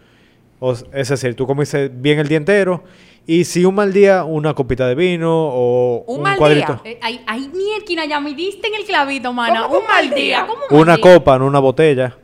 O 0.64 0.72
es 0.92 1.08
decir, 1.08 1.34
tú 1.34 1.44
comiste 1.44 1.88
bien 1.88 2.20
el 2.20 2.28
día 2.28 2.36
entero 2.38 2.84
y 3.26 3.42
si 3.44 3.64
un 3.64 3.74
mal 3.74 3.92
día, 3.92 4.22
una 4.22 4.54
copita 4.54 4.86
de 4.86 4.94
vino 4.94 5.28
o 5.32 6.04
¿Un 6.06 6.18
un, 6.18 6.22
mal 6.22 6.38
cuadrito. 6.38 6.80
día? 6.84 6.92
Eh, 6.92 6.98
ay, 7.02 7.20
ay, 7.26 7.50
mierda, 7.52 8.04
ya 8.06 8.20
me 8.20 8.32
diste 8.32 8.68
en 8.68 8.74
el 8.76 8.84
clavito, 8.84 9.32
mana. 9.32 9.62
¿Cómo 9.64 9.72
que 9.74 9.78
Un 9.80 9.86
mal 9.88 10.10
día. 10.14 10.46
¿Cómo 10.46 10.54
un 10.54 10.60
mal 10.70 10.80
Una 10.82 10.96
día? 10.96 11.02
copa, 11.02 11.36
no 11.38 11.46
una 11.46 11.58
botella. 11.58 12.16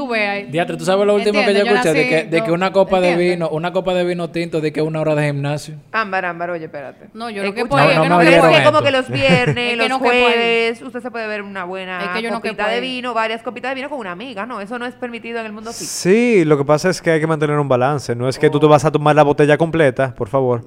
Tú 0.00 0.08
ves 0.08 0.26
ahí. 0.28 0.44
Diatre, 0.44 0.78
¿tú 0.78 0.84
sabes 0.86 1.06
lo 1.06 1.14
último 1.14 1.40
que 1.40 1.44
yo 1.44 1.48
Entiende, 1.50 1.70
yo 1.70 1.76
escuché? 1.76 1.92
de, 1.92 2.08
que, 2.08 2.24
de 2.24 2.42
que 2.42 2.50
una 2.52 2.72
copa 2.72 3.00
de 3.00 3.10
entiende. 3.10 3.34
vino, 3.34 3.48
una 3.50 3.70
copa 3.70 3.92
de 3.92 4.04
vino 4.04 4.30
tinto, 4.30 4.62
de 4.62 4.72
que 4.72 4.80
una 4.80 4.98
hora 5.02 5.14
de 5.14 5.26
gimnasio. 5.26 5.74
Ámbar, 5.92 6.24
ámbar, 6.24 6.50
oye, 6.52 6.64
espérate. 6.64 7.08
No, 7.12 7.28
yo 7.28 7.42
lo 7.42 7.52
que 7.52 7.66
puedo- 7.66 7.84
No, 7.84 8.04
no 8.04 8.08
¿no 8.08 8.18
me 8.18 8.24
crees 8.24 8.40
oyeron 8.42 8.58
que 8.58 8.64
como 8.64 8.82
que 8.82 8.90
los 8.92 9.08
viernes, 9.10 9.72
Es 9.74 9.78
que 9.78 9.88
los 9.90 9.98
jueves, 9.98 10.80
usted 10.80 11.00
se 11.02 11.10
puede 11.10 11.26
ver 11.26 11.42
una 11.42 11.64
buena 11.64 12.02
Es 12.02 12.08
que 12.10 12.22
yo 12.22 12.30
copita 12.30 12.66
de 12.68 12.80
vino, 12.80 13.12
varias 13.12 13.42
copitas 13.42 13.72
de 13.72 13.74
vino 13.74 13.90
con 13.90 13.98
una 13.98 14.12
amiga, 14.12 14.46
no, 14.46 14.62
eso 14.62 14.78
no 14.78 14.86
es 14.86 14.94
permitido 14.94 15.38
en 15.40 15.44
el 15.46 15.52
mundo 15.52 15.70
fit. 15.74 15.86
Sí, 15.86 16.44
lo 16.46 16.56
que 16.56 16.64
pasa 16.64 16.88
es 16.88 17.02
que 17.02 17.10
hay 17.10 17.20
que 17.20 17.26
mantener 17.26 17.58
un 17.58 17.68
balance. 17.68 18.16
No 18.16 18.26
es 18.26 18.38
que 18.38 18.48
tú 18.48 18.58
te 18.58 18.66
vas 18.66 18.86
a 18.86 18.90
tomar 18.90 19.14
la 19.14 19.22
botella 19.22 19.58
completa, 19.58 20.14
por 20.14 20.28
favor. 20.28 20.64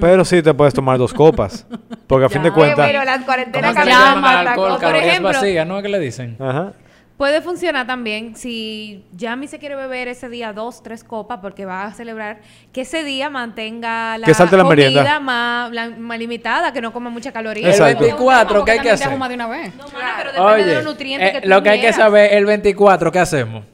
Pero 0.00 0.24
sí 0.26 0.42
te 0.42 0.52
puedes 0.52 0.74
tomar 0.74 0.98
dos 0.98 1.14
copas. 1.14 1.66
Porque 2.06 2.26
a 2.26 2.28
fin 2.34 2.42
de 2.42 2.50
Ya. 2.50 2.54
Cuentas... 2.54 2.86
bueno, 2.86 3.04
las 3.04 3.24
cuarentenas 3.24 3.72
¿Cómo 3.74 3.84
se 3.84 3.90
cambian. 3.90 4.54
Por 4.54 4.96
es 4.96 5.02
ejemplo- 5.06 5.32
vacía, 5.32 5.64
¿no? 5.64 5.80
¿Qué 5.80 5.88
le 5.88 5.98
dicen? 5.98 6.36
Ajá. 6.38 6.72
Puede 7.18 7.42
funcionar 7.42 7.84
también 7.84 8.36
si 8.36 9.04
Yami 9.16 9.48
se 9.48 9.58
quiere 9.58 9.74
beber 9.74 10.06
ese 10.06 10.28
día 10.28 10.52
dos, 10.52 10.84
tres 10.84 11.02
copas 11.02 11.40
porque 11.42 11.64
va 11.64 11.82
a 11.86 11.92
celebrar 11.92 12.38
que 12.72 12.82
ese 12.82 13.02
día 13.02 13.28
mantenga 13.28 14.16
la 14.18 14.24
Que 14.24 14.34
salte 14.34 14.56
la 14.56 14.62
comida 14.62 14.84
merienda. 14.86 15.18
más, 15.18 15.72
la- 15.72 15.90
más 15.90 16.16
limitada, 16.16 16.72
que 16.72 16.80
no 16.80 16.92
coma 16.92 17.10
mucha 17.10 17.32
caloría. 17.32 17.66
El 17.66 17.72
Exacto. 17.72 18.04
24, 18.04 18.64
¿qué 18.64 18.70
hay 18.70 18.78
que 18.78 18.90
hacer? 18.92 19.08
de 19.10 19.34
una 19.34 19.48
vez. 19.48 19.74
No, 19.74 19.84
pero 19.86 20.30
depende 20.32 20.40
Oye, 20.52 20.64
de 20.64 20.74
los 20.76 20.84
nutrientes 20.84 21.28
eh, 21.28 21.32
que 21.32 21.40
tú 21.40 21.48
lo 21.48 21.60
que 21.60 21.70
hay 21.70 21.80
que 21.80 21.92
saber, 21.92 22.32
el 22.34 22.46
24, 22.46 23.10
¿qué 23.10 23.18
hacemos? 23.18 23.64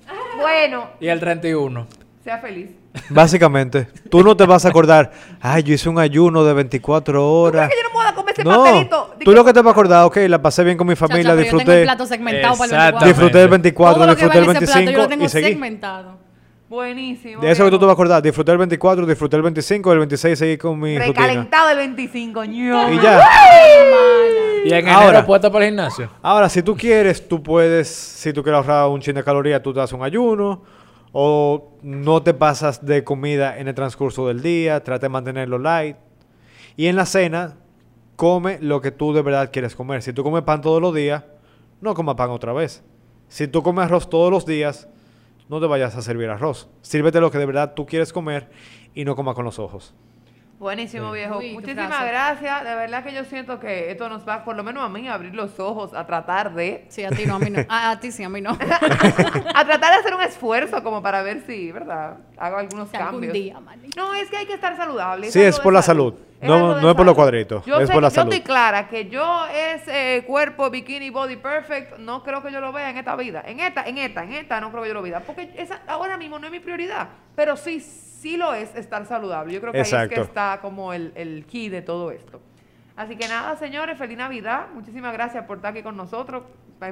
Bueno, 0.40 0.88
Y 0.98 1.08
el 1.08 1.20
31. 1.20 1.86
sea 2.24 2.38
feliz. 2.38 2.70
Básicamente, 3.08 3.88
tú 4.08 4.22
no 4.22 4.36
te 4.36 4.46
vas 4.46 4.64
a 4.64 4.68
acordar, 4.68 5.10
ay, 5.40 5.62
yo 5.64 5.74
hice 5.74 5.88
un 5.88 5.98
ayuno 5.98 6.44
de 6.44 6.52
24 6.54 7.28
horas. 7.40 7.68
que 7.68 7.74
yo 7.76 7.88
no 7.88 7.92
puedo 7.92 8.14
comer 8.14 8.34
ese 8.34 8.44
No, 8.44 8.62
pastelito? 8.62 9.14
tú 9.24 9.32
lo 9.32 9.44
que 9.44 9.52
te 9.52 9.60
vas 9.60 9.66
a 9.66 9.70
acordar, 9.72 10.04
ok, 10.04 10.16
la 10.28 10.40
pasé 10.40 10.62
bien 10.64 10.76
con 10.76 10.86
mi 10.86 10.94
Chacha, 10.94 11.08
familia, 11.08 11.32
pero 11.34 11.42
yo 11.44 11.50
tengo 11.50 11.60
el 11.60 11.66
disfruté, 11.66 11.82
plato 11.84 12.06
segmentado 12.06 12.56
para 12.56 12.64
el 12.64 12.70
Exactamente. 12.72 13.04
24. 13.04 13.08
disfruté 13.08 13.42
el 13.42 13.48
24, 13.48 13.94
Todo 13.94 14.06
lo 14.06 14.16
que 14.16 14.22
disfruté 14.22 14.38
el 14.38 14.48
va 14.48 14.50
en 14.52 14.56
ese 14.56 14.66
plato, 14.66 14.78
25 14.78 14.92
yo 14.96 15.02
lo 15.02 15.08
tengo 15.08 15.24
y 15.24 15.28
seguí. 15.28 15.46
segmentado. 15.48 16.24
Buenísimo. 16.68 17.40
De 17.42 17.50
eso 17.50 17.64
que 17.64 17.70
tú 17.70 17.78
te 17.78 17.84
vas 17.84 17.90
a 17.90 17.94
acordar, 17.94 18.22
disfruté 18.22 18.52
el 18.52 18.58
24, 18.58 19.06
disfruté 19.06 19.36
el 19.36 19.42
25, 19.42 19.92
el 19.92 19.98
26 19.98 20.38
seguí 20.38 20.56
con 20.58 20.78
mi 20.80 20.98
rutina. 20.98 21.26
Recalentado 21.26 21.70
el 21.70 21.76
25, 21.78 22.44
ño. 22.46 22.92
Y 22.92 23.00
ya. 23.00 23.20
Y 24.64 24.72
en 24.72 24.88
Ahora. 24.88 25.08
enero 25.10 25.26
puesta 25.26 25.50
para 25.52 25.64
el 25.66 25.70
gimnasio. 25.72 26.08
Ahora, 26.22 26.48
si 26.48 26.62
tú 26.62 26.74
quieres, 26.76 27.28
tú 27.28 27.42
puedes, 27.42 27.88
si 27.88 28.32
tú 28.32 28.42
quieres 28.42 28.56
ahorrar 28.58 28.88
un 28.88 29.00
chin 29.00 29.14
de 29.14 29.22
calorías, 29.22 29.62
tú 29.62 29.74
te 29.74 29.80
haces 29.80 29.92
un 29.92 30.02
ayuno 30.02 30.62
o 31.16 31.78
no 31.82 32.24
te 32.24 32.34
pasas 32.34 32.84
de 32.84 33.04
comida 33.04 33.56
en 33.56 33.68
el 33.68 33.74
transcurso 33.74 34.26
del 34.26 34.42
día, 34.42 34.82
trata 34.82 35.06
de 35.06 35.10
mantenerlo 35.10 35.58
light. 35.58 35.96
Y 36.76 36.88
en 36.88 36.96
la 36.96 37.06
cena, 37.06 37.56
come 38.16 38.58
lo 38.60 38.80
que 38.80 38.90
tú 38.90 39.12
de 39.12 39.22
verdad 39.22 39.50
quieres 39.52 39.76
comer. 39.76 40.02
Si 40.02 40.12
tú 40.12 40.24
comes 40.24 40.42
pan 40.42 40.60
todos 40.60 40.82
los 40.82 40.92
días, 40.92 41.22
no 41.80 41.94
comas 41.94 42.16
pan 42.16 42.30
otra 42.30 42.52
vez. 42.52 42.82
Si 43.28 43.46
tú 43.46 43.62
comes 43.62 43.84
arroz 43.84 44.10
todos 44.10 44.28
los 44.32 44.44
días, 44.44 44.88
no 45.48 45.60
te 45.60 45.66
vayas 45.68 45.94
a 45.94 46.02
servir 46.02 46.28
arroz. 46.30 46.68
Sírvete 46.82 47.20
lo 47.20 47.30
que 47.30 47.38
de 47.38 47.46
verdad 47.46 47.74
tú 47.74 47.86
quieres 47.86 48.12
comer 48.12 48.50
y 48.92 49.04
no 49.04 49.14
comas 49.14 49.36
con 49.36 49.44
los 49.44 49.60
ojos. 49.60 49.94
Buenísimo, 50.58 51.10
viejo. 51.12 51.38
Uy, 51.38 51.52
Muchísimas 51.52 52.06
gracias. 52.06 52.64
De 52.64 52.74
verdad 52.74 53.04
que 53.04 53.12
yo 53.12 53.24
siento 53.24 53.58
que 53.60 53.90
esto 53.90 54.08
nos 54.08 54.26
va, 54.26 54.44
por 54.44 54.56
lo 54.56 54.62
menos 54.62 54.84
a 54.84 54.88
mí, 54.88 55.06
a 55.08 55.14
abrir 55.14 55.34
los 55.34 55.58
ojos, 55.60 55.92
a 55.94 56.06
tratar 56.06 56.54
de... 56.54 56.86
Sí, 56.88 57.04
a 57.04 57.10
ti 57.10 57.26
no, 57.26 57.34
a 57.36 57.38
mí 57.38 57.50
no. 57.50 57.60
A, 57.68 57.90
a 57.90 58.00
ti 58.00 58.12
sí, 58.12 58.22
a 58.22 58.28
mí 58.28 58.40
no. 58.40 58.50
a 58.50 59.64
tratar 59.64 59.92
de 59.92 59.98
hacer 60.00 60.14
un 60.14 60.22
esfuerzo 60.22 60.82
como 60.82 61.02
para 61.02 61.22
ver 61.22 61.42
si, 61.46 61.72
¿verdad? 61.72 62.18
Hago 62.38 62.58
algunos 62.58 62.88
Si 62.88 62.96
algún 62.96 63.12
cambios. 63.12 63.32
día. 63.32 63.60
No, 63.96 64.14
es 64.14 64.30
que 64.30 64.36
hay 64.38 64.46
que 64.46 64.54
estar 64.54 64.76
saludable. 64.76 65.30
Sí, 65.30 65.42
es 65.42 65.58
por 65.60 65.72
la 65.72 65.82
salud. 65.82 66.14
No- 66.42 66.80
no 66.80 66.90
es 66.90 66.94
por 66.96 67.06
los 67.06 67.14
salud. 67.14 67.16
cuadritos, 67.16 67.64
Yo 67.64 67.80
es 67.80 67.90
por 67.90 68.02
la 68.02 68.08
que- 68.08 68.14
yo 68.14 68.20
salud. 68.20 68.32
estoy 68.34 68.44
clara 68.46 68.88
que 68.88 69.08
yo 69.08 69.46
ese 69.46 70.24
cuerpo 70.26 70.68
bikini 70.68 71.08
body 71.10 71.36
perfect 71.36 71.98
no 71.98 72.22
creo 72.22 72.42
que 72.42 72.52
yo 72.52 72.60
lo 72.60 72.72
vea 72.72 72.90
en 72.90 72.98
esta 72.98 73.16
vida. 73.16 73.42
En 73.46 73.60
esta, 73.60 73.84
en 73.84 73.96
esta, 73.98 74.24
en 74.24 74.32
esta 74.34 74.60
no 74.60 74.70
creo 74.70 74.82
que 74.82 74.88
yo 74.88 74.94
lo 74.94 75.02
vea. 75.02 75.20
Porque 75.20 75.50
esa 75.56 75.80
ahora 75.86 76.16
mismo 76.18 76.38
no 76.38 76.46
es 76.46 76.52
mi 76.52 76.60
prioridad. 76.60 77.08
Pero 77.34 77.56
sí, 77.56 77.80
sí 77.80 78.36
lo 78.36 78.52
es 78.52 78.74
estar 78.74 79.06
saludable. 79.06 79.52
Yo 79.54 79.60
creo 79.60 79.72
que 79.72 79.78
ahí 79.78 79.82
es 79.84 80.08
que 80.08 80.20
está 80.20 80.58
como 80.60 80.92
el, 80.92 81.12
el 81.14 81.46
key 81.46 81.68
de 81.70 81.80
todo 81.82 82.10
esto. 82.10 82.40
Así 82.96 83.16
que 83.16 83.26
nada, 83.26 83.56
señores, 83.56 83.98
feliz 83.98 84.16
Navidad. 84.18 84.66
Muchísimas 84.74 85.12
gracias 85.12 85.44
por 85.46 85.56
estar 85.56 85.72
aquí 85.72 85.82
con 85.82 85.96
nosotros, 85.96 86.42
eh, 86.44 86.46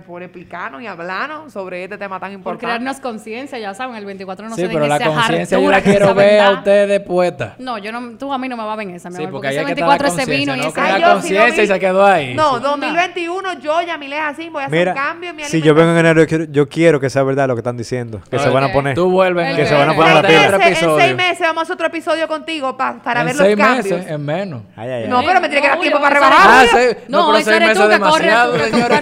por 0.06 0.22
explicarnos 0.22 0.80
y 0.80 0.86
hablarnos 0.86 1.52
sobre 1.52 1.84
este 1.84 1.98
tema 1.98 2.18
tan 2.18 2.30
Por 2.30 2.36
importante. 2.38 2.64
crearnos 2.64 2.98
conciencia, 3.00 3.58
ya 3.58 3.74
saben, 3.74 3.94
el 3.96 4.06
24 4.06 4.48
no 4.48 4.54
sí, 4.54 4.62
se 4.62 4.68
pero 4.68 4.86
la 4.86 4.98
conciencia 4.98 5.58
yo 5.60 5.70
la 5.70 5.82
quiero 5.82 6.14
ver 6.14 6.40
a 6.40 6.44
verdad- 6.48 6.58
ustedes 6.60 7.00
puesta. 7.00 7.56
No, 7.58 7.76
yo 7.76 7.92
no, 7.92 8.16
tú 8.16 8.32
a 8.32 8.38
mí 8.38 8.48
no 8.48 8.56
me 8.56 8.62
vas 8.64 8.72
a 8.72 8.76
ver 8.76 8.88
en 8.88 8.94
esa, 8.94 9.10
mi 9.10 9.16
Sí, 9.16 9.22
amor, 9.24 9.32
porque 9.32 9.48
porque 9.48 9.60
ese 9.60 9.60
es 9.60 9.66
que 9.66 9.72
está 9.72 9.86
la 9.86 9.98
24 9.98 10.22
ese 10.22 10.30
vino 10.30 10.54
y 10.56 10.58
¿no? 10.60 10.64
ese... 10.64 10.72
Crea 10.72 10.94
Ay, 10.94 11.00
lo 11.02 11.12
conciencia 11.12 11.62
y 11.62 11.66
se 11.66 11.78
quedó 11.78 12.06
ahí. 12.06 12.34
No, 12.34 12.56
Sí. 12.56 12.62
2021 12.62 13.52
yo, 13.60 13.82
Yamile 13.82 14.18
así, 14.18 14.48
voy 14.48 14.62
a 14.62 14.66
hacer 14.66 14.78
Mira, 14.78 14.92
un 14.92 14.96
cambio 14.98 15.30
en 15.30 15.36
mi 15.36 15.44
si 15.44 15.60
yo 15.60 15.74
vengo 15.74 15.90
en 15.92 15.98
enero, 15.98 16.20
yo 16.22 16.26
quiero, 16.26 16.44
yo 16.44 16.68
quiero 16.70 16.98
que 16.98 17.10
sea 17.10 17.22
verdad 17.22 17.48
lo 17.48 17.54
que 17.54 17.60
están 17.60 17.76
diciendo. 17.76 18.22
Que 18.30 18.38
se 18.38 18.48
Ok. 18.48 18.54
van 18.54 18.64
a 18.64 18.72
poner. 18.72 18.94
Tú 18.94 19.10
vuelves 19.10 19.54
Que 19.56 19.66
se 19.66 19.74
van 19.74 19.90
a 19.90 19.94
poner 19.94 20.14
la 20.14 20.18
otro 20.20 20.30
pila. 20.30 20.44
En 20.46 20.50
seis 20.62 21.16
meses- 21.16 21.36
seis 21.36 21.40
vamos 21.40 21.58
a 21.58 21.62
hacer 21.64 21.74
otro 21.74 21.86
episodio 21.88 22.28
contigo 22.28 22.76
pa- 22.78 22.94
para 23.02 23.20
en 23.20 23.26
ver 23.26 23.36
seis 23.36 23.58
los 23.58 23.66
cambios. 23.66 23.84
meses, 23.98 24.10
en 24.10 24.24
menos. 24.24 24.62
No, 25.08 25.22
pero 25.22 25.40
me 25.40 25.48
tiene 25.50 25.60
que 25.60 25.68
dar 25.68 25.80
tiempo 25.80 26.00
para 26.00 26.14
rebajar. 26.14 26.38
Ah, 26.48 26.64
seis- 26.72 26.96
No, 27.08 27.18
no, 27.18 27.26
pero 27.26 27.38
ese 27.38 27.50
seis 27.50 27.56
eres 27.62 27.68
meses 27.68 27.88
demasiado, 27.90 28.58
señores. 28.58 29.00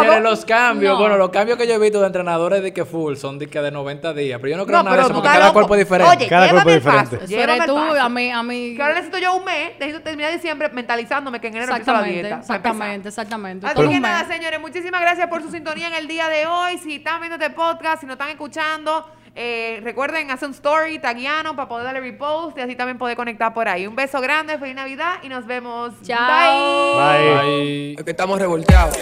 Señores, 0.00 0.22
los 0.22 0.44
cambios. 0.44 0.94
No. 0.94 1.00
Bueno, 1.00 1.16
los 1.16 1.30
cambios 1.30 1.58
que 1.58 1.66
yo 1.66 1.74
he 1.74 1.78
visto 1.78 2.00
de 2.00 2.06
entrenadores 2.06 2.62
de 2.62 2.72
que 2.72 2.84
full 2.84 3.14
son 3.16 3.38
de 3.38 3.46
que 3.48 3.60
de 3.60 3.70
90 3.70 4.12
días. 4.14 4.38
Pero 4.40 4.50
yo 4.50 4.56
no 4.56 4.66
creo 4.66 4.78
No, 4.78 4.84
nada 4.84 4.96
de 4.96 5.02
eso 5.04 5.12
porque 5.14 5.28
cada 5.28 5.40
loco. 5.46 5.52
cuerpo 5.54 5.74
es 5.74 5.78
diferente. 5.80 6.16
Oye, 6.16 6.28
Cada 6.28 6.50
cuerpo 6.50 6.70
es 6.70 6.82
paso. 6.82 6.98
diferente. 7.16 7.26
Llévame 7.26 7.66
tú, 7.66 7.74
paso. 7.74 8.00
a 8.00 8.08
mí, 8.08 8.30
a 8.30 8.42
mí... 8.42 8.74
Que 8.76 8.82
ahora 8.82 8.94
necesito 8.94 9.18
yo 9.18 9.34
un 9.36 9.44
mes, 9.44 9.72
necesito 9.78 10.00
terminar 10.02 10.32
diciembre 10.32 10.68
mentalizándome 10.72 11.40
que 11.40 11.48
en 11.48 11.56
enero 11.56 11.72
empiezo 11.72 11.92
la 11.92 11.98
Exactamente, 12.00 12.28
dieta. 12.28 12.40
exactamente, 12.40 13.08
exactamente. 13.08 13.66
Así 13.66 13.88
que 13.88 14.00
nada, 14.00 14.24
señores, 14.26 14.60
muchísimas 14.60 15.00
gracias 15.00 15.28
por 15.28 15.42
su 15.42 15.50
sintonía 15.50 15.88
en 15.88 15.94
el 15.94 16.06
día 16.08 16.28
de 16.28 16.46
hoy. 16.46 16.78
Si 16.78 16.96
están 16.96 17.20
viendo 17.20 17.36
este 17.36 17.50
podcast, 17.54 18.00
si 18.00 18.06
nos 18.06 18.14
están 18.14 18.28
escuchando, 18.30 19.06
eh, 19.34 19.80
recuerden 19.82 20.30
hacer 20.30 20.46
un 20.48 20.54
story, 20.54 20.98
taguianos 20.98 21.54
para 21.56 21.66
poder 21.66 21.86
darle 21.86 22.00
repost 22.00 22.58
y 22.58 22.60
así 22.60 22.76
también 22.76 22.98
poder 22.98 23.16
conectar 23.16 23.54
por 23.54 23.66
ahí. 23.66 23.86
Un 23.86 23.96
beso 23.96 24.20
grande, 24.20 24.58
feliz 24.58 24.74
Navidad 24.74 25.14
y 25.22 25.28
nos 25.30 25.46
vemos. 25.46 25.92
Chao. 26.02 26.96
Bye. 26.98 27.34
Bye. 27.40 27.94
Es 27.98 28.04
que 28.04 28.10
estamos 28.10 28.38
revolteados. 28.38 28.98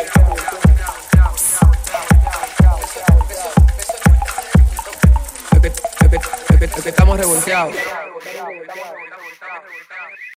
es 6.77 6.83
que 6.83 6.89
estamos 6.91 7.19
revolteados. 7.19 7.75